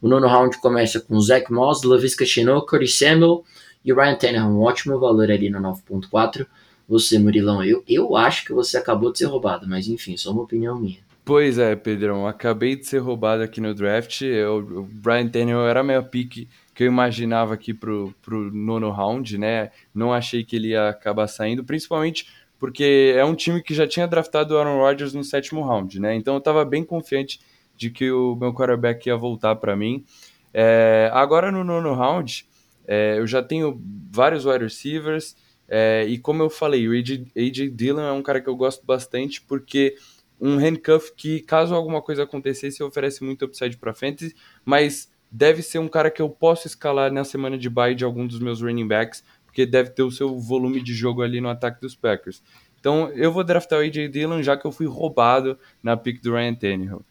O 0.00 0.06
nono 0.06 0.28
round 0.28 0.56
começa 0.60 1.00
com 1.00 1.20
Zach 1.20 1.52
Moss, 1.52 1.82
Lavisca 1.82 2.24
Chenot, 2.24 2.64
Cody 2.64 2.86
Samuel 2.86 3.42
e 3.88 3.94
Ryan 3.94 4.16
Tannehill. 4.16 4.46
Um 4.46 4.62
ótimo 4.62 4.98
valor 4.98 5.30
ali 5.30 5.48
no 5.50 5.58
9.4. 5.60 6.46
Você, 6.88 7.18
Murilão, 7.18 7.62
eu, 7.64 7.82
eu 7.86 8.16
acho 8.16 8.44
que 8.44 8.52
você 8.52 8.76
acabou 8.76 9.12
de 9.12 9.18
ser 9.18 9.26
roubado, 9.26 9.68
mas 9.68 9.88
enfim, 9.88 10.16
só 10.16 10.30
uma 10.32 10.42
opinião 10.42 10.78
minha. 10.78 10.98
Pois 11.24 11.58
é, 11.58 11.76
Pedrão, 11.76 12.26
acabei 12.26 12.74
de 12.74 12.86
ser 12.86 12.98
roubado 12.98 13.42
aqui 13.42 13.60
no 13.60 13.74
draft. 13.74 14.22
Eu, 14.22 14.58
o 14.58 14.82
Brian 14.84 15.28
Tannehill 15.28 15.66
era 15.66 15.80
a 15.80 15.84
minha 15.84 16.02
pick 16.02 16.48
que 16.74 16.84
eu 16.84 16.86
imaginava 16.86 17.52
aqui 17.52 17.74
pro, 17.74 18.14
pro 18.22 18.50
nono 18.54 18.90
round, 18.90 19.36
né? 19.36 19.70
Não 19.94 20.12
achei 20.12 20.44
que 20.44 20.56
ele 20.56 20.68
ia 20.68 20.88
acabar 20.88 21.26
saindo, 21.26 21.64
principalmente 21.64 22.26
porque 22.58 23.14
é 23.16 23.24
um 23.24 23.34
time 23.34 23.62
que 23.62 23.72
já 23.74 23.86
tinha 23.86 24.06
draftado 24.06 24.54
o 24.54 24.58
Aaron 24.58 24.78
Rodgers 24.78 25.14
no 25.14 25.22
sétimo 25.22 25.62
round, 25.62 26.00
né? 26.00 26.14
Então 26.14 26.34
eu 26.34 26.38
estava 26.38 26.64
bem 26.64 26.82
confiante 26.82 27.40
de 27.76 27.90
que 27.90 28.10
o 28.10 28.34
meu 28.34 28.52
quarterback 28.52 29.06
ia 29.06 29.16
voltar 29.16 29.54
para 29.56 29.76
mim. 29.76 30.04
É, 30.52 31.10
agora 31.12 31.52
no 31.52 31.62
nono 31.62 31.94
round, 31.94 32.46
é, 32.88 33.18
eu 33.18 33.26
já 33.26 33.42
tenho 33.42 33.78
vários 34.10 34.46
wide 34.46 34.64
receivers, 34.64 35.36
é, 35.68 36.06
e 36.08 36.16
como 36.16 36.42
eu 36.42 36.48
falei, 36.48 36.88
o 36.88 36.92
AJ, 36.92 37.70
Dillon 37.74 38.00
é 38.00 38.12
um 38.12 38.22
cara 38.22 38.40
que 38.40 38.48
eu 38.48 38.56
gosto 38.56 38.84
bastante 38.86 39.42
porque 39.42 39.94
um 40.40 40.56
handcuff 40.56 41.12
que, 41.14 41.40
caso 41.40 41.74
alguma 41.74 42.00
coisa 42.00 42.22
acontecesse, 42.22 42.82
oferece 42.82 43.22
muito 43.22 43.44
upside 43.44 43.76
para 43.76 43.92
fantasy, 43.92 44.34
mas 44.64 45.10
deve 45.30 45.60
ser 45.60 45.78
um 45.78 45.88
cara 45.88 46.10
que 46.10 46.22
eu 46.22 46.30
posso 46.30 46.66
escalar 46.66 47.12
na 47.12 47.22
semana 47.24 47.58
de 47.58 47.68
bye 47.68 47.94
de 47.94 48.04
algum 48.04 48.26
dos 48.26 48.38
meus 48.38 48.62
running 48.62 48.88
backs, 48.88 49.22
porque 49.44 49.66
deve 49.66 49.90
ter 49.90 50.02
o 50.02 50.10
seu 50.10 50.38
volume 50.38 50.82
de 50.82 50.94
jogo 50.94 51.20
ali 51.20 51.40
no 51.40 51.50
ataque 51.50 51.82
dos 51.82 51.94
Packers. 51.94 52.42
Então 52.80 53.10
eu 53.10 53.30
vou 53.30 53.44
draftar 53.44 53.80
o 53.80 53.82
AJ 53.82 54.10
Dillon 54.10 54.42
já 54.42 54.56
que 54.56 54.66
eu 54.66 54.72
fui 54.72 54.86
roubado 54.86 55.58
na 55.82 55.96
pick 55.96 56.22
do 56.22 56.32
Ryan 56.32 56.54
Tannehill. 56.54 57.04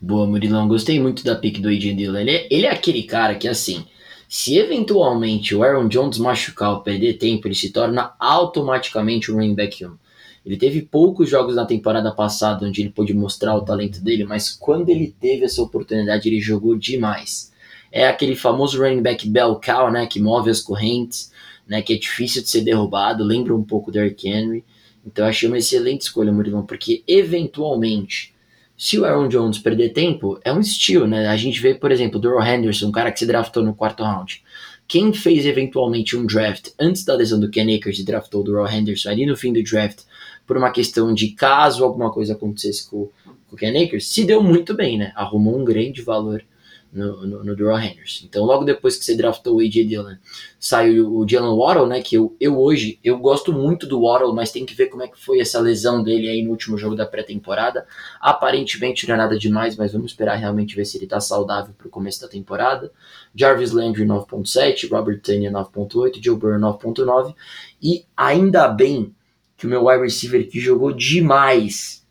Boa, 0.00 0.26
Murilão. 0.26 0.68
Gostei 0.68 1.00
muito 1.00 1.24
da 1.24 1.36
pick 1.36 1.60
do 1.60 1.68
AJ 1.68 1.94
Dillon. 1.94 2.18
Ele 2.18 2.30
é, 2.30 2.48
ele 2.50 2.66
é 2.66 2.70
aquele 2.70 3.04
cara 3.04 3.34
que, 3.36 3.48
assim, 3.48 3.86
se 4.28 4.58
eventualmente 4.58 5.54
o 5.54 5.62
Aaron 5.62 5.88
Jones 5.88 6.18
machucar 6.18 6.72
ou 6.72 6.80
perder 6.80 7.14
tempo, 7.14 7.46
ele 7.46 7.54
se 7.54 7.70
torna 7.70 8.14
automaticamente 8.18 9.30
um 9.30 9.36
running 9.36 9.54
back 9.54 9.84
1. 9.84 9.96
Ele 10.44 10.56
teve 10.56 10.82
poucos 10.82 11.28
jogos 11.28 11.56
na 11.56 11.66
temporada 11.66 12.12
passada 12.12 12.64
onde 12.64 12.80
ele 12.80 12.90
pôde 12.90 13.12
mostrar 13.12 13.56
o 13.56 13.64
talento 13.64 14.00
dele, 14.00 14.24
mas 14.24 14.50
quando 14.50 14.88
ele 14.90 15.12
teve 15.20 15.44
essa 15.44 15.60
oportunidade, 15.60 16.28
ele 16.28 16.40
jogou 16.40 16.76
demais. 16.76 17.52
É 17.90 18.06
aquele 18.06 18.36
famoso 18.36 18.80
running 18.80 19.02
back 19.02 19.28
bell 19.28 19.56
cow, 19.56 19.90
né, 19.90 20.06
que 20.06 20.20
move 20.20 20.48
as 20.48 20.60
correntes, 20.60 21.32
né, 21.66 21.82
que 21.82 21.94
é 21.94 21.96
difícil 21.96 22.42
de 22.42 22.48
ser 22.48 22.60
derrubado, 22.60 23.24
lembra 23.24 23.56
um 23.56 23.64
pouco 23.64 23.90
do 23.90 23.98
Eric 23.98 24.28
Henry. 24.28 24.64
Então 25.04 25.24
eu 25.24 25.30
achei 25.30 25.48
uma 25.48 25.58
excelente 25.58 26.02
escolha, 26.02 26.32
Murilão, 26.32 26.64
porque 26.64 27.02
eventualmente, 27.08 28.32
se 28.76 28.98
o 28.98 29.04
Aaron 29.04 29.28
Jones 29.28 29.58
perder 29.58 29.90
tempo, 29.90 30.38
é 30.44 30.52
um 30.52 30.60
estilo, 30.60 31.06
né? 31.06 31.28
A 31.28 31.36
gente 31.36 31.60
vê, 31.60 31.74
por 31.74 31.90
exemplo, 31.90 32.18
o 32.18 32.20
Doral 32.20 32.46
Henderson, 32.46 32.88
um 32.88 32.92
cara 32.92 33.10
que 33.10 33.18
se 33.18 33.26
draftou 33.26 33.62
no 33.62 33.74
quarto 33.74 34.02
round. 34.02 34.42
Quem 34.86 35.12
fez 35.12 35.46
eventualmente 35.46 36.16
um 36.16 36.26
draft 36.26 36.68
antes 36.78 37.04
da 37.04 37.14
lesão 37.14 37.40
do 37.40 37.50
Ken 37.50 37.74
Akers 37.74 37.98
e 37.98 38.04
draftou 38.04 38.42
o 38.42 38.44
Doral 38.44 38.70
Henderson 38.70 39.08
ali 39.08 39.26
no 39.26 39.36
fim 39.36 39.52
do 39.52 39.62
draft 39.62 40.00
por 40.46 40.56
uma 40.56 40.70
questão 40.70 41.12
de 41.12 41.28
caso 41.28 41.82
alguma 41.82 42.12
coisa 42.12 42.34
acontecesse 42.34 42.88
com, 42.88 43.10
com 43.48 43.56
o 43.56 43.58
Ken 43.58 43.82
Akers, 43.82 44.06
se 44.08 44.24
deu 44.24 44.42
muito 44.42 44.74
bem, 44.74 44.96
né? 44.96 45.12
Arrumou 45.16 45.58
um 45.58 45.64
grande 45.64 46.02
valor 46.02 46.44
no, 46.96 47.26
no, 47.26 47.44
no 47.44 47.56
Draw 47.56 47.78
Henderson. 47.78 48.24
Então, 48.24 48.44
logo 48.44 48.64
depois 48.64 48.96
que 48.96 49.04
você 49.04 49.14
draftou 49.14 49.56
o 49.56 49.60
A.J. 49.60 49.84
Dillon, 49.84 50.16
saiu 50.58 51.14
o 51.14 51.28
Jalen 51.28 51.56
Waddle, 51.56 51.86
né? 51.86 52.00
Que 52.00 52.16
eu, 52.16 52.34
eu 52.40 52.58
hoje, 52.58 52.98
eu 53.04 53.18
gosto 53.18 53.52
muito 53.52 53.86
do 53.86 54.02
Waddle, 54.02 54.34
mas 54.34 54.50
tem 54.50 54.64
que 54.64 54.74
ver 54.74 54.86
como 54.86 55.02
é 55.02 55.08
que 55.08 55.22
foi 55.22 55.40
essa 55.40 55.60
lesão 55.60 56.02
dele 56.02 56.28
aí 56.28 56.42
no 56.42 56.50
último 56.50 56.78
jogo 56.78 56.96
da 56.96 57.04
pré-temporada. 57.04 57.86
Aparentemente 58.20 59.06
não 59.06 59.14
é 59.14 59.18
nada 59.18 59.38
demais, 59.38 59.76
mas 59.76 59.92
vamos 59.92 60.12
esperar 60.12 60.36
realmente 60.36 60.74
ver 60.74 60.86
se 60.86 60.96
ele 60.96 61.06
tá 61.06 61.20
saudável 61.20 61.74
pro 61.76 61.90
começo 61.90 62.20
da 62.20 62.28
temporada. 62.28 62.90
Jarvis 63.34 63.72
Landry 63.72 64.06
9.7, 64.06 64.90
Robert 64.90 65.20
Tanya 65.20 65.52
9.8, 65.52 66.22
Joe 66.22 66.36
Burrow 66.36 66.58
9.9 66.58 67.34
e 67.82 68.06
ainda 68.16 68.66
bem 68.68 69.14
que 69.56 69.66
o 69.66 69.68
meu 69.68 69.86
wide 69.86 70.02
receiver 70.02 70.48
que 70.48 70.58
jogou 70.58 70.92
demais 70.92 72.06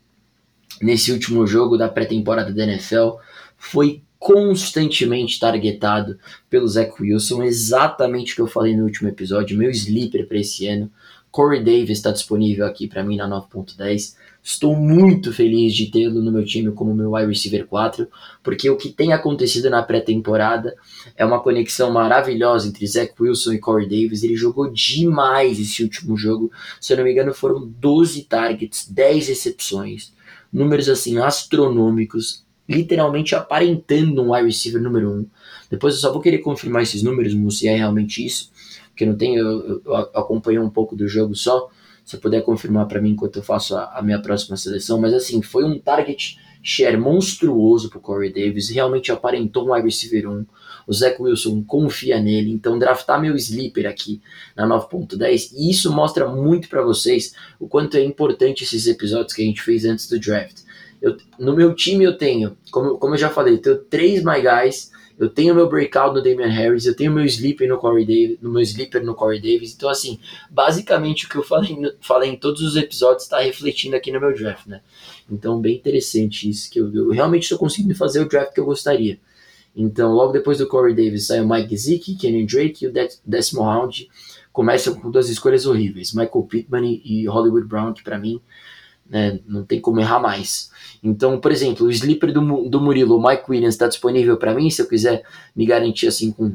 nesse 0.80 1.10
último 1.10 1.46
jogo 1.46 1.76
da 1.76 1.88
pré-temporada 1.88 2.52
da 2.52 2.64
NFL 2.64 3.16
foi 3.56 4.02
constantemente 4.18 5.38
targetado 5.38 6.18
pelo 6.48 6.66
Zach 6.66 6.92
Wilson, 7.00 7.42
exatamente 7.42 8.32
o 8.32 8.36
que 8.36 8.42
eu 8.42 8.46
falei 8.46 8.76
no 8.76 8.84
último 8.84 9.08
episódio, 9.08 9.58
meu 9.58 9.70
sleeper 9.70 10.26
para 10.26 10.38
esse 10.38 10.66
ano. 10.66 10.90
Corey 11.36 11.62
Davis 11.62 11.98
está 11.98 12.12
disponível 12.12 12.64
aqui 12.64 12.88
para 12.88 13.04
mim 13.04 13.16
na 13.16 13.28
9.10. 13.28 14.14
Estou 14.42 14.74
muito 14.74 15.34
feliz 15.34 15.74
de 15.74 15.90
tê-lo 15.90 16.22
no 16.22 16.32
meu 16.32 16.44
time 16.44 16.72
como 16.72 16.94
meu 16.94 17.12
wide 17.12 17.28
receiver 17.28 17.66
4, 17.66 18.08
porque 18.42 18.70
o 18.70 18.76
que 18.76 18.88
tem 18.88 19.12
acontecido 19.12 19.68
na 19.68 19.82
pré-temporada 19.82 20.74
é 21.14 21.26
uma 21.26 21.40
conexão 21.40 21.90
maravilhosa 21.90 22.68
entre 22.68 22.86
Zach 22.86 23.12
Wilson 23.20 23.52
e 23.52 23.58
Corey 23.58 23.86
Davis. 23.86 24.22
Ele 24.22 24.34
jogou 24.34 24.72
demais 24.72 25.60
esse 25.60 25.82
último 25.82 26.16
jogo. 26.16 26.50
Se 26.80 26.92
eu 26.92 26.96
não 26.96 27.04
me 27.04 27.12
engano, 27.12 27.34
foram 27.34 27.68
12 27.68 28.22
targets, 28.22 28.88
10 28.88 29.28
recepções. 29.28 30.14
Números 30.50 30.88
assim 30.88 31.18
astronômicos, 31.18 32.45
literalmente 32.68 33.34
aparentando 33.34 34.22
um 34.22 34.32
wide 34.32 34.46
receiver 34.46 34.82
número 34.82 35.10
1. 35.10 35.26
Depois 35.70 35.94
eu 35.94 36.00
só 36.00 36.12
vou 36.12 36.20
querer 36.20 36.38
confirmar 36.38 36.82
esses 36.82 37.02
números, 37.02 37.34
se 37.58 37.68
é 37.68 37.76
realmente 37.76 38.24
isso, 38.24 38.50
porque 38.88 39.06
não 39.06 39.16
tenho, 39.16 39.38
eu, 39.38 39.82
eu 39.84 39.94
acompanhei 39.94 40.58
um 40.58 40.70
pouco 40.70 40.96
do 40.96 41.06
jogo 41.06 41.34
só. 41.34 41.68
Se 42.04 42.16
puder 42.18 42.42
confirmar 42.42 42.86
para 42.86 43.00
mim 43.00 43.10
enquanto 43.10 43.36
eu 43.36 43.42
faço 43.42 43.76
a, 43.76 43.98
a, 43.98 44.02
minha 44.02 44.20
próxima 44.20 44.56
seleção, 44.56 45.00
mas 45.00 45.12
assim, 45.12 45.42
foi 45.42 45.64
um 45.64 45.76
target 45.76 46.38
share 46.62 46.96
monstruoso 46.96 47.90
pro 47.90 48.00
Corey 48.00 48.32
Davis, 48.32 48.68
realmente 48.68 49.10
aparentou 49.10 49.66
um 49.66 49.72
wide 49.72 49.86
receiver 49.86 50.30
1, 50.30 50.46
o 50.86 50.92
Zach 50.92 51.20
Wilson 51.20 51.64
confia 51.64 52.20
nele, 52.20 52.52
então 52.52 52.78
draftar 52.78 53.20
meu 53.20 53.34
sleeper 53.36 53.88
aqui 53.88 54.20
na 54.56 54.66
9.10, 54.66 55.52
e 55.52 55.70
isso 55.70 55.92
mostra 55.92 56.28
muito 56.28 56.68
para 56.68 56.82
vocês 56.82 57.34
o 57.58 57.68
quanto 57.68 57.96
é 57.96 58.04
importante 58.04 58.62
esses 58.62 58.86
episódios 58.86 59.32
que 59.32 59.42
a 59.42 59.44
gente 59.44 59.62
fez 59.62 59.84
antes 59.84 60.08
do 60.08 60.18
draft. 60.18 60.65
Eu, 61.06 61.16
no 61.38 61.54
meu 61.54 61.72
time 61.72 62.04
eu 62.04 62.18
tenho, 62.18 62.56
como, 62.72 62.98
como 62.98 63.14
eu 63.14 63.18
já 63.18 63.30
falei, 63.30 63.54
eu 63.54 63.62
tenho 63.62 63.78
três 63.78 64.24
my 64.24 64.40
guys, 64.42 64.90
eu 65.16 65.30
tenho 65.30 65.54
meu 65.54 65.68
breakout 65.68 66.12
no 66.12 66.20
Damian 66.20 66.48
Harris, 66.48 66.84
eu 66.84 66.96
tenho 66.96 67.12
meu 67.12 67.24
sleeper 67.24 67.68
no 67.68 67.78
Corey 67.78 68.04
Davis, 68.04 68.38
no 68.42 68.50
meu 68.50 68.60
sleeper 68.62 69.04
no 69.04 69.14
Corey 69.14 69.40
Davis. 69.40 69.72
Então, 69.72 69.88
assim, 69.88 70.18
basicamente 70.50 71.26
o 71.26 71.28
que 71.28 71.36
eu 71.36 71.44
falei, 71.44 71.76
falei 72.00 72.30
em 72.30 72.36
todos 72.36 72.60
os 72.60 72.74
episódios 72.74 73.22
está 73.22 73.40
refletindo 73.40 73.94
aqui 73.94 74.10
no 74.10 74.20
meu 74.20 74.34
draft, 74.34 74.66
né? 74.66 74.80
Então, 75.30 75.60
bem 75.60 75.76
interessante 75.76 76.50
isso, 76.50 76.68
que 76.68 76.80
eu, 76.80 76.92
eu 76.92 77.10
realmente 77.10 77.44
estou 77.44 77.58
conseguindo 77.58 77.94
fazer 77.94 78.20
o 78.20 78.28
draft 78.28 78.52
que 78.52 78.58
eu 78.58 78.64
gostaria. 78.64 79.18
Então, 79.76 80.12
logo 80.12 80.32
depois 80.32 80.58
do 80.58 80.66
Corey 80.66 80.94
Davis 80.94 81.28
sai 81.28 81.40
o 81.40 81.48
Mike 81.48 81.70
Gesicki, 81.70 82.16
Kenny 82.16 82.44
Drake 82.44 82.84
e 82.84 82.88
o 82.88 82.92
décimo 83.24 83.62
round 83.62 84.08
começa 84.52 84.90
com 84.90 85.10
duas 85.10 85.28
escolhas 85.28 85.66
horríveis, 85.66 86.12
Michael 86.14 86.46
Pittman 86.48 87.00
e 87.04 87.26
Hollywood 87.26 87.68
Brown, 87.68 87.92
que 87.92 88.02
para 88.02 88.18
mim 88.18 88.40
né, 89.08 89.38
não 89.46 89.64
tem 89.64 89.80
como 89.80 90.00
errar 90.00 90.20
mais. 90.20 90.70
Então, 91.02 91.38
por 91.38 91.52
exemplo, 91.52 91.86
o 91.86 91.90
sleeper 91.90 92.32
do, 92.32 92.68
do 92.68 92.80
Murilo, 92.80 93.16
o 93.16 93.28
Mike 93.28 93.44
Williams, 93.48 93.74
está 93.74 93.86
disponível 93.86 94.36
para 94.36 94.54
mim, 94.54 94.70
se 94.70 94.82
eu 94.82 94.88
quiser 94.88 95.22
me 95.54 95.64
garantir 95.64 96.08
assim 96.08 96.32
com 96.32 96.54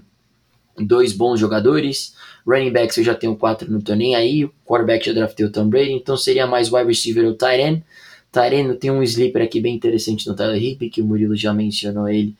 dois 0.77 1.13
bons 1.13 1.39
jogadores. 1.39 2.15
Running 2.45 2.71
backs 2.71 2.97
eu 2.97 3.03
já 3.03 3.13
tenho 3.13 3.35
quatro, 3.35 3.71
não 3.71 3.81
tô 3.81 3.93
nem 3.93 4.15
aí. 4.15 4.49
Quarterback 4.65 5.05
já 5.05 5.13
draftei 5.13 5.45
o 5.45 5.51
Tom 5.51 5.67
Brady, 5.67 5.91
então 5.91 6.17
seria 6.17 6.47
mais 6.47 6.71
wide 6.71 6.87
receiver 6.87 7.25
o 7.25 7.33
Tyren. 7.33 7.83
Tyren 8.31 8.73
tem 8.75 8.89
um 8.89 9.03
sleeper 9.03 9.43
aqui 9.43 9.59
bem 9.59 9.75
interessante 9.75 10.27
no 10.27 10.35
Tyler 10.35 10.61
Hip, 10.61 10.89
que 10.89 11.01
o 11.01 11.05
Murilo 11.05 11.35
já 11.35 11.53
mencionou 11.53 12.07
ele 12.07 12.35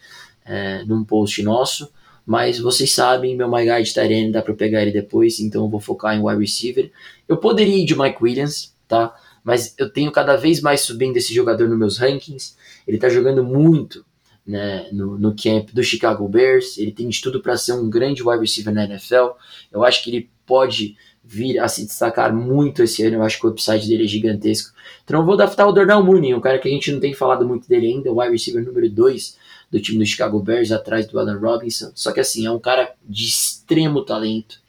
é, 0.45 0.83
num 0.85 1.03
post 1.03 1.43
nosso. 1.43 1.91
Mas 2.25 2.59
vocês 2.59 2.93
sabem, 2.93 3.35
meu 3.35 3.49
My 3.51 3.65
Guide 3.65 3.93
Tyren 3.93 4.31
dá 4.31 4.41
para 4.41 4.53
pegar 4.53 4.81
ele 4.81 4.91
depois, 4.91 5.39
então 5.39 5.63
eu 5.63 5.69
vou 5.69 5.79
focar 5.79 6.15
em 6.15 6.21
wide 6.21 6.39
receiver. 6.39 6.91
Eu 7.27 7.37
poderia 7.37 7.75
ir 7.75 7.85
de 7.85 7.97
Mike 7.97 8.17
Williams, 8.21 8.73
tá? 8.87 9.13
Mas 9.43 9.73
eu 9.77 9.89
tenho 9.89 10.11
cada 10.11 10.35
vez 10.35 10.61
mais 10.61 10.81
subindo 10.81 11.17
esse 11.17 11.33
jogador 11.33 11.67
nos 11.67 11.77
meus 11.77 11.97
rankings. 11.97 12.55
Ele 12.87 12.97
está 12.97 13.09
jogando 13.09 13.43
muito 13.43 14.05
né, 14.45 14.87
no, 14.91 15.17
no 15.17 15.35
camp 15.35 15.71
do 15.71 15.83
Chicago 15.83 16.27
Bears. 16.27 16.77
Ele 16.77 16.91
tem 16.91 17.09
de 17.09 17.21
tudo 17.21 17.41
para 17.41 17.57
ser 17.57 17.73
um 17.73 17.89
grande 17.89 18.21
wide 18.21 18.41
receiver 18.41 18.73
na 18.73 18.85
NFL. 18.85 19.31
Eu 19.71 19.83
acho 19.83 20.03
que 20.03 20.09
ele 20.09 20.29
pode 20.45 20.95
vir 21.23 21.59
a 21.59 21.67
se 21.67 21.85
destacar 21.85 22.33
muito 22.35 22.83
esse 22.83 23.03
ano. 23.03 23.17
Eu 23.17 23.23
acho 23.23 23.39
que 23.39 23.47
o 23.47 23.49
upside 23.49 23.87
dele 23.87 24.03
é 24.03 24.07
gigantesco. 24.07 24.73
Então 25.03 25.19
eu 25.19 25.25
vou 25.25 25.33
adaptar 25.33 25.67
o 25.67 25.71
Darnell 25.71 26.03
Mooney, 26.03 26.33
um 26.33 26.41
cara 26.41 26.59
que 26.59 26.67
a 26.67 26.71
gente 26.71 26.91
não 26.91 26.99
tem 26.99 27.13
falado 27.13 27.47
muito 27.47 27.67
dele 27.67 27.87
ainda, 27.87 28.11
o 28.11 28.19
wide 28.19 28.31
receiver 28.31 28.63
número 28.63 28.89
2 28.89 29.37
do 29.71 29.79
time 29.79 29.99
do 29.99 30.05
Chicago 30.05 30.39
Bears, 30.39 30.71
atrás 30.71 31.07
do 31.07 31.17
Allen 31.17 31.37
Robinson. 31.37 31.91
Só 31.95 32.11
que 32.11 32.19
assim, 32.19 32.45
é 32.45 32.51
um 32.51 32.59
cara 32.59 32.93
de 33.07 33.25
extremo 33.25 34.03
talento, 34.03 34.59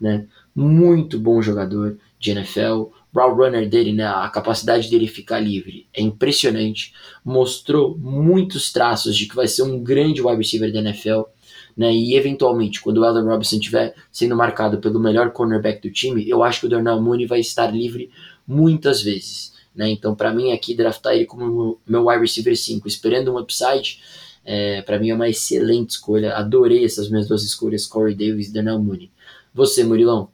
né? 0.00 0.26
muito 0.54 1.18
bom 1.18 1.40
jogador 1.40 1.96
de 2.18 2.30
NFL. 2.30 2.84
Brown 3.12 3.34
runner 3.34 3.68
dele, 3.68 3.92
né, 3.92 4.06
a 4.06 4.28
capacidade 4.28 4.88
dele 4.88 5.06
ficar 5.06 5.38
livre 5.38 5.86
é 5.92 6.00
impressionante. 6.00 6.94
Mostrou 7.24 7.96
muitos 7.98 8.72
traços 8.72 9.14
de 9.16 9.26
que 9.26 9.36
vai 9.36 9.46
ser 9.46 9.62
um 9.62 9.82
grande 9.82 10.22
wide 10.22 10.38
receiver 10.38 10.72
da 10.72 10.80
NFL. 10.80 11.22
Né, 11.76 11.92
e 11.92 12.16
eventualmente, 12.16 12.80
quando 12.80 12.98
o 12.98 13.04
Allen 13.04 13.24
Robinson 13.24 13.56
estiver 13.56 13.94
sendo 14.10 14.36
marcado 14.36 14.78
pelo 14.78 15.00
melhor 15.00 15.30
cornerback 15.32 15.86
do 15.86 15.92
time, 15.92 16.28
eu 16.28 16.42
acho 16.42 16.60
que 16.60 16.66
o 16.66 16.68
Darnell 16.68 17.00
Mooney 17.00 17.26
vai 17.26 17.40
estar 17.40 17.66
livre 17.66 18.10
muitas 18.46 19.02
vezes. 19.02 19.52
Né? 19.74 19.90
Então, 19.90 20.14
para 20.14 20.32
mim, 20.32 20.52
aqui 20.52 20.74
draftar 20.74 21.14
ele 21.14 21.24
como 21.24 21.80
meu 21.86 22.08
wide 22.08 22.20
receiver 22.20 22.56
5, 22.56 22.86
esperando 22.86 23.32
um 23.32 23.38
upside, 23.38 24.00
é, 24.44 24.82
para 24.82 24.98
mim 24.98 25.10
é 25.10 25.14
uma 25.14 25.28
excelente 25.28 25.90
escolha. 25.90 26.34
Adorei 26.34 26.84
essas 26.84 27.08
minhas 27.08 27.26
duas 27.26 27.42
escolhas, 27.42 27.86
Corey 27.86 28.14
Davis 28.14 28.48
e 28.48 28.52
Darnell 28.52 28.82
Mooney. 28.82 29.10
Você, 29.54 29.84
Murilão? 29.84 30.30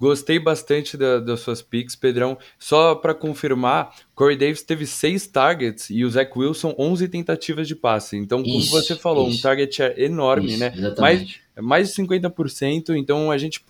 Gostei 0.00 0.38
bastante 0.38 0.96
da, 0.96 1.20
das 1.20 1.40
suas 1.40 1.60
picks, 1.60 1.94
Pedrão. 1.94 2.38
Só 2.58 2.94
para 2.94 3.12
confirmar, 3.12 3.94
Corey 4.14 4.34
Davis 4.34 4.62
teve 4.62 4.86
seis 4.86 5.26
targets 5.26 5.90
e 5.90 6.06
o 6.06 6.10
Zach 6.10 6.32
Wilson 6.34 6.74
11 6.78 7.06
tentativas 7.08 7.68
de 7.68 7.76
passe. 7.76 8.16
Então, 8.16 8.42
como 8.42 8.58
isso, 8.58 8.70
você 8.70 8.96
falou, 8.96 9.28
isso. 9.28 9.38
um 9.38 9.42
target 9.42 9.82
é 9.82 10.04
enorme, 10.04 10.52
isso, 10.52 10.58
né? 10.58 10.72
Exatamente. 10.74 11.42
Mais, 11.54 11.62
mais 11.62 11.88
de 11.90 12.02
50%. 12.02 12.96
Então, 12.96 13.30
a 13.30 13.36
gente 13.36 13.62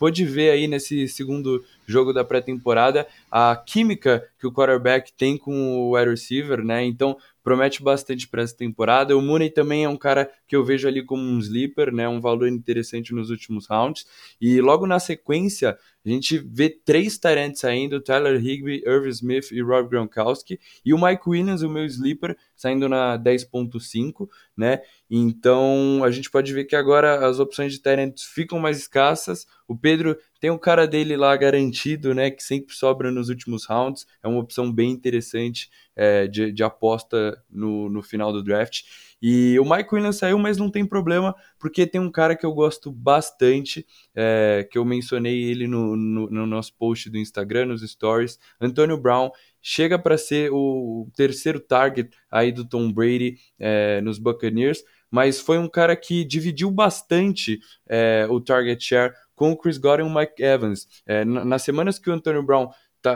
pôde 0.00 0.24
ver 0.24 0.50
aí 0.50 0.66
nesse 0.66 1.06
segundo 1.06 1.64
jogo 1.86 2.12
da 2.12 2.24
pré-temporada 2.24 3.06
a 3.30 3.54
química 3.54 4.26
que 4.40 4.46
o 4.48 4.52
quarterback 4.52 5.12
tem 5.12 5.36
com 5.36 5.52
o 5.78 5.96
wide 5.96 6.10
receiver, 6.10 6.64
né? 6.64 6.84
Então, 6.84 7.16
promete 7.42 7.82
bastante 7.82 8.28
para 8.28 8.42
essa 8.42 8.56
temporada. 8.56 9.16
O 9.16 9.22
Mooney 9.22 9.50
também 9.50 9.84
é 9.84 9.88
um 9.88 9.96
cara 9.96 10.30
que 10.46 10.54
eu 10.54 10.64
vejo 10.64 10.86
ali 10.86 11.04
como 11.04 11.22
um 11.22 11.38
sleeper, 11.38 11.92
né, 11.92 12.08
um 12.08 12.20
valor 12.20 12.48
interessante 12.48 13.12
nos 13.12 13.30
últimos 13.30 13.66
rounds. 13.66 14.06
E 14.40 14.60
logo 14.60 14.86
na 14.86 14.98
sequência, 14.98 15.76
a 16.04 16.08
gente 16.08 16.38
vê 16.38 16.68
três 16.68 17.16
tarentes 17.16 17.60
saindo, 17.60 18.00
Tyler 18.00 18.44
Higby, 18.44 18.82
Irv 18.84 19.06
Smith 19.08 19.52
e 19.52 19.62
Rob 19.62 19.88
Gronkowski, 19.88 20.58
e 20.84 20.92
o 20.92 21.00
Mike 21.00 21.28
Williams, 21.28 21.62
o 21.62 21.68
meu 21.68 21.84
sleeper, 21.84 22.36
saindo 22.56 22.88
na 22.88 23.16
10.5, 23.16 24.28
né? 24.56 24.80
Então, 25.08 26.02
a 26.04 26.10
gente 26.10 26.30
pode 26.30 26.52
ver 26.52 26.64
que 26.64 26.74
agora 26.74 27.26
as 27.26 27.38
opções 27.38 27.72
de 27.72 27.80
tarentes 27.80 28.24
ficam 28.24 28.58
mais 28.58 28.78
escassas. 28.78 29.46
O 29.68 29.76
Pedro 29.76 30.16
tem 30.40 30.50
o 30.50 30.58
cara 30.58 30.86
dele 30.86 31.16
lá 31.16 31.36
garantido, 31.36 32.14
né, 32.14 32.30
que 32.30 32.42
sempre 32.42 32.74
sobra 32.74 33.10
nos 33.10 33.28
últimos 33.28 33.64
rounds. 33.64 34.06
É 34.22 34.28
uma 34.28 34.40
opção 34.40 34.72
bem 34.72 34.90
interessante 34.90 35.70
é, 35.96 36.26
de, 36.26 36.52
de 36.52 36.62
aposta 36.62 37.42
no, 37.50 37.88
no 37.88 38.02
final 38.02 38.32
do 38.32 38.42
draft. 38.42 38.82
E 39.22 39.56
o 39.60 39.64
Mike 39.64 39.94
Williams 39.94 40.16
saiu, 40.16 40.36
mas 40.36 40.58
não 40.58 40.68
tem 40.68 40.84
problema, 40.84 41.32
porque 41.56 41.86
tem 41.86 42.00
um 42.00 42.10
cara 42.10 42.34
que 42.34 42.44
eu 42.44 42.52
gosto 42.52 42.90
bastante, 42.90 43.86
é, 44.16 44.66
que 44.68 44.76
eu 44.76 44.84
mencionei 44.84 45.44
ele 45.44 45.68
no, 45.68 45.96
no, 45.96 46.28
no, 46.28 46.44
nosso 46.44 46.74
post 46.74 47.08
do 47.08 47.16
Instagram, 47.16 47.66
nos 47.66 47.88
stories, 47.88 48.36
Antônio 48.60 48.98
Brown, 48.98 49.30
chega 49.62 49.96
para 49.96 50.18
ser 50.18 50.50
o 50.52 51.08
terceiro 51.14 51.60
target 51.60 52.10
aí 52.28 52.50
do 52.50 52.64
Tom 52.68 52.92
Brady 52.92 53.36
é, 53.60 54.00
nos 54.00 54.18
Buccaneers, 54.18 54.82
mas 55.08 55.38
foi 55.38 55.56
um 55.56 55.68
cara 55.68 55.94
que 55.94 56.24
dividiu 56.24 56.68
bastante 56.68 57.60
é, 57.88 58.26
o 58.28 58.40
target 58.40 58.82
share 58.82 59.14
com 59.36 59.52
o 59.52 59.56
Chris 59.56 59.78
Godwin 59.78 60.06
e 60.06 60.10
o 60.10 60.12
Mike 60.12 60.42
Evans. 60.42 60.88
É, 61.06 61.24
nas 61.24 61.62
semanas 61.62 61.96
que 61.96 62.10
o 62.10 62.12
Antônio 62.12 62.42
Brown 62.42 62.70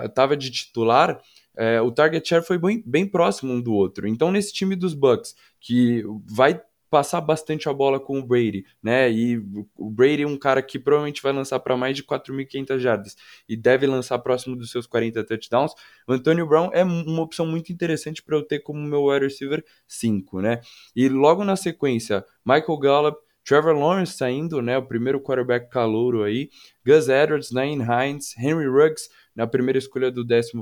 estava 0.05 0.37
de 0.37 0.51
titular, 0.51 1.21
é, 1.57 1.81
o 1.81 1.91
target 1.91 2.29
share 2.29 2.45
foi 2.45 2.59
bem, 2.59 2.83
bem 2.85 3.07
próximo 3.07 3.53
um 3.53 3.61
do 3.61 3.73
outro. 3.73 4.07
Então, 4.07 4.31
nesse 4.31 4.53
time 4.53 4.77
dos 4.77 4.95
Bucks, 4.95 5.35
que 5.61 6.05
vai 6.27 6.61
passar 6.89 7.21
bastante 7.21 7.69
a 7.69 7.73
bola 7.73 7.99
com 7.99 8.19
o 8.19 8.25
Brady, 8.25 8.65
né? 8.83 9.11
E 9.11 9.39
o 9.77 9.91
Brady 9.91 10.23
é 10.23 10.27
um 10.27 10.39
cara 10.39 10.63
que 10.63 10.79
provavelmente 10.79 11.23
vai 11.23 11.33
lançar 11.33 11.59
para 11.61 11.77
mais 11.77 11.97
de 11.97 12.03
4.500 12.03 12.79
jardas 12.79 13.17
e 13.49 13.57
deve 13.57 13.87
lançar 13.87 14.19
próximo 14.21 14.57
dos 14.57 14.71
seus 14.71 14.87
40 14.87 15.25
touchdowns. 15.25 15.73
O 16.07 16.13
Antonio 16.13 16.47
Brown 16.47 16.71
é 16.73 16.85
uma 16.85 17.23
opção 17.23 17.47
muito 17.47 17.73
interessante 17.73 18.23
para 18.23 18.37
eu 18.37 18.43
ter 18.43 18.61
como 18.61 18.81
meu 18.81 19.07
wide 19.07 19.25
receiver 19.25 19.65
5, 19.87 20.41
né? 20.41 20.61
E 20.95 21.09
logo 21.09 21.45
na 21.45 21.57
sequência, 21.57 22.25
Michael 22.45 22.79
Gallup, 22.79 23.19
Trevor 23.45 23.77
Lawrence 23.77 24.17
saindo, 24.17 24.61
né? 24.63 24.79
O 24.79 24.87
primeiro 24.87 25.21
quarterback 25.21 25.71
calouro 25.71 26.23
aí, 26.23 26.51
Gus 26.85 27.09
Edwards, 27.09 27.53
Nain 27.53 27.79
Hines, 27.81 28.37
Henry 28.39 28.67
Ruggs 28.67 29.09
na 29.37 29.47
primeira 29.47 29.79
escolha 29.79 30.11
do 30.11 30.23
11 30.23 30.53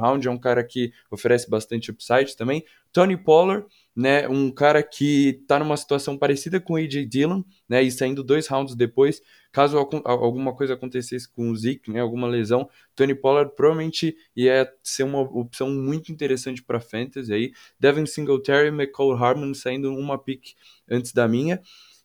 round, 0.00 0.26
é 0.26 0.30
um 0.30 0.38
cara 0.38 0.64
que 0.64 0.90
oferece 1.10 1.48
bastante 1.48 1.90
upside 1.90 2.34
também. 2.34 2.64
Tony 2.90 3.16
Pollard, 3.16 3.66
né, 3.94 4.26
um 4.26 4.50
cara 4.50 4.82
que 4.82 5.38
está 5.42 5.58
numa 5.58 5.76
situação 5.76 6.16
parecida 6.16 6.58
com 6.58 6.72
o 6.72 6.76
AJ 6.76 7.06
Dillon, 7.06 7.42
né, 7.68 7.82
e 7.82 7.90
saindo 7.90 8.24
dois 8.24 8.46
rounds 8.46 8.74
depois, 8.74 9.20
caso 9.52 9.76
alguma 9.78 10.54
coisa 10.54 10.74
acontecesse 10.74 11.30
com 11.30 11.50
o 11.50 11.56
Zeke, 11.56 11.90
né, 11.90 12.00
alguma 12.00 12.26
lesão, 12.26 12.68
Tony 12.96 13.14
Pollard 13.14 13.54
provavelmente 13.54 14.16
ia 14.34 14.70
ser 14.82 15.02
uma 15.02 15.20
opção 15.20 15.70
muito 15.70 16.10
interessante 16.10 16.62
para 16.62 16.80
fantasy 16.80 17.32
aí. 17.32 17.52
Devin 17.78 18.06
Singletary, 18.06 18.68
McCall 18.68 19.12
Harmon 19.12 19.52
saindo 19.52 19.92
uma 19.94 20.18
pick 20.18 20.54
antes 20.90 21.12
da 21.12 21.28
minha. 21.28 21.60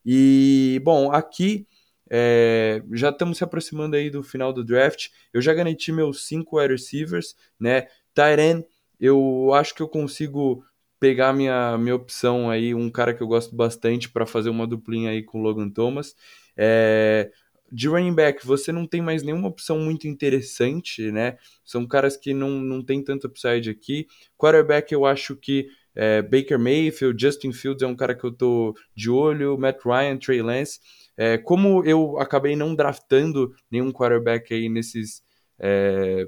E 0.05 0.82
bom, 0.84 1.11
aqui 1.11 1.67
é, 2.10 2.82
já 2.93 3.10
estamos 3.10 3.38
se 3.38 3.43
aproximando 3.43 3.95
aí 3.95 4.10
do 4.10 4.24
final 4.24 4.53
do 4.53 4.64
draft. 4.64 5.10
Eu 5.34 5.41
já 5.41 5.53
garanti 5.53 5.91
meus 5.91 6.28
cinco 6.28 6.60
wide 6.60 6.74
receivers, 6.74 7.36
né? 7.60 7.88
Tyren, 8.14 8.64
eu 8.99 9.51
acho 9.53 9.76
que 9.76 9.82
eu 9.82 9.88
consigo 9.88 10.64
pegar 10.99 11.34
minha, 11.34 11.78
minha 11.78 11.95
opção 11.95 12.49
aí, 12.49 12.74
um 12.74 12.89
cara 12.89 13.14
que 13.14 13.22
eu 13.22 13.28
gosto 13.28 13.55
bastante 13.55 14.10
para 14.10 14.26
fazer 14.26 14.49
uma 14.49 14.66
duplinha 14.66 15.12
aí 15.12 15.24
com 15.24 15.39
o 15.39 15.41
Logan 15.41 15.70
Thomas. 15.70 16.16
É, 16.55 17.32
de 17.72 17.88
running 17.88 18.14
back, 18.14 18.45
você 18.45 18.72
não 18.72 18.88
tem 18.88 19.01
mais 19.01 19.24
nenhuma 19.24 19.47
opção 19.47 19.80
muito 19.80 20.08
interessante, 20.08 21.12
né? 21.12 21.38
São 21.66 21.86
caras 21.86 22.16
que 22.16 22.34
não, 22.34 22.49
não 22.49 22.84
tem 22.84 23.03
tanto 23.03 23.28
upside 23.28 23.70
aqui. 23.70 24.08
Quarterback, 24.38 24.93
eu 24.93 25.05
acho 25.05 25.36
que 25.36 25.68
é, 25.93 26.22
Baker 26.22 26.58
Mayfield, 26.58 27.20
Justin 27.22 27.51
Fields 27.51 27.84
é 27.84 27.88
um 27.88 27.95
cara 27.95 28.16
que 28.16 28.24
eu 28.24 28.32
tô 28.32 28.76
de 28.95 29.10
olho, 29.10 29.58
Matt 29.58 29.84
Ryan, 29.84 30.18
Trey 30.18 30.41
Lance. 30.41 30.80
É, 31.18 31.38
como 31.38 31.84
eu 31.84 32.20
acabei 32.20 32.55
não 32.55 32.76
draftando 32.76 33.53
nenhum 33.72 33.91
quarterback 33.91 34.53
aí 34.53 34.70
nesses 34.70 35.26
é, 35.59 36.28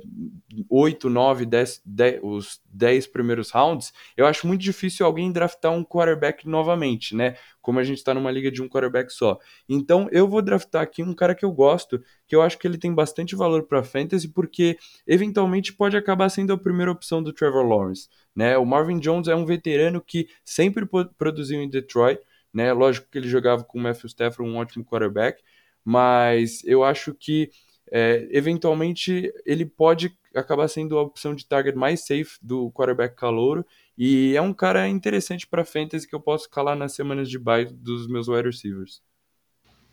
8, 0.70 1.10
9, 1.10 1.46
10, 1.46 1.82
10, 1.86 2.20
os 2.24 2.60
10 2.66 3.08
primeiros 3.08 3.52
rounds, 3.52 3.94
eu 4.18 4.26
acho 4.26 4.48
muito 4.48 4.62
difícil 4.62 5.06
alguém 5.06 5.32
draftar 5.32 5.72
um 5.72 5.84
quarterback 5.84 6.48
novamente, 6.48 7.16
né? 7.16 7.36
Como 7.62 7.80
a 7.80 7.84
gente 7.84 8.00
está 8.00 8.14
numa 8.14 8.32
liga 8.32 8.52
de 8.52 8.62
um 8.62 8.68
quarterback 8.68 9.12
só. 9.14 9.38
Então 9.68 10.08
eu 10.12 10.28
vou 10.28 10.42
draftar 10.42 10.82
aqui 10.82 11.04
um 11.04 11.14
cara 11.14 11.36
que 11.36 11.46
eu 11.46 11.52
gosto, 11.52 12.02
que 12.28 12.36
eu 12.36 12.42
acho 12.42 12.58
que 12.58 12.68
ele 12.68 12.78
tem 12.78 12.94
bastante 12.94 13.36
valor 13.36 13.64
para 13.64 13.84
fantasy, 13.84 14.28
porque 14.28 14.78
eventualmente 15.06 15.74
pode 15.74 15.96
acabar 15.96 16.30
sendo 16.30 16.54
a 16.54 16.58
primeira 16.58 16.92
opção 16.92 17.22
do 17.22 17.32
Trevor 17.32 17.66
Lawrence. 17.66 18.08
Né? 18.36 18.58
O 18.58 18.66
Marvin 18.66 19.00
Jones 19.00 19.28
é 19.28 19.36
um 19.36 19.46
veterano 19.46 20.02
que 20.02 20.28
sempre 20.44 20.88
produziu 21.18 21.62
em 21.62 21.70
Detroit, 21.70 22.20
né? 22.54 22.74
Lógico 22.74 23.08
que 23.10 23.18
ele 23.18 23.28
jogava 23.28 23.64
com 23.64 23.78
o 23.78 23.82
Matthew 23.82 24.08
Stafford, 24.08 24.50
um 24.50 24.58
ótimo 24.58 24.86
quarterback, 24.86 25.42
mas 25.84 26.64
eu 26.66 26.84
acho 26.84 27.14
que 27.14 27.50
é, 27.92 28.28
eventualmente 28.32 29.34
ele 29.46 29.66
pode 29.66 30.16
acabar 30.36 30.68
sendo 30.68 30.98
a 30.98 31.02
opção 31.02 31.34
de 31.34 31.46
target 31.46 31.76
mais 31.76 32.06
safe 32.06 32.38
do 32.42 32.72
quarterback 32.72 33.16
calouro 33.16 33.66
e 33.98 34.36
é 34.36 34.42
um 34.42 34.54
cara 34.54 34.88
interessante 34.88 35.48
para 35.48 35.66
fantasy 35.66 36.08
que 36.08 36.16
eu 36.16 36.20
posso 36.20 36.50
calar 36.50 36.78
nas 36.78 36.94
semanas 36.94 37.30
de 37.30 37.40
bye 37.40 37.66
dos 37.66 38.08
meus 38.08 38.28
wide 38.28 38.48
receivers. 38.48 39.02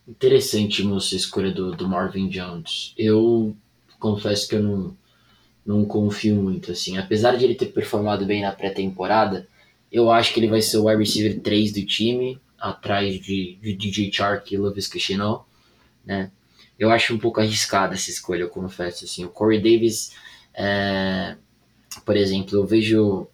Interessante 0.07 0.85
moça 0.85 1.17
escolha 1.17 1.51
do, 1.51 1.73
do 1.73 1.89
Marvin 1.89 2.29
Jones. 2.29 2.95
Eu 2.97 3.57
confesso 3.99 4.47
que 4.47 4.55
eu 4.55 4.63
não, 4.63 4.97
não 5.65 5.85
confio 5.85 6.37
muito 6.37 6.71
assim, 6.71 6.99
apesar 6.99 7.37
de 7.37 7.45
ele 7.45 7.55
ter 7.55 7.67
performado 7.67 8.25
bem 8.25 8.43
na 8.43 8.53
pré-temporada, 8.53 9.49
eu 9.91 10.11
acho 10.11 10.33
que 10.33 10.41
ele 10.41 10.49
vai 10.49 10.61
ser 10.61 10.77
o 10.77 10.85
wide 10.85 10.99
receiver 10.99 11.41
3 11.41 11.73
do 11.73 11.85
time 11.85 12.39
atrás 12.59 13.21
de, 13.21 13.59
de 13.61 13.75
DJ 13.75 14.13
Chark 14.13 14.53
e 14.53 14.59
Lovis 14.59 14.91
Chenault, 14.97 15.45
né? 16.05 16.31
Eu 16.79 16.91
acho 16.91 17.15
um 17.15 17.19
pouco 17.19 17.41
arriscada 17.41 17.95
essa 17.95 18.11
escolha, 18.11 18.43
eu 18.43 18.51
confesso, 18.51 19.05
assim. 19.05 19.25
O 19.25 19.31
Corey 19.31 19.59
Davis, 19.59 20.13
é, 20.55 21.37
por 22.05 22.17
exemplo, 22.17 22.57
eu 22.57 22.67
vejo 22.67 23.29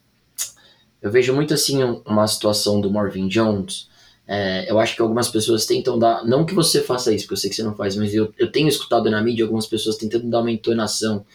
eu 1.03 1.11
vejo 1.11 1.35
muito 1.35 1.53
assim 1.53 1.83
uma 2.05 2.25
situação 2.25 2.79
do 2.79 2.89
Marvin 2.89 3.27
Jones. 3.27 3.89
É, 4.25 4.71
eu 4.71 4.79
acho 4.79 4.95
que 4.95 5.01
algumas 5.01 5.27
pessoas 5.27 5.65
tentam 5.65 5.99
dar, 5.99 6.25
não 6.25 6.45
que 6.45 6.53
você 6.53 6.81
faça 6.81 7.13
isso, 7.13 7.25
porque 7.25 7.33
eu 7.33 7.37
sei 7.37 7.49
que 7.49 7.57
você 7.57 7.63
não 7.63 7.75
faz, 7.75 7.97
mas 7.97 8.13
eu, 8.13 8.33
eu 8.39 8.49
tenho 8.49 8.69
escutado 8.69 9.11
na 9.11 9.21
mídia 9.21 9.43
algumas 9.43 9.67
pessoas 9.67 9.97
tentando 9.97 10.29
dar 10.29 10.39
uma 10.39 10.51
entonação 10.51 11.25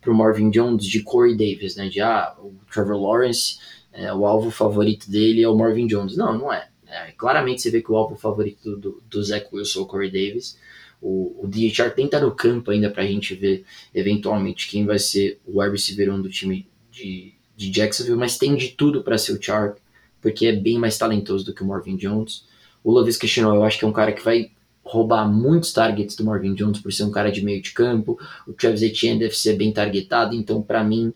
pro 0.00 0.14
Marvin 0.14 0.48
Jones 0.48 0.86
de 0.86 1.02
Corey 1.02 1.36
Davis, 1.36 1.74
né? 1.74 1.88
De 1.88 2.00
ah, 2.00 2.36
o 2.38 2.54
Trevor 2.72 3.02
Lawrence, 3.02 3.58
é, 3.92 4.14
o 4.14 4.24
alvo 4.24 4.52
favorito 4.52 5.10
dele 5.10 5.42
é 5.42 5.48
o 5.48 5.56
Marvin 5.56 5.88
Jones. 5.88 6.16
Não, 6.16 6.38
não 6.38 6.52
é. 6.52 6.68
É, 6.88 7.12
claramente 7.12 7.62
você 7.62 7.70
vê 7.70 7.82
que 7.82 7.90
o 7.90 7.96
alvo 7.96 8.16
favorito 8.16 8.76
do, 8.76 9.02
do 9.08 9.22
Zach 9.22 9.46
Wilson 9.52 9.80
é 9.80 9.82
o 9.82 9.86
Corey 9.86 10.10
Davis. 10.10 10.58
O, 11.00 11.44
o 11.44 11.46
DHR 11.46 11.90
tem 11.94 12.06
estar 12.06 12.20
no 12.20 12.30
campo 12.30 12.70
ainda 12.70 12.90
para 12.90 13.02
a 13.02 13.06
gente 13.06 13.34
ver 13.34 13.64
eventualmente 13.94 14.68
quem 14.68 14.86
vai 14.86 14.98
ser 14.98 15.38
o 15.44 15.60
receiver 15.60 16.10
do 16.20 16.28
time 16.28 16.66
de, 16.90 17.34
de 17.56 17.70
Jacksonville, 17.70 18.18
mas 18.18 18.38
tem 18.38 18.54
de 18.54 18.68
tudo 18.68 19.02
para 19.02 19.18
ser 19.18 19.32
o 19.32 19.42
Chark, 19.42 19.78
porque 20.22 20.46
é 20.46 20.52
bem 20.52 20.78
mais 20.78 20.96
talentoso 20.96 21.44
do 21.44 21.52
que 21.52 21.62
o 21.62 21.66
Marvin 21.66 21.96
Jones. 21.96 22.44
O 22.82 22.90
Lovis 22.90 23.16
Cristiano, 23.16 23.54
eu 23.54 23.64
acho 23.64 23.78
que 23.78 23.84
é 23.84 23.88
um 23.88 23.92
cara 23.92 24.12
que 24.12 24.24
vai 24.24 24.50
roubar 24.82 25.28
muitos 25.28 25.72
targets 25.72 26.14
do 26.14 26.24
Marvin 26.24 26.54
Jones 26.54 26.80
por 26.80 26.92
ser 26.92 27.02
um 27.02 27.10
cara 27.10 27.30
de 27.30 27.44
meio 27.44 27.60
de 27.60 27.72
campo. 27.72 28.18
O 28.46 28.52
Travis 28.52 28.82
Etienne 28.82 29.18
deve 29.18 29.36
ser 29.36 29.54
bem 29.54 29.72
targetado, 29.72 30.34
então 30.34 30.62
para 30.62 30.82
mim, 30.84 31.12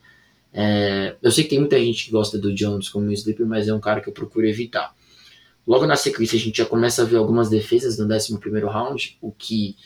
é, 0.52 1.14
eu 1.22 1.30
sei 1.30 1.44
que 1.44 1.50
tem 1.50 1.60
muita 1.60 1.78
gente 1.78 2.06
que 2.06 2.10
gosta 2.10 2.36
do 2.36 2.52
Jones 2.52 2.88
como 2.88 3.12
sleeper, 3.12 3.46
mas 3.46 3.68
é 3.68 3.74
um 3.74 3.80
cara 3.80 4.00
que 4.00 4.08
eu 4.08 4.12
procuro 4.12 4.46
evitar. 4.46 4.92
Logo 5.70 5.86
na 5.86 5.94
sequência 5.94 6.36
a 6.36 6.40
gente 6.40 6.58
já 6.58 6.66
começa 6.66 7.02
a 7.02 7.04
ver 7.04 7.14
algumas 7.14 7.48
defesas 7.48 7.96
no 7.96 8.12
11 8.12 8.40
round, 8.64 9.16
o 9.20 9.30
que, 9.30 9.76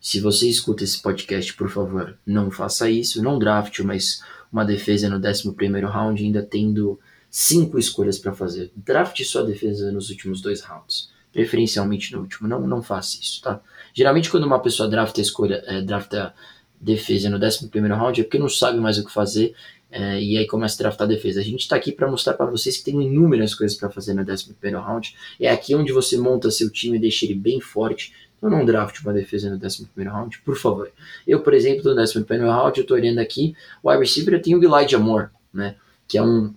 se 0.00 0.20
você 0.20 0.48
escuta 0.48 0.84
esse 0.84 1.02
podcast, 1.02 1.52
por 1.54 1.68
favor, 1.68 2.16
não 2.24 2.48
faça 2.48 2.88
isso, 2.88 3.20
não 3.20 3.40
draft, 3.40 3.80
mas 3.80 4.22
uma 4.52 4.64
defesa 4.64 5.08
no 5.08 5.16
11 5.16 5.50
round 5.84 6.22
ainda 6.22 6.44
tendo 6.44 6.96
cinco 7.28 7.76
escolhas 7.76 8.20
para 8.20 8.32
fazer. 8.32 8.70
Draft 8.76 9.20
sua 9.24 9.42
defesa 9.42 9.90
nos 9.90 10.10
últimos 10.10 10.40
dois 10.40 10.60
rounds 10.60 11.10
preferencialmente 11.32 12.12
no 12.12 12.20
último. 12.20 12.46
Não, 12.46 12.60
não 12.60 12.80
faça 12.80 13.18
isso, 13.20 13.42
tá? 13.42 13.60
Geralmente 13.92 14.30
quando 14.30 14.44
uma 14.44 14.60
pessoa 14.60 14.88
drafta 14.88 15.20
escolha, 15.20 15.64
é, 15.66 15.82
drafta 15.82 16.32
defesa 16.80 17.28
no 17.28 17.36
11 17.36 17.68
round 17.88 18.20
é 18.20 18.24
porque 18.24 18.38
não 18.38 18.48
sabe 18.48 18.78
mais 18.78 18.96
o 18.96 19.04
que 19.04 19.10
fazer 19.10 19.56
é, 19.92 20.18
e 20.22 20.38
aí 20.38 20.46
começa 20.46 20.74
a 20.76 20.78
draftar 20.84 21.06
a 21.06 21.10
defesa. 21.10 21.38
A 21.40 21.44
gente 21.44 21.60
está 21.60 21.76
aqui 21.76 21.92
para 21.92 22.10
mostrar 22.10 22.32
para 22.32 22.46
vocês 22.46 22.78
que 22.78 22.84
tem 22.84 23.00
inúmeras 23.02 23.54
coisas 23.54 23.76
para 23.76 23.90
fazer 23.90 24.14
no 24.14 24.22
11 24.22 24.54
round. 24.74 25.14
É 25.38 25.50
aqui 25.50 25.74
onde 25.74 25.92
você 25.92 26.16
monta 26.16 26.50
seu 26.50 26.70
time 26.70 26.96
e 26.96 27.00
deixa 27.00 27.26
ele 27.26 27.34
bem 27.34 27.60
forte. 27.60 28.14
Então 28.38 28.48
não 28.48 28.64
draft 28.64 28.98
uma 29.00 29.12
defesa 29.12 29.50
no 29.50 29.62
11 29.62 29.88
round, 29.98 30.38
por 30.40 30.56
favor. 30.56 30.90
Eu, 31.28 31.40
por 31.40 31.52
exemplo, 31.52 31.94
no 31.94 32.00
11 32.00 32.24
round, 32.24 32.78
eu 32.78 32.82
estou 32.82 32.96
olhando 32.96 33.18
aqui, 33.18 33.54
o 33.82 33.90
wide 33.90 34.00
receiver 34.00 34.40
tenho 34.40 34.58
o 34.58 34.64
Elijah 34.64 34.98
Moore, 34.98 35.28
né? 35.52 35.76
Que 36.08 36.16
é 36.16 36.22
um, 36.22 36.54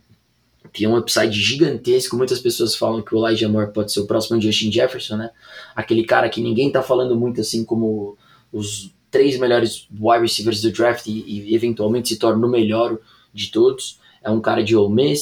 tem 0.71 0.88
um 0.88 0.95
upside 0.97 1.38
gigantesco. 1.38 2.15
Muitas 2.15 2.39
pessoas 2.39 2.73
falam 2.73 3.01
que 3.01 3.13
o 3.13 3.27
Elijah 3.27 3.49
Moore 3.49 3.73
pode 3.73 3.91
ser 3.91 3.99
o 3.99 4.07
próximo 4.07 4.39
Justin 4.39 4.71
Jefferson, 4.71 5.17
né? 5.17 5.29
Aquele 5.75 6.05
cara 6.05 6.29
que 6.29 6.39
ninguém 6.39 6.71
tá 6.71 6.81
falando 6.81 7.17
muito 7.17 7.41
assim 7.41 7.65
como 7.65 8.17
os 8.53 8.93
três 9.11 9.38
melhores 9.38 9.89
wide 9.91 10.21
receivers 10.21 10.61
do 10.61 10.71
draft 10.71 11.07
e, 11.07 11.49
e 11.49 11.53
eventualmente 11.53 12.07
se 12.07 12.17
torna 12.17 12.47
o 12.47 12.49
melhor 12.49 12.97
de 13.36 13.51
todos. 13.51 13.99
É 14.23 14.29
um 14.29 14.41
cara 14.41 14.63
de 14.63 14.75
Ole. 14.75 15.13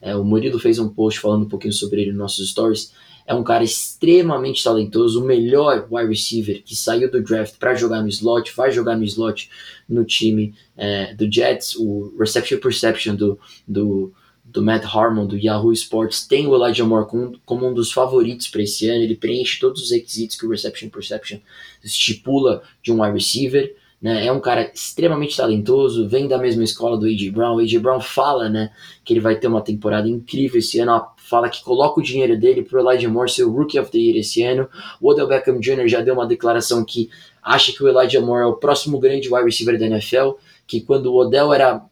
É, 0.00 0.14
o 0.14 0.22
Murilo 0.22 0.58
fez 0.58 0.78
um 0.78 0.88
post 0.88 1.18
falando 1.18 1.44
um 1.44 1.48
pouquinho 1.48 1.72
sobre 1.72 2.02
ele 2.02 2.10
nos 2.10 2.18
nossos 2.18 2.50
stories. 2.50 2.92
É 3.26 3.32
um 3.32 3.42
cara 3.42 3.62
extremamente 3.62 4.62
talentoso, 4.62 5.22
o 5.22 5.24
melhor 5.24 5.86
wide 5.90 6.08
receiver 6.08 6.62
que 6.62 6.74
saiu 6.74 7.10
do 7.10 7.22
draft 7.22 7.56
para 7.56 7.74
jogar 7.74 8.02
no 8.02 8.08
slot, 8.08 8.52
vai 8.54 8.72
jogar 8.72 8.96
no 8.96 9.04
slot 9.04 9.48
no 9.88 10.04
time 10.04 10.54
é, 10.76 11.14
do 11.14 11.32
Jets. 11.32 11.76
O 11.76 12.12
reception 12.18 12.58
perception 12.58 13.14
do, 13.14 13.38
do 13.66 14.12
do 14.52 14.62
Matt 14.62 14.84
Harmon, 14.84 15.26
do 15.26 15.38
Yahoo 15.38 15.72
Sports, 15.72 16.26
tem 16.26 16.46
o 16.46 16.54
Elijah 16.54 16.84
Moore 16.84 17.38
como 17.46 17.66
um 17.66 17.72
dos 17.72 17.90
favoritos 17.90 18.48
para 18.48 18.62
esse 18.62 18.88
ano. 18.88 19.02
Ele 19.02 19.16
preenche 19.16 19.58
todos 19.58 19.82
os 19.82 19.90
requisitos 19.90 20.36
que 20.36 20.44
o 20.44 20.50
Reception 20.50 20.90
Perception 20.90 21.38
estipula 21.82 22.62
de 22.82 22.92
um 22.92 23.02
wide 23.02 23.14
receiver. 23.14 23.74
Né? 24.02 24.26
É 24.26 24.32
um 24.32 24.40
cara 24.40 24.68
extremamente 24.74 25.36
talentoso, 25.36 26.08
vem 26.08 26.26
da 26.26 26.36
mesma 26.36 26.64
escola 26.64 26.98
do 26.98 27.06
A.J. 27.06 27.30
Brown. 27.30 27.54
O 27.54 27.60
A.J. 27.60 27.78
Brown 27.78 28.00
fala 28.00 28.48
né, 28.48 28.72
que 29.04 29.12
ele 29.12 29.20
vai 29.20 29.36
ter 29.36 29.46
uma 29.46 29.60
temporada 29.60 30.08
incrível 30.08 30.58
esse 30.58 30.80
ano, 30.80 31.06
fala 31.16 31.48
que 31.48 31.62
coloca 31.62 32.00
o 32.00 32.02
dinheiro 32.02 32.36
dele 32.36 32.62
para 32.62 32.82
o 32.82 32.90
Elijah 32.90 33.08
Moore 33.08 33.30
ser 33.30 33.44
o 33.44 33.52
Rookie 33.52 33.78
of 33.78 33.92
the 33.92 33.98
Year 33.98 34.16
esse 34.16 34.42
ano. 34.42 34.68
O 35.00 35.08
Odell 35.08 35.28
Beckham 35.28 35.60
Jr. 35.60 35.86
já 35.86 36.00
deu 36.00 36.14
uma 36.14 36.26
declaração 36.26 36.84
que 36.84 37.08
acha 37.40 37.72
que 37.72 37.82
o 37.82 37.88
Elijah 37.88 38.20
Moore 38.20 38.42
é 38.42 38.46
o 38.46 38.56
próximo 38.56 38.98
grande 38.98 39.32
wide 39.32 39.46
receiver 39.46 39.78
da 39.78 39.86
NFL, 39.86 40.32
que 40.66 40.80
quando 40.80 41.06
o 41.06 41.16
Odell 41.16 41.52
era 41.52 41.84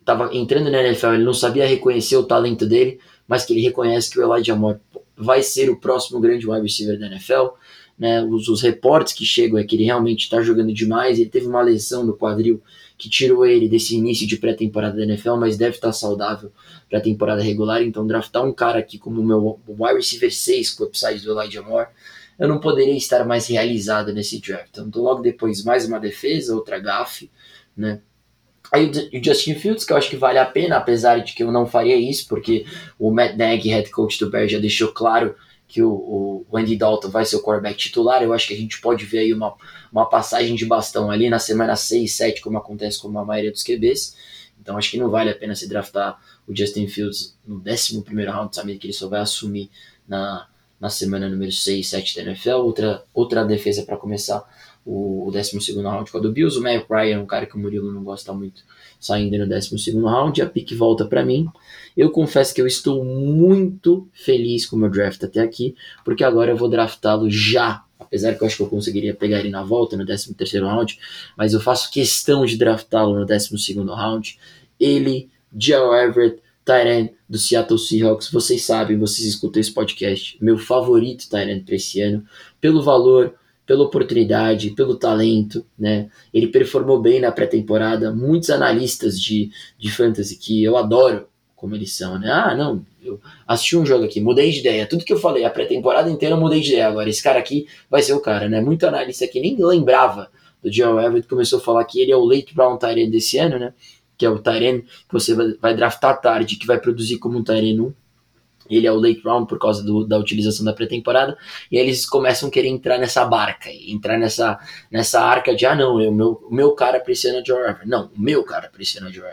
estava 0.00 0.32
entrando 0.32 0.70
na 0.70 0.80
NFL, 0.80 1.14
ele 1.14 1.24
não 1.24 1.34
sabia 1.34 1.66
reconhecer 1.66 2.16
o 2.16 2.22
talento 2.22 2.64
dele, 2.64 3.00
mas 3.26 3.44
que 3.44 3.52
ele 3.52 3.60
reconhece 3.60 4.08
que 4.08 4.20
o 4.20 4.22
Elijah 4.22 4.54
Moore 4.54 4.78
vai 5.16 5.42
ser 5.42 5.68
o 5.68 5.80
próximo 5.80 6.20
grande 6.20 6.48
wide 6.48 6.62
receiver 6.62 6.96
da 6.96 7.06
NFL. 7.06 7.48
Né, 7.98 8.22
os, 8.22 8.48
os 8.48 8.60
reportes 8.60 9.14
que 9.14 9.24
chegam 9.24 9.58
é 9.58 9.64
que 9.64 9.74
ele 9.74 9.84
realmente 9.84 10.24
está 10.24 10.42
jogando 10.42 10.72
demais. 10.72 11.18
Ele 11.18 11.30
teve 11.30 11.46
uma 11.46 11.62
lesão 11.62 12.04
no 12.04 12.16
quadril 12.16 12.62
que 12.98 13.08
tirou 13.08 13.44
ele 13.44 13.68
desse 13.68 13.94
início 13.96 14.26
de 14.26 14.36
pré-temporada 14.36 14.96
da 14.96 15.04
NFL, 15.04 15.36
mas 15.36 15.56
deve 15.56 15.76
estar 15.76 15.88
tá 15.88 15.92
saudável 15.92 16.50
para 16.88 16.98
a 16.98 17.02
temporada 17.02 17.42
regular. 17.42 17.82
Então, 17.82 18.06
draftar 18.06 18.44
um 18.44 18.52
cara 18.52 18.78
aqui 18.78 18.98
como 18.98 19.20
o 19.20 19.24
meu 19.24 19.60
wide 19.68 19.96
receiver 19.96 20.32
6 20.32 20.70
com 20.70 20.84
o 20.84 20.86
upside 20.86 21.20
do 21.20 21.38
Elijah 21.38 21.62
Moore, 21.62 21.88
eu 22.38 22.48
não 22.48 22.58
poderia 22.58 22.96
estar 22.96 23.24
mais 23.24 23.46
realizado 23.46 24.12
nesse 24.12 24.40
draft. 24.40 24.76
Então, 24.76 24.90
logo 25.02 25.22
depois, 25.22 25.64
mais 25.64 25.86
uma 25.86 25.98
defesa, 25.98 26.54
outra 26.54 26.78
gafe, 26.78 27.30
né? 27.76 28.00
Aí 28.72 28.90
o 28.90 29.24
Justin 29.24 29.54
Fields, 29.54 29.84
que 29.84 29.92
eu 29.92 29.96
acho 29.96 30.10
que 30.10 30.16
vale 30.16 30.38
a 30.38 30.44
pena, 30.44 30.76
apesar 30.76 31.18
de 31.18 31.34
que 31.34 31.42
eu 31.42 31.52
não 31.52 31.66
faria 31.66 31.96
isso, 31.96 32.26
porque 32.28 32.66
o 32.98 33.12
Matt 33.12 33.36
Nagy, 33.36 33.68
head 33.68 33.90
coach 33.90 34.18
do 34.18 34.28
Bears, 34.28 34.50
já 34.50 34.58
deixou 34.58 34.88
claro 34.88 35.36
que 35.68 35.82
o, 35.82 36.44
o 36.48 36.56
Andy 36.56 36.76
Dalton 36.76 37.08
vai 37.08 37.24
ser 37.24 37.36
o 37.36 37.42
quarterback 37.42 37.76
titular. 37.76 38.22
Eu 38.22 38.32
acho 38.32 38.46
que 38.46 38.54
a 38.54 38.56
gente 38.56 38.80
pode 38.80 39.04
ver 39.04 39.20
aí 39.20 39.34
uma, 39.34 39.54
uma 39.90 40.06
passagem 40.06 40.54
de 40.54 40.64
bastão 40.64 41.10
ali 41.10 41.28
na 41.28 41.38
semana 41.38 41.74
6, 41.74 42.12
7, 42.12 42.40
como 42.40 42.58
acontece 42.58 43.00
com 43.00 43.16
a 43.18 43.24
maioria 43.24 43.50
dos 43.50 43.62
QBs. 43.62 44.16
Então 44.60 44.76
acho 44.76 44.90
que 44.90 44.98
não 44.98 45.10
vale 45.10 45.30
a 45.30 45.34
pena 45.34 45.54
se 45.54 45.68
draftar 45.68 46.20
o 46.46 46.56
Justin 46.56 46.86
Fields 46.88 47.36
no 47.46 47.62
11 47.66 48.04
round, 48.26 48.54
sabendo 48.54 48.78
que 48.78 48.86
ele 48.86 48.92
só 48.92 49.08
vai 49.08 49.20
assumir 49.20 49.70
na, 50.06 50.46
na 50.80 50.88
semana 50.88 51.28
número 51.28 51.52
6, 51.52 51.88
7 51.88 52.16
da 52.16 52.22
NFL. 52.22 52.50
Outra, 52.50 53.04
outra 53.12 53.44
defesa 53.44 53.82
para 53.82 53.96
começar 53.96 54.44
o, 54.84 55.26
o 55.26 55.30
12 55.32 55.58
round 55.82 56.10
com 56.10 56.18
a 56.18 56.20
do 56.20 56.32
Bills. 56.32 56.58
O 56.58 56.62
Matt 56.62 56.86
Ryan, 56.88 57.20
um 57.20 57.26
cara 57.26 57.46
que 57.46 57.56
o 57.56 57.58
Murilo 57.58 57.92
não 57.92 58.04
gosta 58.04 58.32
muito, 58.32 58.62
saindo 59.00 59.36
no 59.36 59.48
12 59.48 60.00
round. 60.00 60.40
A 60.40 60.46
pick 60.46 60.72
volta 60.74 61.04
para 61.04 61.24
mim. 61.24 61.48
Eu 61.96 62.10
confesso 62.10 62.54
que 62.54 62.60
eu 62.60 62.66
estou 62.66 63.04
muito 63.04 64.08
feliz 64.12 64.66
com 64.66 64.76
o 64.76 64.78
meu 64.78 64.90
draft 64.90 65.22
até 65.24 65.40
aqui, 65.40 65.74
porque 66.04 66.22
agora 66.22 66.50
eu 66.50 66.56
vou 66.56 66.68
draftá-lo 66.68 67.30
já. 67.30 67.84
Apesar 67.98 68.34
que 68.34 68.42
eu 68.42 68.46
acho 68.46 68.56
que 68.56 68.62
eu 68.62 68.68
conseguiria 68.68 69.14
pegar 69.14 69.38
ele 69.40 69.48
na 69.48 69.62
volta, 69.62 69.96
no 69.96 70.04
13 70.04 70.34
round, 70.60 70.98
mas 71.36 71.54
eu 71.54 71.60
faço 71.60 71.90
questão 71.90 72.44
de 72.44 72.58
draftá-lo 72.58 73.18
no 73.18 73.24
12 73.24 73.74
round. 73.88 74.38
Ele, 74.78 75.30
Joe 75.56 76.04
Everett, 76.04 76.42
Tyrant 76.64 77.12
do 77.28 77.38
Seattle 77.38 77.78
Seahawks, 77.78 78.30
vocês 78.30 78.62
sabem, 78.64 78.98
vocês 78.98 79.26
escutam 79.26 79.60
esse 79.60 79.72
podcast, 79.72 80.36
meu 80.40 80.58
favorito 80.58 81.30
Tyrant 81.30 81.64
para 81.64 81.76
esse 81.76 82.00
ano, 82.00 82.24
pelo 82.60 82.82
valor, 82.82 83.34
pela 83.64 83.84
oportunidade, 83.84 84.70
pelo 84.70 84.96
talento, 84.96 85.64
né? 85.78 86.10
Ele 86.34 86.48
performou 86.48 87.00
bem 87.00 87.20
na 87.20 87.32
pré-temporada. 87.32 88.12
Muitos 88.12 88.50
analistas 88.50 89.20
de, 89.20 89.50
de 89.78 89.90
fantasy 89.90 90.36
que 90.36 90.62
eu 90.62 90.76
adoro 90.76 91.26
como 91.56 91.74
eles 91.74 91.96
são, 91.96 92.18
né? 92.18 92.30
Ah, 92.30 92.54
não, 92.54 92.84
eu 93.02 93.18
assisti 93.48 93.76
um 93.76 93.86
jogo 93.86 94.04
aqui, 94.04 94.20
mudei 94.20 94.50
de 94.52 94.60
ideia. 94.60 94.86
Tudo 94.86 95.04
que 95.04 95.12
eu 95.12 95.18
falei 95.18 95.44
a 95.44 95.50
pré-temporada 95.50 96.10
inteira 96.10 96.34
eu 96.34 96.40
mudei 96.40 96.60
de 96.60 96.72
ideia. 96.72 96.86
Agora, 96.86 97.08
esse 97.08 97.22
cara 97.22 97.38
aqui 97.38 97.66
vai 97.90 98.02
ser 98.02 98.12
o 98.12 98.20
cara, 98.20 98.48
né? 98.48 98.60
Muito 98.60 98.86
analista 98.86 99.26
que 99.26 99.40
nem 99.40 99.56
lembrava 99.58 100.30
do 100.62 100.72
Joe 100.72 101.02
Everett 101.02 101.26
começou 101.26 101.58
a 101.58 101.62
falar 101.62 101.84
que 101.84 102.00
ele 102.00 102.12
é 102.12 102.16
o 102.16 102.24
late 102.24 102.54
round 102.54 102.78
Tyrene 102.78 103.10
desse 103.10 103.38
ano, 103.38 103.58
né? 103.58 103.72
Que 104.18 104.26
é 104.26 104.30
o 104.30 104.38
Tyrene 104.38 104.82
que 104.82 105.12
você 105.12 105.34
vai 105.56 105.74
draftar 105.74 106.20
tarde, 106.20 106.56
que 106.56 106.66
vai 106.66 106.78
produzir 106.78 107.18
como 107.18 107.38
um 107.38 107.42
Tyrene 107.42 107.80
1 107.80 107.92
ele 108.68 108.86
é 108.86 108.92
o 108.92 108.96
late 108.96 109.20
round 109.24 109.48
por 109.48 109.58
causa 109.58 109.82
do, 109.84 110.04
da 110.04 110.18
utilização 110.18 110.64
da 110.64 110.72
pré-temporada, 110.72 111.36
e 111.70 111.78
aí 111.78 111.84
eles 111.84 112.04
começam 112.04 112.48
a 112.48 112.52
querer 112.52 112.68
entrar 112.68 112.98
nessa 112.98 113.24
barca, 113.24 113.70
entrar 113.70 114.18
nessa, 114.18 114.58
nessa 114.90 115.20
arca 115.20 115.54
de, 115.54 115.64
ah 115.64 115.74
não, 115.74 115.96
o 115.96 116.12
meu, 116.12 116.48
meu 116.50 116.72
cara 116.72 117.00
precisa 117.00 117.40
de 117.40 117.48
Joe 117.48 117.60
Não, 117.84 118.10
o 118.16 118.20
meu 118.20 118.42
cara 118.44 118.68
precisa 118.68 119.06
de 119.08 119.16
Joe 119.16 119.24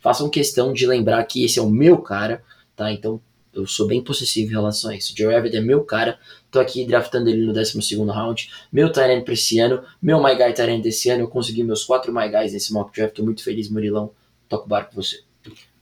Façam 0.00 0.30
questão 0.30 0.72
de 0.72 0.86
lembrar 0.86 1.22
que 1.24 1.44
esse 1.44 1.58
é 1.58 1.62
o 1.62 1.70
meu 1.70 1.98
cara, 1.98 2.42
tá? 2.76 2.92
Então, 2.92 3.20
eu 3.52 3.66
sou 3.66 3.86
bem 3.86 4.02
possessivo 4.02 4.50
em 4.50 4.54
relação 4.54 4.90
a 4.90 4.96
isso. 4.96 5.14
Joe 5.16 5.34
Everett 5.34 5.56
é 5.56 5.60
meu 5.60 5.82
cara, 5.82 6.18
tô 6.50 6.60
aqui 6.60 6.86
draftando 6.86 7.28
ele 7.28 7.44
no 7.44 7.52
12 7.52 7.96
round, 8.06 8.50
meu 8.72 8.92
Tyrant 8.92 9.24
pra 9.24 9.34
esse 9.34 9.58
ano, 9.58 9.82
meu 10.00 10.22
My 10.22 10.34
Guy 10.34 10.52
Tyrant 10.52 10.82
desse 10.82 11.10
ano, 11.10 11.22
eu 11.22 11.28
consegui 11.28 11.62
meus 11.64 11.84
quatro 11.84 12.12
My 12.12 12.28
Guys 12.28 12.52
nesse 12.52 12.72
mock 12.72 12.94
draft, 12.94 13.16
tô 13.16 13.24
muito 13.24 13.42
feliz, 13.42 13.68
Murilão, 13.68 14.12
toco 14.48 14.66
o 14.66 14.68
barco 14.68 14.94
com 14.94 15.02
você. 15.02 15.20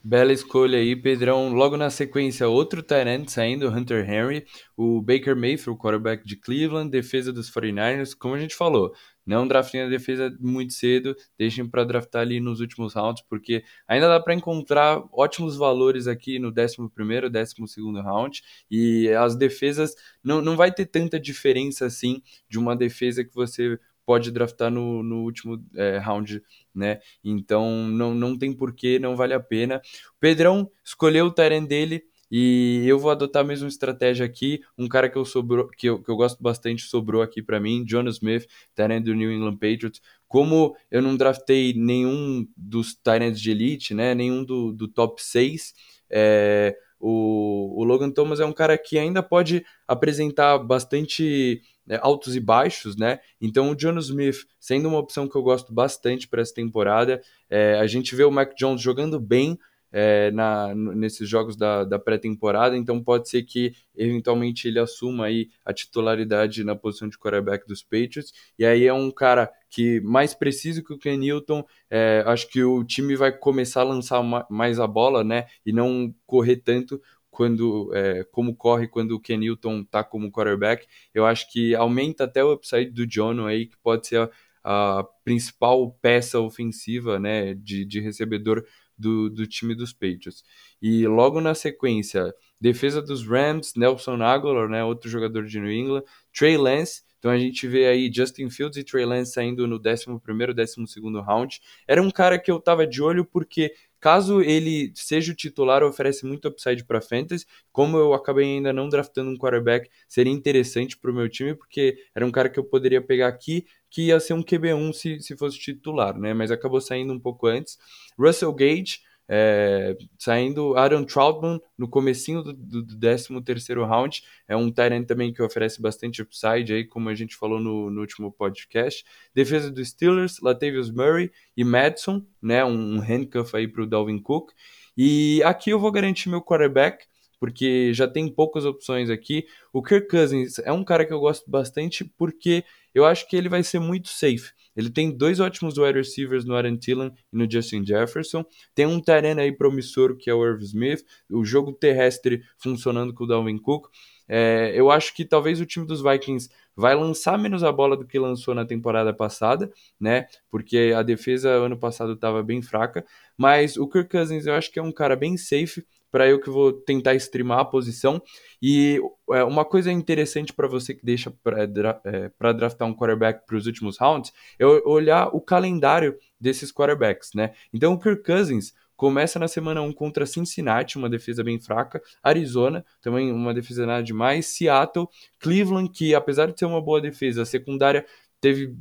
Bela 0.03 0.33
escolha 0.33 0.79
aí, 0.79 0.95
Pedrão. 0.95 1.53
Logo 1.53 1.77
na 1.77 1.91
sequência, 1.91 2.47
outro 2.47 2.81
Tyrant 2.81 3.29
saindo, 3.29 3.69
Hunter 3.69 4.09
Henry, 4.09 4.47
o 4.77 5.03
Baker 5.03 5.35
Mayfield, 5.35 5.81
quarterback 5.81 6.25
de 6.25 6.37
Cleveland, 6.37 6.89
defesa 6.89 7.33
dos 7.33 7.51
49ers. 7.51 8.14
Como 8.17 8.33
a 8.33 8.39
gente 8.39 8.55
falou, 8.55 8.95
não 9.27 9.47
draftem 9.47 9.83
a 9.83 9.89
defesa 9.89 10.35
muito 10.41 10.72
cedo, 10.72 11.16
deixem 11.37 11.66
para 11.66 11.85
draftar 11.85 12.22
ali 12.22 12.39
nos 12.39 12.61
últimos 12.61 12.95
rounds, 12.95 13.24
porque 13.29 13.64
ainda 13.89 14.09
dá 14.09 14.20
para 14.20 14.35
encontrar 14.35 15.03
ótimos 15.12 15.57
valores 15.57 16.07
aqui 16.07 16.39
no 16.39 16.53
11º, 16.53 17.29
12º 17.29 18.03
round, 18.03 18.43
e 18.70 19.09
as 19.11 19.35
defesas 19.35 19.95
não, 20.22 20.41
não 20.41 20.57
vai 20.57 20.72
ter 20.72 20.87
tanta 20.87 21.18
diferença 21.18 21.87
assim 21.87 22.22
de 22.49 22.59
uma 22.59 22.77
defesa 22.77 23.24
que 23.24 23.35
você 23.35 23.79
pode 24.07 24.31
draftar 24.31 24.70
no, 24.70 25.03
no 25.03 25.24
último 25.24 25.61
é, 25.74 25.99
round, 25.99 26.41
né? 26.72 27.01
Então 27.24 27.89
não, 27.89 28.14
não 28.14 28.39
tem 28.39 28.53
porquê, 28.53 29.01
não 29.01 29.16
vale 29.16 29.35
a 29.35 29.41
pena. 29.41 29.83
O 30.16 30.20
Pedrão 30.20 30.70
escolheu 30.85 31.27
o 31.27 31.33
Tyrant 31.33 31.66
dele 31.66 32.05
e 32.31 32.85
eu 32.87 32.99
vou 32.99 33.11
adotar 33.11 33.43
a 33.43 33.47
mesma 33.47 33.68
estratégia 33.68 34.27
aqui. 34.27 34.61
Um 34.77 34.89
cara 34.89 35.09
que 35.09 35.16
eu, 35.16 35.24
sobrou, 35.24 35.68
que 35.68 35.89
eu, 35.89 36.03
que 36.03 36.11
eu 36.11 36.16
gosto 36.16 36.43
bastante 36.43 36.83
sobrou 36.83 37.22
aqui 37.22 37.43
para 37.43 37.61
mim, 37.61 37.85
Jonas 37.87 38.16
Smith, 38.16 38.47
Tyrant 38.74 39.05
do 39.05 39.14
New 39.14 39.33
England 39.33 39.57
Patriots. 39.57 40.01
Como 40.27 40.77
eu 40.91 41.01
não 41.01 41.16
draftei 41.16 41.72
nenhum 41.74 42.47
dos 42.57 42.95
Tyrants 42.95 43.41
de 43.41 43.51
elite, 43.51 43.95
né? 43.95 44.14
Nenhum 44.14 44.45
do, 44.45 44.72
do 44.72 44.89
top 44.89 45.22
6, 45.22 45.72
é, 46.11 46.77
o, 46.99 47.81
o 47.81 47.85
Logan 47.85 48.11
Thomas 48.11 48.41
é 48.41 48.45
um 48.45 48.53
cara 48.53 48.77
que 48.77 48.99
ainda 48.99 49.22
pode 49.22 49.64
apresentar 49.87 50.59
bastante 50.59 51.62
né, 51.87 51.99
altos 52.03 52.35
e 52.35 52.41
baixos, 52.41 52.97
né? 52.97 53.20
Então 53.41 53.70
o 53.70 53.77
John 53.77 53.99
Smith 53.99 54.47
sendo 54.59 54.89
uma 54.89 54.99
opção 54.99 55.29
que 55.29 55.37
eu 55.37 55.43
gosto 55.43 55.72
bastante 55.72 56.27
para 56.27 56.43
essa 56.43 56.55
temporada. 56.55 57.20
É, 57.49 57.79
a 57.79 57.87
gente 57.87 58.16
vê 58.16 58.24
o 58.24 58.31
Mac 58.31 58.55
Jones 58.57 58.81
jogando 58.81 59.20
bem, 59.20 59.59
é, 59.93 60.30
na, 60.30 60.74
nesses 60.74 61.28
jogos 61.28 61.57
da, 61.57 61.84
da 61.84 61.99
pré-temporada, 61.99 62.76
então 62.76 63.03
pode 63.03 63.28
ser 63.28 63.43
que 63.43 63.74
eventualmente 63.97 64.68
ele 64.68 64.78
assuma 64.78 65.26
aí 65.26 65.49
a 65.64 65.72
titularidade 65.72 66.64
na 66.64 66.76
posição 66.76 67.09
de 67.09 67.18
quarterback 67.18 67.66
dos 67.66 67.82
Patriots, 67.82 68.32
e 68.59 68.64
aí 68.64 68.87
é 68.87 68.93
um 68.93 69.11
cara 69.11 69.51
que 69.70 70.01
mais 70.01 70.34
preciso 70.34 70.82
que 70.82 70.93
o 70.93 70.99
Ken 70.99 71.16
Newton, 71.16 71.64
é, 71.91 72.22
acho 72.26 72.49
que 72.49 72.62
o 72.62 72.84
time 72.84 73.16
vai 73.16 73.32
começar 73.32 73.82
a 73.82 73.84
lançar 73.84 74.22
mais 74.51 74.78
a 74.78 74.87
bola, 74.87 75.24
né, 75.24 75.47
e 75.64 75.72
não 75.72 76.14
correr 76.26 76.57
tanto 76.57 77.01
quando 77.30 77.91
é, 77.95 78.24
como 78.32 78.57
corre 78.57 78.89
quando 78.89 79.12
o 79.12 79.20
Ken 79.20 79.37
Newton 79.37 79.84
tá 79.84 80.03
como 80.03 80.32
quarterback, 80.32 80.87
eu 81.12 81.26
acho 81.26 81.51
que 81.53 81.74
aumenta 81.74 82.24
até 82.24 82.43
o 82.43 82.55
upside 82.55 82.91
do 82.91 83.07
John 83.07 83.47
aí, 83.47 83.66
que 83.66 83.76
pode 83.82 84.07
ser 84.07 84.30
a, 84.64 85.01
a 85.01 85.05
principal 85.22 85.93
peça 86.01 86.41
ofensiva, 86.41 87.18
né, 87.20 87.55
de, 87.55 87.84
de 87.84 88.01
recebedor 88.01 88.64
do, 88.99 89.29
do 89.29 89.47
time 89.47 89.75
dos 89.75 89.93
Patriots. 89.93 90.45
E 90.81 91.07
logo 91.07 91.41
na 91.41 91.55
sequência, 91.55 92.35
defesa 92.61 93.03
dos 93.03 93.27
Rams, 93.27 93.73
Nelson 93.77 94.23
Aguilar, 94.23 94.69
né, 94.69 94.85
outro 94.85 95.09
jogador 95.09 95.45
de 95.45 95.61
New 95.61 95.71
England, 95.71 96.03
Trey 96.33 96.57
Lance, 96.57 97.03
então 97.19 97.31
a 97.31 97.39
gente 97.39 97.67
vê 97.67 97.87
aí 97.87 98.11
Justin 98.13 98.49
Fields 98.49 98.77
e 98.77 98.85
Trey 98.85 99.05
Lance 99.05 99.33
saindo 99.33 99.67
no 99.67 99.81
11º, 99.81 100.21
12º 100.55 101.25
round. 101.25 101.61
Era 101.89 102.01
um 102.01 102.11
cara 102.11 102.39
que 102.39 102.51
eu 102.51 102.61
tava 102.61 102.87
de 102.87 103.03
olho 103.03 103.25
porque 103.25 103.73
caso 104.01 104.41
ele 104.41 104.93
seja 104.95 105.33
o 105.33 105.35
titular, 105.35 105.83
oferece 105.83 106.27
muito 106.27 106.49
upside 106.49 106.85
para 106.85 107.01
fantasy. 107.01 107.45
Como 107.73 107.97
eu 107.97 108.15
acabei 108.15 108.45
ainda 108.45 108.73
não 108.73 108.89
draftando 108.89 109.31
um 109.31 109.37
quarterback, 109.37 109.89
seria 110.09 110.33
interessante 110.33 110.97
para 110.97 111.11
o 111.11 111.15
meu 111.15 111.29
time 111.29 111.55
porque 111.55 111.97
era 112.15 112.27
um 112.27 112.31
cara 112.31 112.49
que 112.49 112.59
eu 112.59 112.65
poderia 112.65 113.01
pegar 113.01 113.29
aqui 113.29 113.67
que 113.91 114.09
ia 114.09 114.21
ser 114.21 114.35
um 114.35 114.43
QB1 114.43 114.93
se, 114.93 115.21
se 115.21 115.37
fosse 115.37 115.59
titular, 115.59 116.19
né? 116.19 116.35
Mas 116.35 116.51
acabou 116.51 116.81
saindo 116.81 117.13
um 117.13 117.21
pouco 117.21 117.47
antes. 117.47 117.79
Russell 118.19 118.53
Gage, 118.53 119.01
é, 119.29 119.97
saindo 120.18 120.77
Aaron 120.77 121.05
Troutman 121.05 121.61
no 121.77 121.89
comecinho 121.89 122.43
do, 122.43 122.53
do, 122.53 122.83
do 122.83 122.97
13º 122.99 123.87
round, 123.87 124.22
é 124.47 124.57
um 124.57 124.70
Tyrant 124.70 125.07
também 125.07 125.33
que 125.33 125.43
oferece 125.43 125.81
bastante 125.81 126.22
upside 126.22 126.72
aí, 126.72 126.85
como 126.85 127.09
a 127.09 127.14
gente 127.14 127.37
falou 127.37 127.61
no, 127.61 127.91
no 127.91 128.01
último 128.01 128.31
podcast. 128.31 129.05
Defesa 129.35 129.70
dos 129.70 129.89
Steelers, 129.89 130.41
Latavius 130.41 130.91
Murray 130.91 131.31
e 131.57 131.64
Madison, 131.64 132.24
né, 132.41 132.64
um 132.64 132.99
handcuff 132.99 133.57
aí 133.57 133.66
para 133.66 133.83
o 133.83 133.87
Dalvin 133.87 134.18
Cook. 134.18 134.53
E 134.97 135.43
aqui 135.45 135.70
eu 135.70 135.79
vou 135.79 135.93
garantir 135.93 136.29
meu 136.29 136.41
quarterback, 136.41 137.05
porque 137.39 137.93
já 137.93 138.09
tem 138.09 138.28
poucas 138.28 138.64
opções 138.64 139.11
aqui. 139.11 139.47
O 139.72 139.82
Kirk 139.82 140.09
Cousins 140.09 140.59
é 140.61 140.72
um 140.72 140.84
cara 140.84 141.05
que 141.05 141.12
eu 141.12 141.20
gosto 141.20 141.51
bastante 141.51 142.05
porque 142.16 142.64
eu 142.95 143.05
acho 143.05 143.28
que 143.28 143.37
ele 143.37 143.49
vai 143.49 143.62
ser 143.62 143.78
muito 143.78 144.09
safe. 144.09 144.53
Ele 144.76 144.91
tem 144.91 145.11
dois 145.11 145.41
ótimos 145.41 145.78
wide 145.78 145.99
receivers 145.99 146.45
no 146.45 146.55
Aaron 146.55 146.76
Tillan 146.76 147.12
e 147.32 147.37
no 147.37 147.51
Justin 147.51 147.84
Jefferson. 147.84 148.45
Tem 148.74 148.87
um 148.87 149.01
terreno 149.01 149.41
aí 149.41 149.51
promissor 149.51 150.16
que 150.16 150.28
é 150.30 150.34
o 150.34 150.45
Irv 150.45 150.62
Smith. 150.62 151.05
O 151.30 151.45
jogo 151.45 151.72
terrestre 151.72 152.43
funcionando 152.59 153.12
com 153.14 153.24
o 153.24 153.26
Dalvin 153.26 153.59
Cook. 153.59 153.89
É, 154.28 154.72
eu 154.74 154.91
acho 154.91 155.14
que 155.14 155.24
talvez 155.24 155.61
o 155.61 155.66
time 155.66 155.87
dos 155.87 156.03
Vikings 156.03 156.49
vai 156.74 156.95
lançar 156.95 157.39
menos 157.39 157.62
a 157.62 157.72
bola 157.72 157.97
do 157.97 158.07
que 158.07 158.18
lançou 158.18 158.55
na 158.55 158.66
temporada 158.66 159.14
passada, 159.14 159.70
né? 159.99 160.26
Porque 160.51 160.93
a 160.95 161.03
defesa 161.03 161.49
ano 161.51 161.78
passado 161.78 162.12
estava 162.12 162.43
bem 162.43 162.61
fraca. 162.61 163.05
Mas 163.37 163.76
o 163.76 163.89
Kirk 163.89 164.11
Cousins 164.11 164.47
eu 164.47 164.55
acho 164.55 164.70
que 164.70 164.78
é 164.78 164.82
um 164.82 164.93
cara 164.93 165.16
bem 165.16 165.37
safe 165.37 165.87
para 166.17 166.27
eu 166.27 166.41
que 166.41 166.49
vou 166.49 166.73
tentar 166.73 167.14
streamar 167.17 167.59
a 167.59 167.64
posição. 167.67 168.23
E 168.62 168.99
é, 169.33 169.45
uma 169.45 169.67
coisa 169.67 169.93
interessante 169.93 170.51
para 170.51 170.67
você 170.67 170.95
que 170.95 171.05
deixa 171.05 171.31
para 171.45 171.64
é, 171.64 172.53
draftar 172.55 172.89
um 172.89 172.95
quarterback 172.95 173.45
para 173.47 173.55
os 173.55 173.67
últimos 173.67 173.99
rounds 173.99 174.33
é 174.59 174.64
olhar 174.64 175.29
o 175.35 175.43
calendário 175.43 176.17
desses 176.41 176.73
quarterbacks, 176.73 177.33
né? 177.35 177.53
Então 177.71 177.93
o 177.93 177.99
Kirk 177.99 178.23
Cousins 178.23 178.73
começa 178.97 179.39
na 179.39 179.47
semana 179.47 179.83
1 179.83 179.93
contra 179.93 180.25
Cincinnati, 180.25 180.97
uma 180.97 181.11
defesa 181.11 181.45
bem 181.45 181.61
fraca, 181.61 182.01
Arizona, 182.23 182.83
também 183.03 183.31
uma 183.31 183.53
defesa 183.53 183.85
nada 183.85 184.03
demais, 184.03 184.47
Seattle, 184.47 185.09
Cleveland, 185.39 185.91
que 185.91 186.14
apesar 186.14 186.51
de 186.51 186.59
ser 186.59 186.64
uma 186.64 186.81
boa 186.81 186.99
defesa, 186.99 187.45
secundária 187.45 188.07
teve 188.41 188.75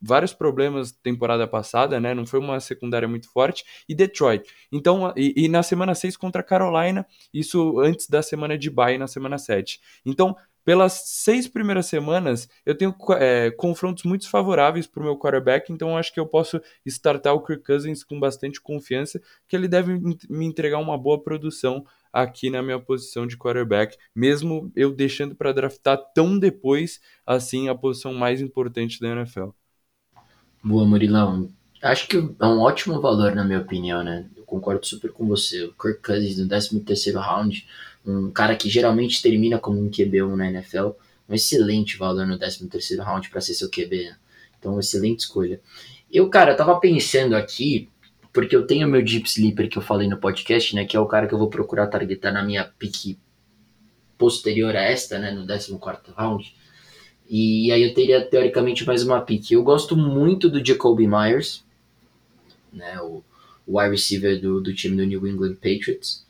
vários 0.00 0.32
problemas 0.32 0.92
temporada 0.92 1.46
passada, 1.46 2.00
né? 2.00 2.14
Não 2.14 2.26
foi 2.26 2.40
uma 2.40 2.58
secundária 2.60 3.08
muito 3.08 3.30
forte. 3.30 3.64
E 3.88 3.94
Detroit. 3.94 4.48
Então, 4.72 5.12
e, 5.16 5.34
e 5.36 5.48
na 5.48 5.62
semana 5.62 5.94
6 5.94 6.16
contra 6.16 6.42
Carolina, 6.42 7.06
isso 7.32 7.78
antes 7.80 8.08
da 8.08 8.22
semana 8.22 8.56
de 8.56 8.70
bye 8.70 8.98
na 8.98 9.06
semana 9.06 9.38
7. 9.38 9.80
Então, 10.04 10.36
pelas 10.64 10.92
seis 11.06 11.48
primeiras 11.48 11.86
semanas, 11.86 12.48
eu 12.66 12.76
tenho 12.76 12.94
é, 13.18 13.50
confrontos 13.50 14.04
muito 14.04 14.28
favoráveis 14.28 14.86
para 14.86 15.00
o 15.00 15.04
meu 15.04 15.18
quarterback, 15.18 15.72
então 15.72 15.96
acho 15.96 16.12
que 16.12 16.20
eu 16.20 16.26
posso 16.26 16.60
startar 16.84 17.34
o 17.34 17.42
Kirk 17.42 17.64
Cousins 17.64 18.04
com 18.04 18.20
bastante 18.20 18.60
confiança, 18.60 19.20
que 19.48 19.56
ele 19.56 19.66
deve 19.66 19.98
me 19.98 20.44
entregar 20.46 20.78
uma 20.78 20.98
boa 20.98 21.20
produção 21.22 21.84
aqui 22.12 22.50
na 22.50 22.62
minha 22.62 22.78
posição 22.78 23.26
de 23.26 23.36
quarterback, 23.36 23.96
mesmo 24.14 24.70
eu 24.76 24.92
deixando 24.92 25.34
para 25.34 25.52
draftar 25.52 25.98
tão 26.14 26.38
depois, 26.38 27.00
assim, 27.24 27.68
a 27.68 27.74
posição 27.74 28.12
mais 28.12 28.40
importante 28.40 29.00
da 29.00 29.08
NFL. 29.08 29.50
Boa, 30.62 30.84
Murilão. 30.84 31.48
Acho 31.82 32.06
que 32.06 32.16
é 32.16 32.46
um 32.46 32.60
ótimo 32.60 33.00
valor, 33.00 33.34
na 33.34 33.42
minha 33.42 33.60
opinião, 33.60 34.02
né? 34.02 34.26
Eu 34.36 34.44
concordo 34.44 34.86
super 34.86 35.10
com 35.10 35.26
você. 35.26 35.64
O 35.64 35.72
Kirk 35.72 36.02
Cousins 36.02 36.36
no 36.36 36.46
13º 36.46 37.14
round, 37.18 37.66
um 38.04 38.30
cara 38.30 38.54
que 38.54 38.68
geralmente 38.68 39.22
termina 39.22 39.58
como 39.58 39.80
um 39.80 39.90
QB1 39.90 40.36
na 40.36 40.50
NFL, 40.50 40.90
um 41.26 41.34
excelente 41.34 41.96
valor 41.96 42.26
no 42.26 42.38
13º 42.38 43.02
round 43.02 43.30
para 43.30 43.40
ser 43.40 43.54
seu 43.54 43.70
QB. 43.70 44.04
Né? 44.04 44.16
Então, 44.58 44.78
excelente 44.78 45.20
escolha. 45.20 45.60
Eu, 46.12 46.28
cara, 46.28 46.54
tava 46.54 46.78
pensando 46.78 47.34
aqui, 47.34 47.88
porque 48.30 48.54
eu 48.54 48.66
tenho 48.66 48.86
meu 48.86 49.02
Deep 49.02 49.26
Sleeper 49.26 49.70
que 49.70 49.78
eu 49.78 49.82
falei 49.82 50.08
no 50.08 50.18
podcast, 50.18 50.74
né? 50.74 50.84
Que 50.84 50.96
é 50.96 51.00
o 51.00 51.06
cara 51.06 51.26
que 51.26 51.32
eu 51.32 51.38
vou 51.38 51.48
procurar 51.48 51.86
targetar 51.86 52.34
na 52.34 52.44
minha 52.44 52.64
pick 52.64 53.16
posterior 54.18 54.76
a 54.76 54.82
esta, 54.82 55.18
né? 55.18 55.30
No 55.30 55.46
14º 55.46 56.12
round. 56.14 56.54
E 57.32 57.70
aí 57.70 57.84
eu 57.84 57.94
teria 57.94 58.20
teoricamente 58.20 58.84
mais 58.84 59.04
uma 59.04 59.20
pick. 59.20 59.52
Eu 59.52 59.62
gosto 59.62 59.96
muito 59.96 60.50
do 60.50 60.64
Jacoby 60.64 61.06
Myers, 61.06 61.62
né, 62.72 63.00
o, 63.00 63.22
o 63.64 63.78
wide 63.78 63.92
receiver 63.92 64.40
do, 64.40 64.60
do 64.60 64.74
time 64.74 64.96
do 64.96 65.06
New 65.06 65.24
England 65.24 65.54
Patriots. 65.54 66.26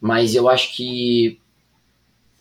Mas 0.00 0.34
eu 0.34 0.48
acho 0.48 0.74
que. 0.74 1.38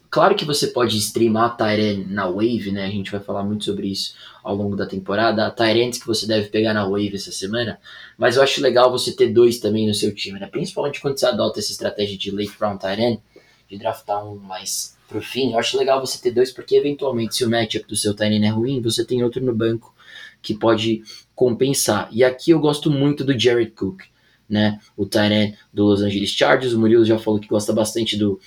Claro 0.09 0.33
que 0.33 0.43
você 0.43 0.65
pode 0.65 0.97
streamar 0.97 1.55
Tyren 1.55 2.07
na 2.07 2.27
Wave, 2.27 2.71
né? 2.71 2.87
A 2.87 2.89
gente 2.89 3.11
vai 3.11 3.19
falar 3.19 3.43
muito 3.43 3.65
sobre 3.65 3.89
isso 3.89 4.15
ao 4.43 4.55
longo 4.55 4.75
da 4.75 4.87
temporada. 4.87 5.51
Tyrants 5.51 5.99
que 5.99 6.07
você 6.07 6.25
deve 6.25 6.47
pegar 6.47 6.73
na 6.73 6.83
Wave 6.83 7.13
essa 7.13 7.31
semana. 7.31 7.79
Mas 8.17 8.37
eu 8.37 8.41
acho 8.41 8.59
legal 8.59 8.89
você 8.89 9.11
ter 9.11 9.31
dois 9.31 9.59
também 9.59 9.87
no 9.87 9.93
seu 9.93 10.15
time, 10.15 10.39
né? 10.39 10.47
Principalmente 10.47 10.99
quando 10.99 11.19
você 11.19 11.27
adota 11.27 11.59
essa 11.59 11.71
estratégia 11.71 12.17
de 12.17 12.31
late 12.31 12.57
round 12.59 12.79
Tyren, 12.79 13.21
de 13.69 13.77
draftar 13.77 14.25
um 14.27 14.35
mais 14.37 14.97
pro 15.09 15.21
fim, 15.21 15.51
eu 15.51 15.59
acho 15.59 15.77
legal 15.77 15.99
você 15.99 16.21
ter 16.21 16.31
dois, 16.31 16.51
porque 16.51 16.75
eventualmente, 16.75 17.35
se 17.35 17.43
o 17.43 17.49
matchup 17.49 17.85
do 17.87 17.95
seu 17.95 18.13
Tyrene 18.13 18.45
é 18.45 18.49
ruim, 18.49 18.79
você 18.79 19.03
tem 19.03 19.23
outro 19.23 19.43
no 19.43 19.53
banco 19.53 19.93
que 20.41 20.53
pode 20.53 21.01
compensar. 21.35 22.07
E 22.11 22.23
aqui 22.23 22.51
eu 22.51 22.59
gosto 22.59 22.91
muito 22.91 23.25
do 23.25 23.37
Jared 23.37 23.71
Cook, 23.71 24.03
né? 24.47 24.79
O 24.95 25.05
Tyrene 25.05 25.57
do 25.73 25.85
Los 25.85 26.01
Angeles 26.01 26.29
Chargers. 26.29 26.73
O 26.73 26.79
Murilo 26.79 27.03
já 27.03 27.17
falou 27.17 27.39
que 27.39 27.47
gosta 27.47 27.73
bastante 27.73 28.15
do, 28.15 28.39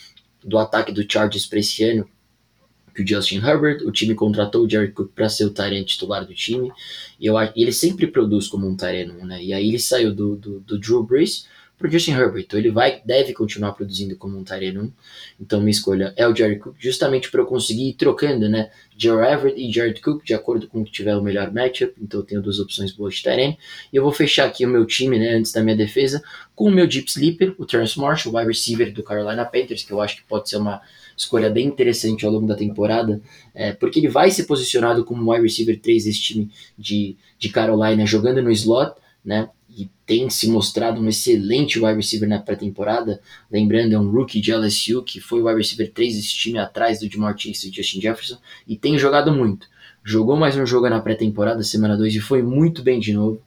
do 0.42 0.56
ataque 0.56 0.92
do 0.92 1.04
Chargers 1.10 1.46
para 1.46 1.58
esse 1.58 1.82
ano. 1.84 2.08
Que 2.94 3.02
o 3.02 3.06
Justin 3.06 3.38
Herbert, 3.38 3.82
o 3.86 3.90
time 3.90 4.14
contratou 4.14 4.64
o 4.64 4.70
Jared 4.70 4.92
Cook 4.92 5.12
para 5.14 5.28
ser 5.28 5.46
o 5.46 5.50
Tyrene 5.50 5.84
titular 5.84 6.24
do 6.24 6.34
time. 6.34 6.70
E 7.18 7.26
eu, 7.26 7.34
ele 7.56 7.72
sempre 7.72 8.06
produz 8.06 8.46
como 8.46 8.68
um 8.68 8.76
Tyrene, 8.76 9.12
né? 9.24 9.42
E 9.42 9.52
aí 9.52 9.68
ele 9.68 9.78
saiu 9.78 10.14
do, 10.14 10.36
do, 10.36 10.60
do 10.60 10.78
Drew 10.78 11.02
Brees 11.02 11.46
para 11.82 11.90
Justin 11.90 12.12
Herbert. 12.12 12.46
Ele 12.54 12.70
vai, 12.70 13.02
deve 13.04 13.34
continuar 13.34 13.72
produzindo 13.72 14.16
como 14.16 14.38
um 14.38 14.44
Tyrene 14.44 14.92
Então 15.40 15.60
minha 15.60 15.70
escolha 15.70 16.14
é 16.16 16.26
o 16.26 16.34
Jared 16.34 16.60
Cook, 16.60 16.76
justamente 16.78 17.30
para 17.30 17.42
eu 17.42 17.46
conseguir 17.46 17.90
ir 17.90 17.94
trocando, 17.94 18.48
né? 18.48 18.70
Jared 18.96 19.32
Everett 19.32 19.60
e 19.60 19.72
Jared 19.72 20.00
Cook, 20.00 20.24
de 20.24 20.32
acordo 20.32 20.68
com 20.68 20.80
o 20.80 20.84
que 20.84 20.92
tiver 20.92 21.16
o 21.16 21.22
melhor 21.22 21.52
matchup. 21.52 21.92
Então 22.00 22.20
eu 22.20 22.24
tenho 22.24 22.40
duas 22.40 22.58
opções 22.58 22.92
boas 22.92 23.16
de 23.16 23.22
Tyrene. 23.22 23.58
E 23.92 23.96
eu 23.96 24.02
vou 24.02 24.12
fechar 24.12 24.46
aqui 24.46 24.64
o 24.64 24.68
meu 24.68 24.86
time, 24.86 25.18
né? 25.18 25.34
Antes 25.34 25.52
da 25.52 25.62
minha 25.62 25.76
defesa, 25.76 26.22
com 26.54 26.68
o 26.68 26.70
meu 26.70 26.86
Deep 26.86 27.10
Sleeper, 27.10 27.54
o 27.58 27.66
Terrence 27.66 27.98
Marshall, 27.98 28.34
wide 28.34 28.48
receiver 28.48 28.92
do 28.92 29.02
Carolina 29.02 29.44
Panthers, 29.44 29.82
que 29.82 29.92
eu 29.92 30.00
acho 30.00 30.16
que 30.16 30.22
pode 30.22 30.48
ser 30.48 30.56
uma 30.56 30.80
escolha 31.16 31.50
bem 31.50 31.66
interessante 31.66 32.24
ao 32.24 32.32
longo 32.32 32.46
da 32.46 32.54
temporada, 32.54 33.20
é, 33.54 33.72
porque 33.72 33.98
ele 33.98 34.08
vai 34.08 34.30
ser 34.30 34.44
posicionado 34.44 35.04
como 35.04 35.30
wide 35.30 35.42
receiver 35.42 35.78
3 35.78 36.04
desse 36.04 36.20
time 36.20 36.50
de, 36.78 37.16
de 37.38 37.48
Carolina, 37.48 38.06
jogando 38.06 38.42
no 38.42 38.50
slot, 38.50 38.94
né? 39.24 39.48
E 39.76 39.90
tem 40.06 40.28
se 40.28 40.48
mostrado 40.48 41.00
um 41.00 41.08
excelente 41.08 41.78
wide 41.78 41.96
receiver 41.96 42.28
na 42.28 42.38
pré-temporada. 42.38 43.20
Lembrando, 43.50 43.94
é 43.94 43.98
um 43.98 44.10
rookie 44.10 44.40
de 44.40 44.52
LSU 44.52 45.02
que 45.02 45.20
foi 45.20 45.40
o 45.40 45.46
wide 45.46 45.58
receiver 45.58 45.90
3 45.90 46.16
desse 46.16 46.34
time 46.34 46.58
atrás 46.58 47.00
do 47.00 47.10
Jamar 47.10 47.36
Chase 47.38 47.68
e 47.68 47.72
Justin 47.72 48.00
Jefferson 48.00 48.38
e 48.66 48.76
tem 48.76 48.98
jogado 48.98 49.32
muito. 49.32 49.66
Jogou 50.04 50.36
mais 50.36 50.56
um 50.56 50.66
jogo 50.66 50.88
na 50.90 51.00
pré-temporada, 51.00 51.62
semana 51.62 51.96
2, 51.96 52.16
e 52.16 52.20
foi 52.20 52.42
muito 52.42 52.82
bem 52.82 52.98
de 52.98 53.12
novo. 53.12 53.40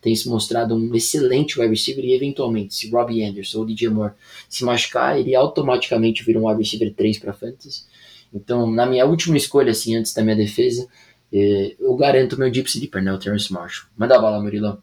tem 0.00 0.16
se 0.16 0.28
mostrado 0.30 0.74
um 0.74 0.94
excelente 0.94 1.60
wide 1.60 1.70
receiver 1.70 2.02
e 2.02 2.14
eventualmente, 2.14 2.74
se 2.74 2.90
Robbie 2.90 3.22
Anderson 3.22 3.58
ou 3.58 3.66
DJ 3.66 3.90
Moore 3.90 4.14
se 4.48 4.64
machucar, 4.64 5.18
ele 5.18 5.34
automaticamente 5.34 6.24
vira 6.24 6.38
um 6.38 6.48
wide 6.48 6.58
receiver 6.58 6.92
3 6.94 7.18
para 7.18 7.34
fantasy. 7.34 7.84
Então, 8.32 8.70
na 8.70 8.86
minha 8.86 9.04
última 9.04 9.36
escolha, 9.36 9.72
assim, 9.72 9.96
antes 9.96 10.14
da 10.14 10.22
minha 10.22 10.36
defesa, 10.36 10.88
eh, 11.30 11.76
eu 11.78 11.94
garanto 11.96 12.38
meu 12.38 12.50
deep 12.50 12.68
sleeper, 12.68 13.02
né, 13.02 13.12
o 13.12 13.18
Terrence 13.18 13.52
Marshall. 13.52 13.88
Manda 13.96 14.18
bala, 14.18 14.40
Murilão. 14.42 14.78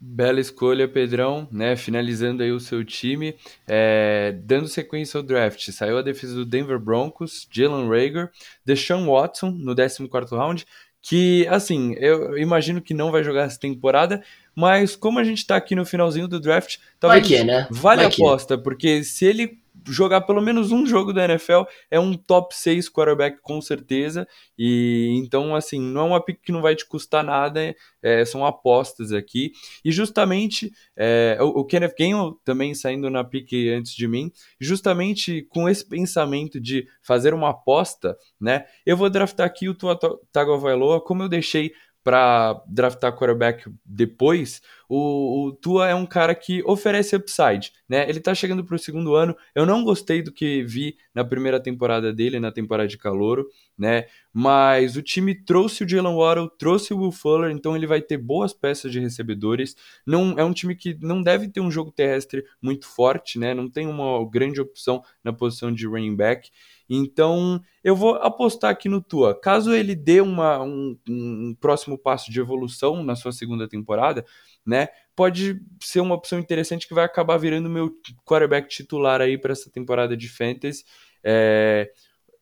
Bela 0.00 0.40
escolha, 0.40 0.86
Pedrão, 0.86 1.48
né? 1.50 1.76
Finalizando 1.76 2.42
aí 2.42 2.52
o 2.52 2.60
seu 2.60 2.84
time, 2.84 3.34
é, 3.66 4.36
dando 4.44 4.68
sequência 4.68 5.18
ao 5.18 5.24
draft. 5.24 5.70
Saiu 5.70 5.98
a 5.98 6.02
defesa 6.02 6.34
do 6.34 6.44
Denver 6.44 6.78
Broncos, 6.78 7.48
Jalen 7.50 7.88
Rager, 7.88 8.30
Deshaun 8.64 9.06
Watson 9.06 9.50
no 9.50 9.74
14 9.74 10.34
round, 10.34 10.66
que, 11.02 11.46
assim, 11.48 11.94
eu 11.98 12.36
imagino 12.38 12.82
que 12.82 12.94
não 12.94 13.10
vai 13.10 13.24
jogar 13.24 13.44
essa 13.44 13.58
temporada, 13.58 14.22
mas 14.54 14.94
como 14.94 15.18
a 15.18 15.24
gente 15.24 15.46
tá 15.46 15.56
aqui 15.56 15.74
no 15.74 15.86
finalzinho 15.86 16.28
do 16.28 16.40
draft, 16.40 16.78
talvez 16.98 17.26
que, 17.26 17.42
né? 17.42 17.66
vale 17.70 18.02
a 18.02 18.08
aposta, 18.08 18.58
porque 18.58 19.02
se 19.04 19.24
ele 19.24 19.58
jogar 19.88 20.22
pelo 20.22 20.40
menos 20.40 20.72
um 20.72 20.86
jogo 20.86 21.12
da 21.12 21.24
NFL, 21.24 21.62
é 21.90 21.98
um 21.98 22.14
top 22.14 22.54
6 22.54 22.88
quarterback 22.88 23.40
com 23.42 23.60
certeza. 23.60 24.26
E 24.58 25.20
então, 25.24 25.54
assim, 25.54 25.80
não 25.80 26.02
é 26.02 26.04
uma 26.04 26.24
pick 26.24 26.40
que 26.42 26.52
não 26.52 26.62
vai 26.62 26.74
te 26.74 26.86
custar 26.86 27.24
nada, 27.24 27.74
é, 28.02 28.24
são 28.24 28.44
apostas 28.44 29.12
aqui. 29.12 29.52
E 29.84 29.90
justamente 29.90 30.72
é, 30.96 31.38
o, 31.40 31.60
o, 31.60 31.64
Kenneth 31.64 31.94
Gainwell 31.98 32.38
também 32.44 32.74
saindo 32.74 33.10
na 33.10 33.24
pick 33.24 33.52
antes 33.76 33.94
de 33.94 34.06
mim, 34.06 34.30
justamente 34.60 35.42
com 35.48 35.68
esse 35.68 35.86
pensamento 35.86 36.60
de 36.60 36.86
fazer 37.02 37.34
uma 37.34 37.50
aposta, 37.50 38.16
né? 38.40 38.64
Eu 38.84 38.96
vou 38.96 39.10
draftar 39.10 39.46
aqui 39.46 39.68
o 39.68 39.74
Tua 39.74 39.98
Tagovailoa, 40.32 41.00
como 41.00 41.22
eu 41.22 41.28
deixei 41.28 41.72
para 42.08 42.64
draftar 42.66 43.14
quarterback 43.14 43.70
depois, 43.84 44.62
o, 44.88 45.48
o, 45.48 45.52
Tua 45.52 45.90
é 45.90 45.94
um 45.94 46.06
cara 46.06 46.34
que 46.34 46.62
oferece 46.64 47.14
upside, 47.14 47.70
né? 47.86 48.08
Ele 48.08 48.18
tá 48.18 48.34
chegando 48.34 48.64
pro 48.64 48.78
segundo 48.78 49.14
ano. 49.14 49.36
Eu 49.54 49.66
não 49.66 49.84
gostei 49.84 50.22
do 50.22 50.32
que 50.32 50.62
vi 50.62 50.96
na 51.14 51.22
primeira 51.22 51.60
temporada 51.60 52.10
dele, 52.10 52.40
na 52.40 52.50
temporada 52.50 52.88
de 52.88 52.96
calouro, 52.96 53.46
né? 53.76 54.06
Mas 54.32 54.96
o 54.96 55.02
time 55.02 55.34
trouxe 55.34 55.84
o 55.84 55.88
Jalen 55.88 56.16
Waddle, 56.16 56.48
trouxe 56.58 56.94
o 56.94 56.98
Will 57.00 57.12
Fuller, 57.12 57.50
então 57.50 57.76
ele 57.76 57.86
vai 57.86 58.00
ter 58.00 58.16
boas 58.16 58.54
peças 58.54 58.90
de 58.90 58.98
recebedores. 58.98 59.76
Não 60.06 60.34
é 60.38 60.42
um 60.42 60.54
time 60.54 60.74
que 60.74 60.96
não 61.02 61.22
deve 61.22 61.46
ter 61.46 61.60
um 61.60 61.70
jogo 61.70 61.92
terrestre 61.92 62.42
muito 62.62 62.86
forte, 62.86 63.38
né? 63.38 63.52
Não 63.52 63.68
tem 63.68 63.86
uma 63.86 64.26
grande 64.30 64.62
opção 64.62 65.02
na 65.22 65.30
posição 65.30 65.70
de 65.70 65.86
running 65.86 66.16
back. 66.16 66.48
Então, 66.88 67.60
eu 67.84 67.94
vou 67.94 68.14
apostar 68.14 68.70
aqui 68.70 68.88
no 68.88 69.02
Tua. 69.02 69.38
Caso 69.38 69.74
ele 69.74 69.94
dê 69.94 70.20
uma, 70.20 70.62
um, 70.62 70.98
um 71.08 71.56
próximo 71.60 71.98
passo 71.98 72.30
de 72.30 72.40
evolução 72.40 73.02
na 73.02 73.14
sua 73.14 73.32
segunda 73.32 73.68
temporada, 73.68 74.24
né? 74.64 74.88
Pode 75.14 75.60
ser 75.82 76.00
uma 76.00 76.14
opção 76.14 76.38
interessante 76.38 76.88
que 76.88 76.94
vai 76.94 77.04
acabar 77.04 77.36
virando 77.36 77.68
meu 77.68 77.90
quarterback 78.24 78.68
titular 78.68 79.20
aí 79.20 79.36
para 79.36 79.52
essa 79.52 79.70
temporada 79.70 80.16
de 80.16 80.28
Fantasy. 80.28 80.84
É, 81.22 81.90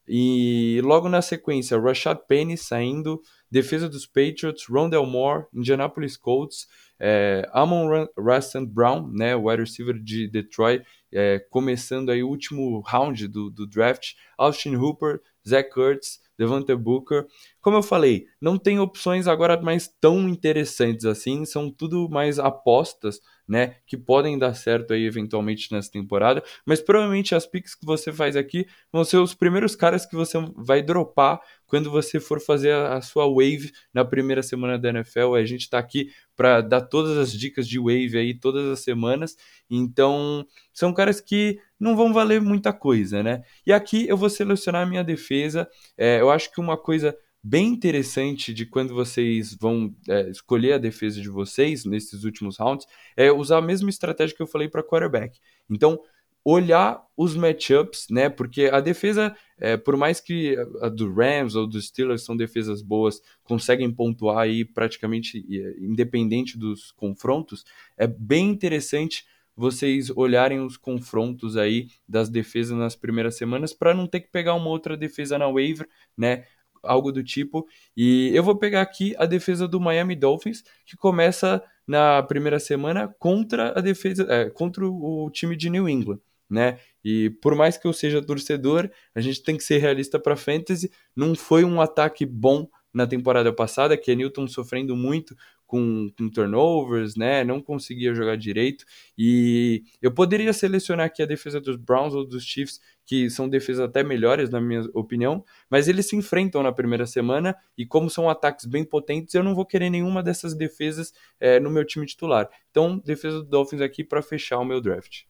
e 0.08 0.80
logo 0.84 1.08
na 1.08 1.20
sequência, 1.20 1.80
Rashad 1.80 2.20
Penny 2.28 2.56
saindo, 2.56 3.20
defesa 3.50 3.88
dos 3.88 4.06
Patriots, 4.06 4.66
Rondell 4.68 5.06
Moore, 5.06 5.46
Indianapolis 5.52 6.16
Colts, 6.16 6.66
é, 6.98 7.48
Amon 7.52 8.06
Rustin 8.16 8.64
Brown, 8.64 9.10
né, 9.12 9.36
o 9.36 9.48
wide 9.48 9.62
receiver 9.62 9.98
de 9.98 10.28
Detroit, 10.28 10.84
é, 11.12 11.38
começando 11.50 12.10
aí 12.10 12.22
o 12.22 12.28
último 12.28 12.80
round 12.80 13.28
do, 13.28 13.50
do 13.50 13.66
draft, 13.66 14.14
Austin 14.38 14.76
Hooper, 14.76 15.20
Zach 15.46 15.70
Kurtz, 15.70 16.20
Devante 16.38 16.74
Booker. 16.74 17.26
Como 17.60 17.76
eu 17.76 17.82
falei, 17.82 18.26
não 18.40 18.58
tem 18.58 18.78
opções 18.78 19.26
agora 19.26 19.60
mais 19.60 19.88
tão 20.00 20.28
interessantes 20.28 21.04
assim, 21.04 21.44
são 21.44 21.70
tudo 21.70 22.08
mais 22.08 22.38
apostas, 22.38 23.20
né, 23.48 23.76
que 23.86 23.96
podem 23.96 24.38
dar 24.38 24.54
certo 24.54 24.92
aí 24.92 25.04
eventualmente 25.04 25.72
nessa 25.72 25.90
temporada, 25.90 26.42
mas 26.64 26.80
provavelmente 26.80 27.34
as 27.34 27.46
picks 27.46 27.74
que 27.74 27.86
você 27.86 28.12
faz 28.12 28.36
aqui 28.36 28.66
vão 28.92 29.04
ser 29.04 29.18
os 29.18 29.34
primeiros 29.34 29.76
caras 29.76 30.04
que 30.04 30.16
você 30.16 30.38
vai 30.56 30.82
dropar 30.82 31.40
quando 31.66 31.90
você 31.90 32.20
for 32.20 32.40
fazer 32.40 32.72
a, 32.72 33.00
sua 33.00 33.26
wave 33.26 33.72
na 33.92 34.04
primeira 34.04 34.42
semana 34.42 34.78
da 34.78 34.88
NFL. 34.88 35.34
A 35.34 35.44
gente 35.44 35.62
está 35.62 35.78
aqui 35.78 36.10
para 36.36 36.60
dar 36.60 36.82
todas 36.82 37.16
as 37.18 37.32
dicas 37.32 37.66
de 37.66 37.78
wave 37.78 38.16
aí 38.16 38.34
todas 38.34 38.66
as 38.68 38.80
semanas. 38.80 39.36
Então, 39.68 40.46
são 40.72 40.92
caras 40.92 41.20
que 41.20 41.58
não 41.78 41.96
vão 41.96 42.12
valer 42.12 42.40
muita 42.40 42.72
coisa, 42.72 43.22
né? 43.22 43.42
E 43.66 43.72
aqui 43.72 44.08
eu 44.08 44.16
vou 44.16 44.30
selecionar 44.30 44.82
a 44.82 44.86
minha 44.86 45.02
defesa. 45.04 45.68
É, 45.96 46.20
eu 46.20 46.30
acho 46.30 46.52
que 46.52 46.60
uma 46.60 46.76
coisa 46.76 47.16
bem 47.46 47.68
interessante 47.68 48.52
de 48.52 48.66
quando 48.66 48.92
vocês 48.92 49.54
vão 49.54 49.94
é, 50.08 50.28
escolher 50.30 50.72
a 50.72 50.78
defesa 50.78 51.20
de 51.20 51.28
vocês 51.28 51.84
nesses 51.84 52.24
últimos 52.24 52.56
rounds 52.56 52.88
é 53.16 53.30
usar 53.30 53.58
a 53.58 53.62
mesma 53.62 53.88
estratégia 53.88 54.34
que 54.34 54.42
eu 54.42 54.48
falei 54.48 54.68
para 54.68 54.82
quarterback. 54.82 55.38
Então, 55.70 56.00
olhar 56.44 57.00
os 57.16 57.36
matchups, 57.36 58.08
né? 58.10 58.28
Porque 58.28 58.64
a 58.64 58.80
defesa, 58.80 59.36
é, 59.58 59.76
por 59.76 59.96
mais 59.96 60.20
que 60.20 60.56
a 60.80 60.88
do 60.88 61.12
Rams 61.12 61.54
ou 61.54 61.68
dos 61.68 61.86
Steelers 61.86 62.24
são 62.24 62.36
defesas 62.36 62.82
boas, 62.82 63.22
conseguem 63.44 63.92
pontuar 63.92 64.38
aí 64.38 64.64
praticamente 64.64 65.38
independente 65.78 66.58
dos 66.58 66.90
confrontos, 66.90 67.64
é 67.96 68.08
bem 68.08 68.48
interessante 68.50 69.24
vocês 69.56 70.10
olharem 70.10 70.60
os 70.60 70.76
confrontos 70.76 71.56
aí 71.56 71.88
das 72.06 72.28
defesas 72.28 72.76
nas 72.76 72.94
primeiras 72.94 73.36
semanas 73.36 73.72
para 73.72 73.94
não 73.94 74.06
ter 74.06 74.20
que 74.20 74.30
pegar 74.30 74.54
uma 74.54 74.68
outra 74.68 74.96
defesa 74.96 75.38
na 75.38 75.48
waiver, 75.48 75.88
né? 76.16 76.44
Algo 76.86 77.12
do 77.12 77.22
tipo. 77.22 77.66
E 77.96 78.30
eu 78.34 78.42
vou 78.42 78.56
pegar 78.56 78.82
aqui 78.82 79.14
a 79.18 79.26
defesa 79.26 79.66
do 79.68 79.80
Miami 79.80 80.16
Dolphins, 80.16 80.62
que 80.84 80.96
começa 80.96 81.62
na 81.86 82.22
primeira 82.22 82.58
semana 82.58 83.14
contra 83.18 83.78
a 83.78 83.80
defesa, 83.80 84.26
é, 84.28 84.50
contra 84.50 84.86
o 84.86 85.30
time 85.30 85.56
de 85.56 85.70
New 85.70 85.88
England 85.88 86.20
né? 86.48 86.78
E 87.04 87.30
por 87.42 87.54
mais 87.54 87.76
que 87.76 87.86
eu 87.86 87.92
seja 87.92 88.22
torcedor, 88.22 88.90
a 89.14 89.20
gente 89.20 89.42
tem 89.42 89.56
que 89.56 89.64
ser 89.64 89.78
realista 89.78 90.18
para 90.18 90.36
fantasy. 90.36 90.90
Não 91.14 91.34
foi 91.34 91.64
um 91.64 91.80
ataque 91.80 92.24
bom 92.24 92.68
na 92.92 93.06
temporada 93.06 93.52
passada, 93.52 93.96
que 93.96 94.10
é 94.10 94.14
Newton 94.14 94.48
sofrendo 94.48 94.96
muito 94.96 95.36
com, 95.66 96.08
com, 96.16 96.30
turnovers, 96.30 97.16
né? 97.16 97.44
Não 97.44 97.60
conseguia 97.60 98.14
jogar 98.14 98.36
direito. 98.36 98.84
E 99.18 99.84
eu 100.00 100.12
poderia 100.12 100.52
selecionar 100.52 101.06
aqui 101.06 101.22
a 101.22 101.26
defesa 101.26 101.60
dos 101.60 101.76
Browns 101.76 102.14
ou 102.14 102.26
dos 102.26 102.44
Chiefs, 102.44 102.80
que 103.06 103.30
são 103.30 103.48
defesas 103.48 103.84
até 103.84 104.02
melhores, 104.02 104.50
na 104.50 104.60
minha 104.60 104.82
opinião, 104.92 105.44
mas 105.70 105.86
eles 105.86 106.06
se 106.08 106.16
enfrentam 106.16 106.62
na 106.62 106.72
primeira 106.72 107.06
semana 107.06 107.56
e, 107.78 107.86
como 107.86 108.10
são 108.10 108.28
ataques 108.28 108.66
bem 108.66 108.84
potentes, 108.84 109.32
eu 109.34 109.44
não 109.44 109.54
vou 109.54 109.64
querer 109.64 109.88
nenhuma 109.88 110.22
dessas 110.22 110.54
defesas 110.54 111.12
é, 111.38 111.60
no 111.60 111.70
meu 111.70 111.84
time 111.84 112.04
titular. 112.04 112.50
Então, 112.70 112.98
defesa 112.98 113.38
do 113.38 113.48
Dolphins 113.48 113.80
aqui 113.80 114.02
para 114.02 114.20
fechar 114.20 114.58
o 114.58 114.64
meu 114.64 114.80
draft. 114.80 115.22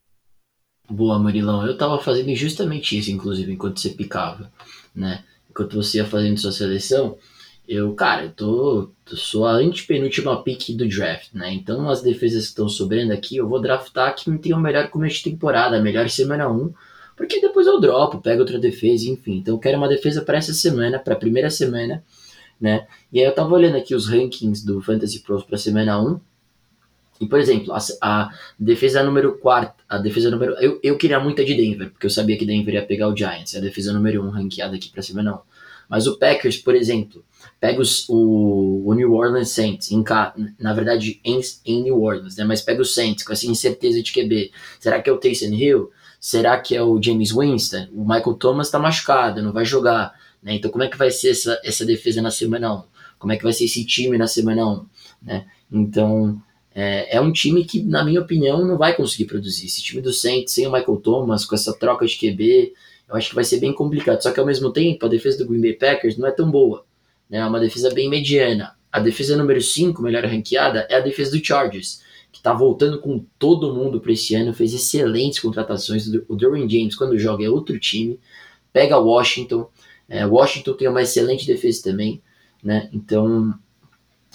Boa, 0.89 1.19
Marilão. 1.19 1.67
Eu 1.67 1.77
tava 1.77 1.99
fazendo 1.99 2.35
justamente 2.35 2.97
isso, 2.99 3.11
inclusive, 3.11 3.53
enquanto 3.53 3.79
você 3.79 3.91
picava, 3.91 4.51
né? 4.95 5.23
Enquanto 5.51 5.75
você 5.75 5.99
ia 5.99 6.07
fazendo 6.07 6.39
sua 6.39 6.53
seleção, 6.53 7.19
eu, 7.69 7.93
cara, 7.95 8.25
eu 8.25 8.31
tô, 8.33 8.91
eu 9.11 9.17
sou 9.17 9.45
a 9.45 9.53
antepenúltima 9.53 10.43
pick 10.43 10.77
do 10.77 10.89
draft, 10.89 11.35
né? 11.35 11.53
Então, 11.53 11.91
as 11.91 12.03
defesas 12.03 12.45
que 12.45 12.49
estão 12.51 12.69
sobrando 12.69 13.13
aqui, 13.13 13.37
eu 13.37 13.49
vou 13.49 13.61
draftar 13.61 14.15
que 14.15 14.31
não 14.31 14.39
tem 14.39 14.55
o 14.55 14.61
melhor 14.61 14.89
começo 14.89 15.17
de 15.17 15.31
temporada, 15.31 15.83
melhor 15.83 16.09
semana 16.09 16.49
1, 16.49 16.73
porque 17.17 17.41
depois 17.41 17.67
eu 17.67 17.81
dropo, 17.81 18.21
pego 18.21 18.41
outra 18.41 18.59
defesa, 18.59 19.09
enfim. 19.09 19.39
Então, 19.39 19.55
eu 19.55 19.59
quero 19.59 19.79
uma 19.79 19.89
defesa 19.89 20.23
para 20.23 20.39
essa 20.39 20.53
semana, 20.53 20.99
para 20.99 21.15
a 21.15 21.19
primeira 21.19 21.51
semana, 21.51 22.05
né? 22.61 22.87
E 23.13 23.19
aí 23.19 23.25
eu 23.25 23.35
tava 23.35 23.55
olhando 23.55 23.77
aqui 23.77 23.95
os 23.95 24.07
rankings 24.07 24.65
do 24.65 24.83
Fantasy 24.83 25.21
Pros 25.21 25.43
para 25.43 25.57
semana 25.57 26.01
1, 26.01 26.21
e, 27.21 27.27
por 27.27 27.41
exemplo, 27.41 27.73
a, 27.73 27.79
a, 28.03 28.31
defesa 28.59 29.03
número 29.03 29.39
4, 29.39 29.85
a 29.89 29.99
defesa 29.99 30.31
número. 30.31 30.53
Eu, 30.61 30.79
eu 30.83 30.99
queria 30.99 31.19
muito 31.19 31.41
a 31.41 31.45
de 31.45 31.55
Denver, 31.55 31.91
porque 31.91 32.07
eu 32.07 32.11
sabia 32.11 32.37
que 32.37 32.45
Denver 32.45 32.75
ia 32.75 32.85
pegar 32.85 33.09
o 33.09 33.17
Giants, 33.17 33.55
é 33.55 33.59
a 33.59 33.63
defesa 33.63 33.93
número 33.93 34.23
1 34.23 34.27
um, 34.27 34.31
ranqueada 34.31 34.77
aqui 34.77 34.91
pra 34.91 35.03
cima, 35.03 35.23
não. 35.23 35.41
Mas 35.89 36.07
o 36.07 36.19
Packers, 36.19 36.57
por 36.57 36.75
exemplo, 36.75 37.25
pega 37.61 37.81
os, 37.81 38.09
o, 38.09 38.83
o, 38.85 38.93
New 38.93 39.15
Orleans 39.15 39.51
Saints, 39.51 39.93
em, 39.93 40.05
na 40.59 40.75
verdade 40.75 41.21
em, 41.25 41.41
em, 41.65 41.83
New 41.85 42.03
Orleans, 42.03 42.37
né? 42.37 42.45
Mas 42.45 42.61
pega 42.61 42.83
o 42.83 42.85
Saints 42.85 43.25
com 43.25 43.33
essa 43.33 43.47
incerteza 43.47 44.03
de 44.03 44.13
QB. 44.13 44.51
Será 44.81 45.01
que 45.01 45.09
é 45.09 45.13
o 45.13 45.19
Taysom 45.19 45.55
Hill? 45.55 45.91
Será 46.21 46.59
que 46.59 46.75
é 46.75 46.83
o 46.83 47.01
James 47.01 47.33
Winston? 47.33 47.89
O 47.93 48.03
Michael 48.03 48.35
Thomas 48.35 48.71
tá 48.71 48.79
machucado, 48.79 49.43
não 49.43 49.53
vai 49.53 49.65
jogar. 49.65 50.15
Né? 50.43 50.55
Então, 50.55 50.71
como 50.71 50.85
é 50.85 50.89
que 50.89 50.97
vai 50.97 51.11
ser 51.11 51.31
essa, 51.31 51.61
essa 51.65 51.85
defesa 51.85 52.23
na 52.23 52.31
semana 52.31 52.75
1? 52.75 52.83
Como 53.19 53.33
é 53.33 53.37
que 53.37 53.45
vai 53.45 53.53
ser 53.53 53.65
esse 53.65 53.85
time 53.85 54.19
na 54.19 54.27
semana 54.27 54.67
1? 54.67 54.87
Né? 55.23 55.47
Então, 55.71 56.41
é, 56.75 57.17
é, 57.17 57.21
um 57.21 57.33
time 57.33 57.65
que, 57.65 57.83
na 57.83 58.05
minha 58.05 58.21
opinião, 58.21 58.65
não 58.65 58.77
vai 58.77 58.95
conseguir 58.95 59.25
produzir. 59.25 59.67
Esse 59.67 59.83
time 59.83 60.03
do 60.03 60.13
Saints, 60.13 60.53
sem 60.53 60.67
o 60.67 60.73
Michael 60.73 60.99
Thomas, 60.99 61.45
com 61.45 61.55
essa 61.55 61.73
troca 61.73 62.07
de 62.07 62.17
QB, 62.17 62.75
eu 63.09 63.17
acho 63.17 63.31
que 63.31 63.35
vai 63.35 63.45
ser 63.45 63.59
bem 63.59 63.73
complicado. 63.73 64.23
Só 64.23 64.31
que, 64.31 64.41
ao 64.41 64.47
mesmo 64.47 64.71
tempo, 64.73 65.07
a 65.07 65.09
defesa 65.09 65.39
do 65.39 65.47
Green 65.47 65.61
Bay 65.61 65.73
Packers 65.73 66.17
não 66.17 66.29
é 66.29 66.31
tão 66.31 66.51
boa. 66.51 66.85
Né? 67.31 67.39
É 67.39 67.47
uma 67.47 67.61
defesa 67.61 67.93
bem 67.93 68.09
mediana. 68.09 68.75
A 68.93 69.01
defesa 69.01 69.37
número 69.37 69.61
5, 69.61 70.01
melhor 70.03 70.25
ranqueada, 70.25 70.87
é 70.89 70.97
a 70.97 71.01
defesa 71.01 71.31
do 71.37 71.45
Chargers, 71.45 72.01
que 72.37 72.41
está 72.41 72.53
voltando 72.53 73.01
com 73.01 73.25
todo 73.39 73.75
mundo 73.75 73.99
para 73.99 74.13
esse 74.13 74.35
ano, 74.35 74.53
fez 74.53 74.75
excelentes 74.75 75.39
contratações. 75.39 76.07
O 76.29 76.37
Dorian 76.37 76.69
James, 76.69 76.95
quando 76.95 77.19
joga, 77.19 77.45
é 77.45 77.49
outro 77.49 77.79
time. 77.81 78.21
Pega 78.73 78.99
Washington. 78.99 79.69
É, 80.07 80.27
Washington 80.27 80.75
tem 80.75 80.87
uma 80.87 81.01
excelente 81.01 81.47
defesa 81.47 81.83
também. 81.85 82.23
Né? 82.63 82.91
Então, 82.93 83.55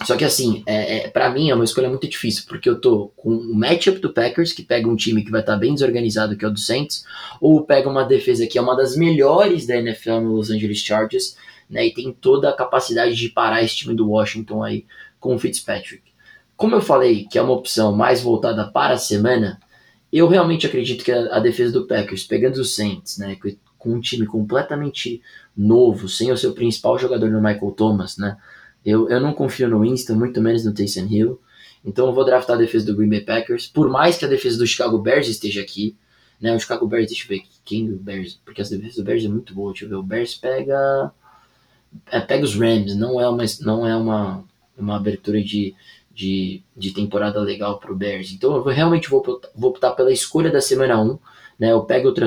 Só 0.04 0.16
que 0.16 0.24
assim, 0.24 0.64
é, 0.66 0.96
é, 0.96 1.08
para 1.08 1.30
mim 1.30 1.50
é 1.50 1.54
uma 1.54 1.64
escolha 1.64 1.88
muito 1.88 2.08
difícil, 2.08 2.44
porque 2.48 2.68
eu 2.68 2.80
tô 2.80 3.12
com 3.16 3.30
o 3.30 3.54
matchup 3.54 4.00
do 4.00 4.12
Packers, 4.12 4.52
que 4.52 4.64
pega 4.64 4.88
um 4.88 4.96
time 4.96 5.24
que 5.24 5.30
vai 5.30 5.42
estar 5.42 5.52
tá 5.52 5.58
bem 5.58 5.72
desorganizado, 5.72 6.36
que 6.36 6.44
é 6.44 6.48
o 6.48 6.50
do 6.50 6.58
Saints, 6.58 7.04
ou 7.40 7.62
pega 7.62 7.88
uma 7.88 8.02
defesa 8.02 8.48
que 8.48 8.58
é 8.58 8.60
uma 8.60 8.76
das 8.76 8.96
melhores 8.96 9.64
da 9.64 9.76
NFL 9.76 10.22
no 10.22 10.32
Los 10.32 10.50
Angeles 10.50 10.78
Chargers, 10.78 11.36
né, 11.70 11.86
e 11.86 11.94
tem 11.94 12.12
toda 12.12 12.50
a 12.50 12.52
capacidade 12.52 13.14
de 13.14 13.28
parar 13.28 13.62
esse 13.62 13.76
time 13.76 13.94
do 13.94 14.08
Washington 14.10 14.64
aí 14.64 14.84
com 15.20 15.36
o 15.36 15.38
Fitzpatrick. 15.38 16.11
Como 16.62 16.76
eu 16.76 16.80
falei 16.80 17.24
que 17.24 17.36
é 17.36 17.42
uma 17.42 17.54
opção 17.54 17.92
mais 17.92 18.22
voltada 18.22 18.64
para 18.64 18.94
a 18.94 18.96
semana, 18.96 19.58
eu 20.12 20.28
realmente 20.28 20.64
acredito 20.64 21.04
que 21.04 21.10
a, 21.10 21.34
a 21.34 21.40
defesa 21.40 21.72
do 21.72 21.88
Packers, 21.88 22.22
pegando 22.22 22.60
os 22.60 22.76
Saints, 22.76 23.18
né, 23.18 23.36
com 23.76 23.92
um 23.92 24.00
time 24.00 24.24
completamente 24.24 25.20
novo, 25.56 26.08
sem 26.08 26.30
o 26.30 26.36
seu 26.36 26.52
principal 26.52 26.96
jogador 26.96 27.28
no 27.28 27.42
Michael 27.42 27.72
Thomas, 27.72 28.16
né, 28.16 28.36
eu, 28.86 29.10
eu 29.10 29.18
não 29.18 29.32
confio 29.34 29.68
no 29.68 29.80
Winston, 29.80 30.14
muito 30.14 30.40
menos 30.40 30.64
no 30.64 30.72
Taysom 30.72 31.08
Hill. 31.10 31.40
Então 31.84 32.06
eu 32.06 32.12
vou 32.12 32.24
draftar 32.24 32.54
a 32.54 32.60
defesa 32.60 32.86
do 32.86 32.96
Green 32.96 33.10
Bay 33.10 33.22
Packers. 33.22 33.66
Por 33.66 33.90
mais 33.90 34.16
que 34.16 34.24
a 34.24 34.28
defesa 34.28 34.56
do 34.56 34.64
Chicago 34.64 34.98
Bears 34.98 35.26
esteja 35.26 35.60
aqui, 35.60 35.96
né? 36.40 36.54
O 36.54 36.60
Chicago 36.60 36.86
Bears, 36.86 37.08
deixa 37.08 37.24
eu 37.24 37.28
ver 37.28 37.42
quem 37.64 37.90
o 37.90 37.96
Bears, 37.96 38.40
porque 38.44 38.62
a 38.62 38.64
defesa 38.64 39.02
do 39.02 39.04
Bears 39.04 39.24
é 39.24 39.28
muito 39.28 39.52
boa. 39.52 39.72
Deixa 39.72 39.84
eu 39.84 39.88
ver, 39.88 39.96
o 39.96 40.02
Bears 40.04 40.36
pega 40.36 41.10
é, 42.08 42.20
pega 42.20 42.44
os 42.44 42.54
Rams, 42.54 42.94
não 42.94 43.20
é 43.20 43.28
uma 43.28 43.44
não 43.62 43.84
é 43.84 43.96
uma, 43.96 44.44
uma 44.78 44.96
abertura 44.96 45.42
de, 45.42 45.74
de, 46.14 46.62
de 46.76 46.92
temporada 46.92 47.40
legal 47.40 47.78
para 47.78 47.92
o 47.92 47.96
Bears. 47.96 48.32
Então 48.32 48.54
eu 48.54 48.62
realmente 48.64 49.08
vou, 49.08 49.22
vou 49.54 49.70
optar 49.70 49.92
pela 49.92 50.12
escolha 50.12 50.50
da 50.50 50.60
semana 50.60 51.00
1 51.00 51.18
né? 51.62 51.70
Eu 51.70 51.82
pego 51.84 52.08
outra 52.08 52.26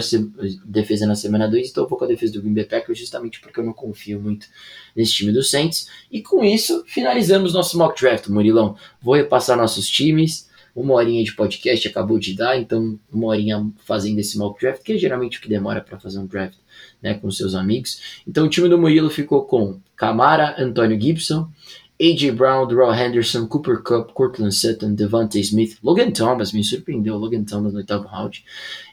defesa 0.66 1.06
na 1.06 1.14
semana 1.14 1.46
2, 1.46 1.70
então 1.70 1.84
eu 1.84 1.90
vou 1.90 2.00
com 2.00 2.06
a 2.06 2.08
defesa 2.08 2.32
do 2.32 2.42
Green 2.42 2.54
Bay 2.54 2.64
Packers 2.64 2.98
justamente 2.98 3.42
porque 3.42 3.60
eu 3.60 3.66
não 3.66 3.74
confio 3.74 4.18
muito 4.18 4.48
nesse 4.96 5.14
time 5.14 5.32
do 5.34 5.44
Saints. 5.44 5.90
E 6.10 6.22
com 6.22 6.42
isso, 6.42 6.86
finalizamos 6.88 7.54
nosso 7.54 7.78
mock 7.78 8.00
draft, 8.00 8.30
Murilão. 8.30 8.78
Vou 9.02 9.16
repassar 9.16 9.58
nossos 9.58 9.90
times. 9.90 10.50
Uma 10.74 10.94
horinha 10.94 11.22
de 11.22 11.34
podcast 11.34 11.86
acabou 11.86 12.18
de 12.18 12.34
dar, 12.34 12.58
então 12.58 12.98
uma 13.12 13.28
horinha 13.28 13.66
fazendo 13.86 14.20
esse 14.20 14.38
mock 14.38 14.60
draft, 14.60 14.84
que 14.84 14.94
é 14.94 14.98
geralmente 14.98 15.38
o 15.38 15.42
que 15.42 15.50
demora 15.50 15.82
para 15.82 16.00
fazer 16.00 16.20
um 16.20 16.26
draft 16.26 16.58
né, 17.02 17.14
com 17.14 17.30
seus 17.30 17.56
amigos. 17.56 18.22
Então 18.26 18.46
o 18.46 18.50
time 18.50 18.70
do 18.70 18.78
Murilo 18.78 19.10
ficou 19.10 19.44
com 19.44 19.80
Camara, 19.98 20.56
Antônio 20.58 21.00
Gibson, 21.00 21.50
A.J. 21.98 22.32
Brown, 22.32 22.68
Darrell 22.68 22.92
Henderson, 22.92 23.48
Cooper 23.48 23.78
Cup, 23.78 24.14
Cortland 24.14 24.54
Sutton, 24.54 24.98
Devante 24.98 25.42
Smith, 25.44 25.80
Logan 25.82 26.12
Thomas, 26.12 26.54
me 26.54 26.62
surpreendeu, 26.62 27.18
Logan 27.18 27.46
Thomas 27.46 27.72
no 27.72 27.80
oitavo 27.80 28.12
round, 28.12 28.44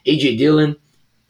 A.J. 0.05 0.37
Dillon, 0.37 0.77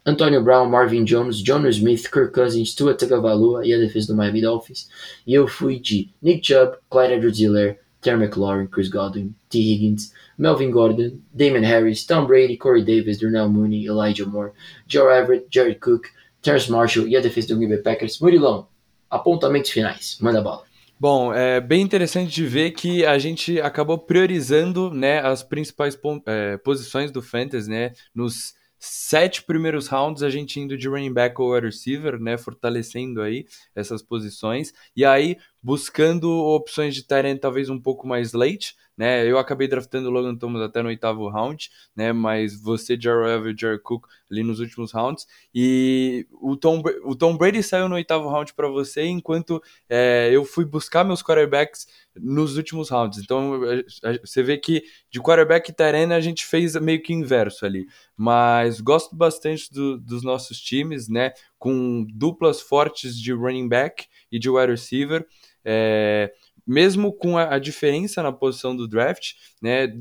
Antonio 0.05 0.43
Brown, 0.43 0.69
Marvin 0.69 1.05
Jones, 1.05 1.41
John 1.41 1.71
Smith, 1.71 2.11
Kirk 2.11 2.31
Cousins, 2.31 2.75
Tua 2.75 2.93
Tagovailoa 2.93 3.65
e 3.65 3.73
a 3.73 3.79
defesa 3.79 4.07
do 4.07 4.15
Miami 4.15 4.41
Dolphins. 4.41 4.87
E 5.25 5.33
eu 5.33 5.47
fui 5.47 5.79
de 5.79 6.09
Nick 6.21 6.45
Chubb, 6.45 6.77
Clyde 6.91 7.13
Edwards-Helaire, 7.13 7.79
Terry 8.01 8.19
McLaurin, 8.19 8.67
Chris 8.67 8.89
Godwin, 8.89 9.33
T. 9.49 9.59
Higgins, 9.59 10.13
Melvin 10.37 10.71
Gordon, 10.71 11.23
Damon 11.33 11.63
Harris, 11.63 12.05
Tom 12.05 12.27
Brady, 12.27 12.57
Corey 12.57 12.83
Davis, 12.83 13.17
Darnell 13.17 13.49
Mooney, 13.49 13.85
Elijah 13.85 14.25
Moore, 14.27 14.53
Joe 14.87 15.09
Everett, 15.09 15.49
Jared 15.49 15.79
Cook, 15.79 16.11
Terrence 16.41 16.69
Marshall 16.69 17.07
e 17.07 17.15
a 17.15 17.21
defesa 17.21 17.47
do 17.47 17.55
Green 17.55 17.69
Bay 17.69 17.77
Packers. 17.77 18.19
Murilão, 18.19 18.67
apontamentos 19.09 19.71
finais. 19.71 20.17
Manda 20.19 20.41
bola. 20.41 20.72
Bom, 21.03 21.33
é 21.33 21.59
bem 21.59 21.81
interessante 21.81 22.31
de 22.31 22.45
ver 22.45 22.71
que 22.71 23.05
a 23.05 23.19
gente 23.19 23.59
acabou 23.59 23.97
priorizando 23.97 24.89
né, 24.89 25.19
as 25.19 25.43
principais 25.43 25.99
é, 26.25 26.55
posições 26.55 27.11
do 27.11 27.21
Fantasy, 27.21 27.69
né? 27.69 27.91
Nos 28.15 28.53
sete 28.79 29.43
primeiros 29.43 29.89
rounds, 29.89 30.23
a 30.23 30.29
gente 30.29 30.61
indo 30.61 30.77
de 30.77 30.87
running 30.87 31.11
back 31.11 31.41
ou 31.41 31.53
wide 31.53 31.65
receiver, 31.65 32.17
né? 32.17 32.37
Fortalecendo 32.37 33.21
aí 33.21 33.45
essas 33.75 34.01
posições. 34.01 34.71
E 34.95 35.03
aí, 35.03 35.35
buscando 35.63 36.29
opções 36.29 36.93
de 36.93 37.03
Tyrant 37.03 37.39
talvez 37.39 37.69
um 37.69 37.79
pouco 37.79 38.05
mais 38.05 38.33
late, 38.33 38.75
né? 38.97 39.25
Eu 39.25 39.37
acabei 39.37 39.67
draftando 39.67 40.07
o 40.07 40.11
Logan 40.11 40.35
Thomas 40.35 40.61
até 40.61 40.81
no 40.81 40.89
oitavo 40.89 41.27
round, 41.27 41.69
né? 41.95 42.11
Mas 42.13 42.59
você, 42.61 42.99
Jarrell 42.99 43.39
Everett 43.39 43.61
Jared 43.61 43.81
Cook 43.81 44.05
ali 44.29 44.43
nos 44.43 44.59
últimos 44.59 44.91
rounds. 44.91 45.25
E 45.53 46.27
o 46.31 46.55
Tom, 46.55 46.83
o 47.03 47.15
Tom 47.15 47.35
Brady 47.35 47.63
saiu 47.63 47.89
no 47.89 47.95
oitavo 47.95 48.29
round 48.29 48.53
para 48.53 48.67
você, 48.67 49.03
enquanto 49.05 49.61
é, 49.89 50.29
eu 50.31 50.45
fui 50.45 50.65
buscar 50.65 51.03
meus 51.03 51.23
quarterbacks 51.23 51.87
nos 52.15 52.57
últimos 52.57 52.89
rounds. 52.89 53.19
Então 53.19 53.59
você 54.23 54.43
vê 54.43 54.57
que 54.57 54.83
de 55.09 55.19
quarterback 55.19 55.71
e 55.71 55.73
Tyrene 55.73 56.13
a 56.13 56.21
gente 56.21 56.45
fez 56.45 56.75
meio 56.75 57.01
que 57.01 57.13
inverso 57.13 57.65
ali. 57.65 57.87
Mas 58.15 58.79
gosto 58.79 59.15
bastante 59.15 59.71
do, 59.73 59.97
dos 59.97 60.23
nossos 60.23 60.59
times, 60.59 61.09
né? 61.09 61.31
Com 61.57 62.05
duplas 62.13 62.61
fortes 62.61 63.17
de 63.17 63.31
running 63.33 63.67
back 63.67 64.05
e 64.31 64.37
de 64.37 64.49
wide 64.49 64.71
receiver. 64.71 65.25
É, 65.65 66.31
mesmo 66.65 67.13
com 67.13 67.37
a, 67.37 67.55
a, 67.55 67.59
diferença 67.59 68.23
na 68.23 68.31
posição 68.31 68.75
do 68.75 68.87
draft, 68.87 69.33
né, 69.61 69.93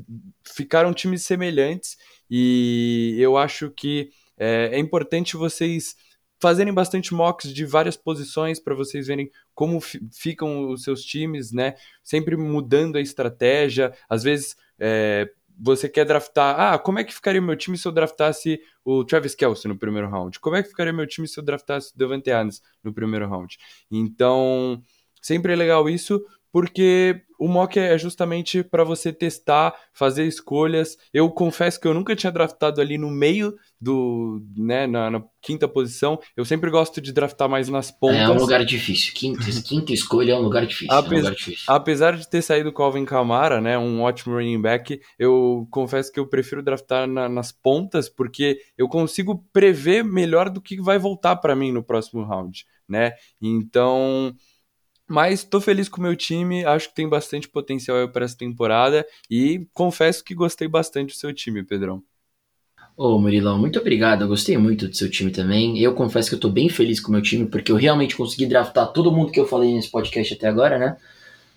ficaram 0.45 0.93
times 0.93 1.25
semelhantes 1.25 1.97
e 2.29 3.15
eu 3.19 3.37
acho 3.37 3.69
que 3.71 4.09
é, 4.37 4.69
é 4.73 4.79
importante 4.79 5.37
vocês 5.37 5.95
fazerem 6.41 6.73
bastante 6.73 7.13
mocks 7.13 7.53
de 7.53 7.65
várias 7.65 7.95
posições 7.95 8.59
para 8.59 8.75
vocês 8.75 9.07
verem 9.07 9.31
como 9.55 9.79
ficam 9.79 10.69
os 10.71 10.83
seus 10.83 11.01
times, 11.01 11.53
né? 11.53 11.75
Sempre 12.03 12.35
mudando 12.35 12.97
a 12.97 13.01
estratégia. 13.01 13.93
Às 14.09 14.23
vezes 14.23 14.55
é, 14.77 15.29
você 15.57 15.87
quer 15.87 16.05
draftar. 16.05 16.59
Ah, 16.59 16.77
como 16.77 16.99
é 16.99 17.03
que 17.05 17.13
ficaria 17.13 17.41
meu 17.41 17.55
time 17.55 17.77
se 17.77 17.87
eu 17.87 17.93
draftasse 17.93 18.59
o 18.83 19.05
Travis 19.05 19.35
Kelsey 19.35 19.69
no 19.69 19.77
primeiro 19.77 20.09
round? 20.09 20.37
Como 20.41 20.57
é 20.57 20.63
que 20.63 20.67
ficaria 20.67 20.91
meu 20.91 21.07
time 21.07 21.27
se 21.29 21.39
eu 21.39 21.43
draftasse 21.43 21.93
o 21.93 21.97
Devante 21.97 22.29
Adams 22.29 22.61
no 22.83 22.93
primeiro 22.93 23.25
round? 23.27 23.57
Então, 23.89 24.83
sempre 25.23 25.53
é 25.53 25.55
legal 25.55 25.89
isso, 25.89 26.23
porque 26.51 27.23
o 27.39 27.47
mock 27.47 27.79
é 27.79 27.97
justamente 27.97 28.63
para 28.63 28.83
você 28.83 29.11
testar, 29.11 29.73
fazer 29.91 30.25
escolhas. 30.25 30.97
Eu 31.11 31.29
confesso 31.31 31.77
que 31.81 31.87
eu 31.87 31.93
nunca 31.93 32.15
tinha 32.15 32.31
draftado 32.31 32.79
ali 32.79 32.95
no 32.95 33.09
meio 33.09 33.55
do, 33.81 34.39
né, 34.55 34.85
na, 34.85 35.09
na 35.09 35.23
quinta 35.41 35.67
posição. 35.67 36.19
Eu 36.37 36.45
sempre 36.45 36.69
gosto 36.69 37.01
de 37.01 37.11
draftar 37.11 37.49
mais 37.49 37.67
nas 37.69 37.89
pontas. 37.89 38.19
É 38.21 38.29
um 38.29 38.37
lugar 38.37 38.63
difícil. 38.63 39.13
Quinta, 39.15 39.43
quinta 39.65 39.91
escolha 39.91 40.33
é 40.33 40.35
um 40.35 40.41
lugar 40.41 40.65
difícil. 40.65 40.93
Apes, 40.93 41.11
é 41.11 41.15
um 41.15 41.17
lugar 41.17 41.35
difícil. 41.35 41.65
Apesar 41.67 42.15
de 42.15 42.29
ter 42.29 42.43
saído 42.43 42.71
com 42.71 42.83
Alvin 42.83 43.03
Kamara, 43.03 43.59
né, 43.59 43.75
um 43.75 44.01
ótimo 44.01 44.35
running 44.35 44.61
back, 44.61 45.01
eu 45.17 45.67
confesso 45.71 46.11
que 46.11 46.19
eu 46.19 46.27
prefiro 46.27 46.61
draftar 46.61 47.07
na, 47.07 47.27
nas 47.27 47.51
pontas 47.51 48.07
porque 48.07 48.59
eu 48.77 48.87
consigo 48.87 49.43
prever 49.51 50.03
melhor 50.03 50.51
do 50.51 50.61
que 50.61 50.79
vai 50.79 50.99
voltar 50.99 51.35
para 51.37 51.55
mim 51.55 51.71
no 51.71 51.83
próximo 51.83 52.23
round, 52.23 52.63
né? 52.87 53.13
Então, 53.41 54.33
mas 55.07 55.39
estou 55.39 55.59
feliz 55.59 55.89
com 55.89 55.99
o 55.99 56.03
meu 56.03 56.15
time, 56.15 56.65
acho 56.65 56.89
que 56.89 56.95
tem 56.95 57.07
bastante 57.07 57.47
potencial 57.47 58.07
para 58.09 58.25
essa 58.25 58.37
temporada 58.37 59.05
e 59.29 59.67
confesso 59.73 60.23
que 60.23 60.33
gostei 60.33 60.67
bastante 60.67 61.13
do 61.13 61.17
seu 61.17 61.33
time, 61.33 61.63
Pedrão. 61.63 62.03
Ô 62.95 63.17
Murilão, 63.17 63.57
muito 63.57 63.79
obrigado, 63.79 64.21
eu 64.21 64.27
gostei 64.27 64.55
muito 64.55 64.87
do 64.87 64.95
seu 64.95 65.09
time 65.09 65.31
também. 65.31 65.79
Eu 65.79 65.95
confesso 65.95 66.29
que 66.29 66.35
eu 66.35 66.39
tô 66.39 66.49
bem 66.49 66.69
feliz 66.69 66.99
com 66.99 67.09
o 67.09 67.11
meu 67.11 67.21
time, 67.21 67.47
porque 67.47 67.71
eu 67.71 67.75
realmente 67.75 68.15
consegui 68.15 68.45
draftar 68.45 68.91
todo 68.93 69.11
mundo 69.11 69.31
que 69.31 69.39
eu 69.39 69.47
falei 69.47 69.73
nesse 69.73 69.89
podcast 69.89 70.33
até 70.35 70.47
agora, 70.47 70.77
né? 70.77 70.97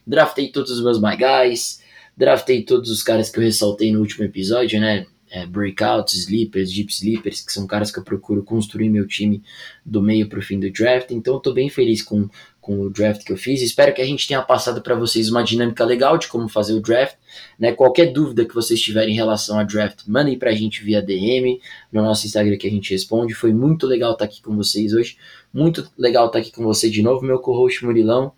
Draftei 0.06 0.50
todos 0.50 0.70
os 0.70 0.82
meus 0.82 0.98
my 0.98 1.16
guys, 1.16 1.82
draftei 2.16 2.62
todos 2.62 2.90
os 2.90 3.02
caras 3.02 3.28
que 3.28 3.38
eu 3.38 3.42
ressaltei 3.42 3.92
no 3.92 4.00
último 4.00 4.24
episódio, 4.24 4.80
né? 4.80 5.06
É, 5.36 5.44
breakouts, 5.44 6.14
sleepers, 6.14 6.72
deep 6.72 6.90
sleepers, 6.90 7.42
que 7.42 7.52
são 7.52 7.66
caras 7.66 7.90
que 7.90 7.98
eu 7.98 8.04
procuro 8.04 8.42
construir 8.42 8.88
meu 8.88 9.06
time 9.06 9.42
do 9.84 10.00
meio 10.00 10.28
pro 10.28 10.40
fim 10.40 10.58
do 10.58 10.70
draft. 10.70 11.10
Então 11.10 11.38
tô 11.38 11.52
bem 11.52 11.68
feliz 11.68 12.02
com 12.02 12.28
com 12.66 12.80
o 12.80 12.90
draft 12.90 13.22
que 13.22 13.32
eu 13.32 13.36
fiz. 13.36 13.62
Espero 13.62 13.94
que 13.94 14.02
a 14.02 14.04
gente 14.04 14.26
tenha 14.26 14.42
passado 14.42 14.82
para 14.82 14.96
vocês 14.96 15.30
uma 15.30 15.44
dinâmica 15.44 15.84
legal 15.84 16.18
de 16.18 16.26
como 16.26 16.48
fazer 16.48 16.74
o 16.74 16.80
draft. 16.80 17.14
Né? 17.56 17.72
Qualquer 17.72 18.12
dúvida 18.12 18.44
que 18.44 18.52
vocês 18.52 18.80
tiverem 18.80 19.14
em 19.14 19.16
relação 19.16 19.56
a 19.56 19.62
draft, 19.62 20.00
mandem 20.08 20.36
para 20.36 20.50
a 20.50 20.54
gente 20.54 20.82
via 20.82 21.00
DM 21.00 21.60
no 21.92 22.02
nosso 22.02 22.26
Instagram 22.26 22.56
que 22.56 22.66
a 22.66 22.70
gente 22.70 22.90
responde. 22.90 23.34
Foi 23.34 23.52
muito 23.52 23.86
legal 23.86 24.14
estar 24.14 24.24
aqui 24.24 24.42
com 24.42 24.56
vocês 24.56 24.92
hoje. 24.92 25.16
Muito 25.54 25.88
legal 25.96 26.26
estar 26.26 26.40
aqui 26.40 26.50
com 26.50 26.64
você 26.64 26.90
de 26.90 27.02
novo, 27.02 27.24
meu 27.24 27.38
co-host 27.38 27.84
Murilão. 27.84 28.32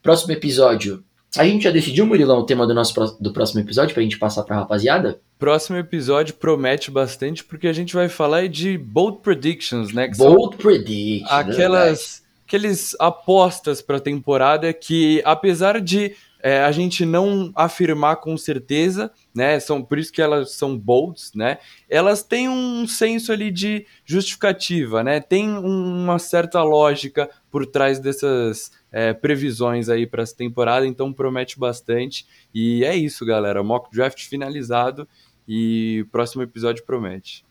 Próximo 0.00 0.32
episódio. 0.32 1.02
A 1.36 1.44
gente 1.44 1.64
já 1.64 1.70
decidiu, 1.70 2.06
Murilão, 2.06 2.38
o 2.38 2.46
tema 2.46 2.66
do 2.66 2.74
nosso 2.74 3.16
do 3.20 3.32
próximo 3.32 3.60
episódio 3.60 3.92
para 3.92 4.00
a 4.00 4.04
gente 4.04 4.18
passar 4.18 4.44
para 4.44 4.56
a 4.56 4.58
rapaziada? 4.60 5.20
Próximo 5.38 5.76
episódio 5.76 6.34
promete 6.34 6.90
bastante 6.90 7.42
porque 7.42 7.66
a 7.66 7.72
gente 7.72 7.94
vai 7.94 8.08
falar 8.08 8.48
de 8.48 8.78
bold 8.78 9.18
predictions, 9.22 9.92
né? 9.92 10.08
bold 10.16 10.56
predictions. 10.56 11.30
Aquelas 11.30 12.24
aqueles 12.46 12.94
apostas 13.00 13.82
para 13.82 13.96
a 13.96 14.00
temporada 14.00 14.72
que, 14.72 15.20
apesar 15.24 15.80
de 15.80 16.14
é, 16.42 16.60
a 16.60 16.70
gente 16.70 17.04
não 17.04 17.50
afirmar 17.54 18.16
com 18.16 18.36
certeza, 18.36 19.10
né? 19.34 19.58
São 19.58 19.82
por 19.82 19.98
isso 19.98 20.12
que 20.12 20.22
elas 20.22 20.52
são 20.52 20.78
bolds, 20.78 21.32
né? 21.34 21.58
Elas 21.88 22.22
têm 22.22 22.48
um 22.48 22.86
senso 22.86 23.32
ali 23.32 23.50
de 23.50 23.84
justificativa, 24.04 25.02
né? 25.02 25.20
Tem 25.20 25.48
uma 25.48 26.18
certa 26.18 26.62
lógica 26.62 27.28
por 27.50 27.66
trás 27.66 27.98
dessas 27.98 28.70
é, 28.92 29.12
previsões 29.12 29.88
aí 29.88 30.06
para 30.06 30.22
essa 30.22 30.36
temporada, 30.36 30.86
então 30.86 31.12
promete 31.12 31.58
bastante. 31.58 32.26
E 32.54 32.84
é 32.84 32.94
isso, 32.94 33.26
galera. 33.26 33.62
Mock 33.62 33.90
draft 33.90 34.22
finalizado 34.24 35.08
e 35.48 36.06
próximo 36.12 36.42
episódio 36.42 36.84
promete. 36.84 37.44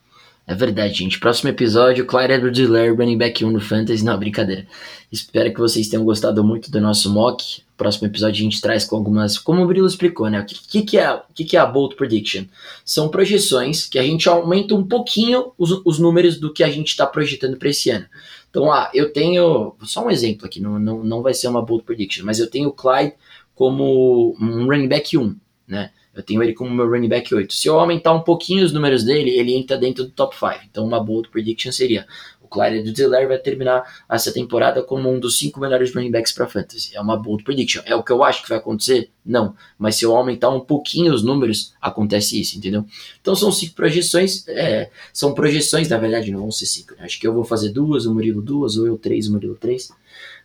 É 0.46 0.54
verdade, 0.54 0.94
gente. 0.94 1.20
Próximo 1.20 1.50
episódio, 1.50 2.06
Clyde 2.06 2.34
Edwards-Helaire, 2.34 2.96
running 2.96 3.18
back 3.18 3.46
1 3.46 3.50
no 3.50 3.62
Fantasy. 3.62 4.04
Não, 4.04 4.18
brincadeira. 4.20 4.68
Espero 5.12 5.54
que 5.54 5.60
vocês 5.60 5.88
tenham 5.88 6.04
gostado 6.04 6.44
muito 6.44 6.70
do 6.70 6.82
nosso 6.82 7.14
mock. 7.14 7.64
Próximo 7.84 8.08
episódio 8.08 8.40
a 8.40 8.44
gente 8.44 8.62
traz 8.62 8.86
com 8.86 8.96
algumas, 8.96 9.38
como 9.38 9.62
o 9.62 9.68
Brilo 9.68 9.86
explicou, 9.86 10.30
né? 10.30 10.40
O 10.40 10.46
que, 10.46 10.84
que, 10.84 10.98
é, 10.98 11.14
o 11.14 11.22
que, 11.36 11.44
que 11.44 11.58
é 11.58 11.60
a 11.60 11.66
Bold 11.66 11.96
Prediction? 11.96 12.46
São 12.86 13.10
projeções 13.10 13.86
que 13.86 14.00
a 14.00 14.04
gente 14.04 14.30
aumenta 14.30 14.74
um 14.74 14.88
pouquinho 14.88 15.52
os, 15.58 15.82
os 15.86 16.00
números 16.00 16.40
do 16.40 16.54
que 16.54 16.64
a 16.64 16.70
gente 16.70 16.88
está 16.88 17.06
projetando 17.06 17.58
para 17.58 17.68
esse 17.68 17.90
ano. 17.90 18.06
Então, 18.50 18.72
ah, 18.72 18.90
eu 18.94 19.12
tenho, 19.12 19.76
só 19.84 20.06
um 20.06 20.10
exemplo 20.10 20.46
aqui, 20.46 20.62
não, 20.62 20.80
não, 20.80 21.04
não 21.04 21.22
vai 21.22 21.34
ser 21.34 21.50
uma 21.50 21.62
Bold 21.62 21.84
Prediction, 21.84 22.26
mas 22.26 22.40
eu 22.40 22.50
tenho 22.50 22.70
o 22.70 22.74
Clyde 22.74 23.16
como 23.54 24.34
um 24.40 24.66
running 24.66 24.88
back 24.88 25.18
1, 25.18 25.36
né? 25.68 25.92
Eu 26.16 26.24
tenho 26.24 26.42
ele 26.42 26.54
como 26.54 26.74
meu 26.74 26.88
running 26.88 27.10
back 27.10 27.34
8. 27.36 27.54
Se 27.54 27.68
eu 27.68 27.78
aumentar 27.80 28.14
um 28.14 28.22
pouquinho 28.22 28.64
os 28.64 28.72
números 28.72 29.04
dele, 29.04 29.32
ele 29.32 29.54
entra 29.54 29.76
dentro 29.78 30.06
do 30.06 30.12
top 30.12 30.36
5. 30.38 30.60
Então, 30.70 30.86
uma 30.86 31.04
bold 31.04 31.28
prediction 31.30 31.72
seria: 31.72 32.08
Clyde 32.54 32.84
Dudelaire 32.84 33.28
vai 33.28 33.40
terminar 33.40 33.84
essa 34.08 34.32
temporada 34.32 34.84
como 34.84 35.12
um 35.12 35.20
dos 35.20 35.40
cinco 35.40 35.60
melhores 35.60 35.94
running 35.94 36.12
backs 36.12 36.32
para 36.32 36.48
fantasy. 36.48 36.96
É 36.96 37.02
uma 37.02 37.18
bold 37.18 37.44
prediction. 37.44 37.82
É 37.86 37.96
o 37.96 38.04
que 38.04 38.12
eu 38.12 38.24
acho 38.24 38.44
que 38.44 38.50
vai 38.50 38.60
acontecer? 38.60 39.10
Não. 39.26 39.56
Mas 39.78 39.96
se 39.96 40.06
eu 40.06 40.16
aumentar 40.16 40.50
um 40.50 40.60
pouquinho 40.60 41.12
os 41.12 41.24
números, 41.24 41.74
acontece 41.82 42.40
isso, 42.40 42.58
entendeu? 42.58 42.86
Então, 43.20 43.36
são 43.36 43.52
cinco 43.52 43.74
projeções. 43.74 44.48
É, 44.48 44.92
são 45.12 45.34
projeções, 45.34 45.90
na 45.90 45.98
verdade, 45.98 46.32
não 46.32 46.42
vão 46.42 46.52
ser 46.52 46.68
cinco. 46.68 46.94
Né? 46.94 47.06
Acho 47.06 47.20
que 47.20 47.28
eu 47.28 47.34
vou 47.34 47.44
fazer 47.44 47.70
duas, 47.70 48.06
o 48.06 48.14
Murilo 48.14 48.42
duas, 48.42 48.78
ou 48.78 48.86
eu 48.86 48.98
três, 48.98 49.28
o 49.28 49.32
Murilo 49.34 49.56
três. 49.56 49.90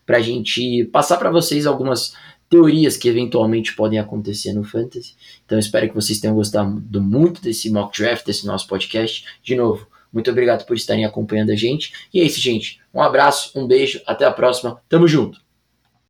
Pra 0.06 0.20
gente 0.20 0.86
passar 0.86 1.18
para 1.18 1.30
vocês 1.30 1.66
algumas 1.66 2.14
teorias 2.48 2.96
que 2.96 3.08
eventualmente 3.08 3.74
podem 3.74 3.98
acontecer 3.98 4.54
no 4.54 4.64
Fantasy. 4.64 5.14
Então 5.44 5.58
espero 5.58 5.86
que 5.88 5.94
vocês 5.94 6.18
tenham 6.18 6.34
gostado 6.34 7.02
muito 7.02 7.42
desse 7.42 7.70
mock 7.70 7.96
draft, 7.96 8.24
desse 8.24 8.46
nosso 8.46 8.66
podcast. 8.66 9.26
De 9.42 9.54
novo, 9.54 9.86
muito 10.12 10.30
obrigado 10.30 10.64
por 10.66 10.76
estarem 10.76 11.04
acompanhando 11.04 11.50
a 11.50 11.56
gente. 11.56 11.92
E 12.12 12.20
é 12.20 12.24
isso, 12.24 12.40
gente. 12.40 12.80
Um 12.92 13.02
abraço, 13.02 13.58
um 13.58 13.66
beijo, 13.66 14.00
até 14.06 14.24
a 14.24 14.30
próxima. 14.30 14.80
Tamo 14.88 15.06
junto. 15.06 15.47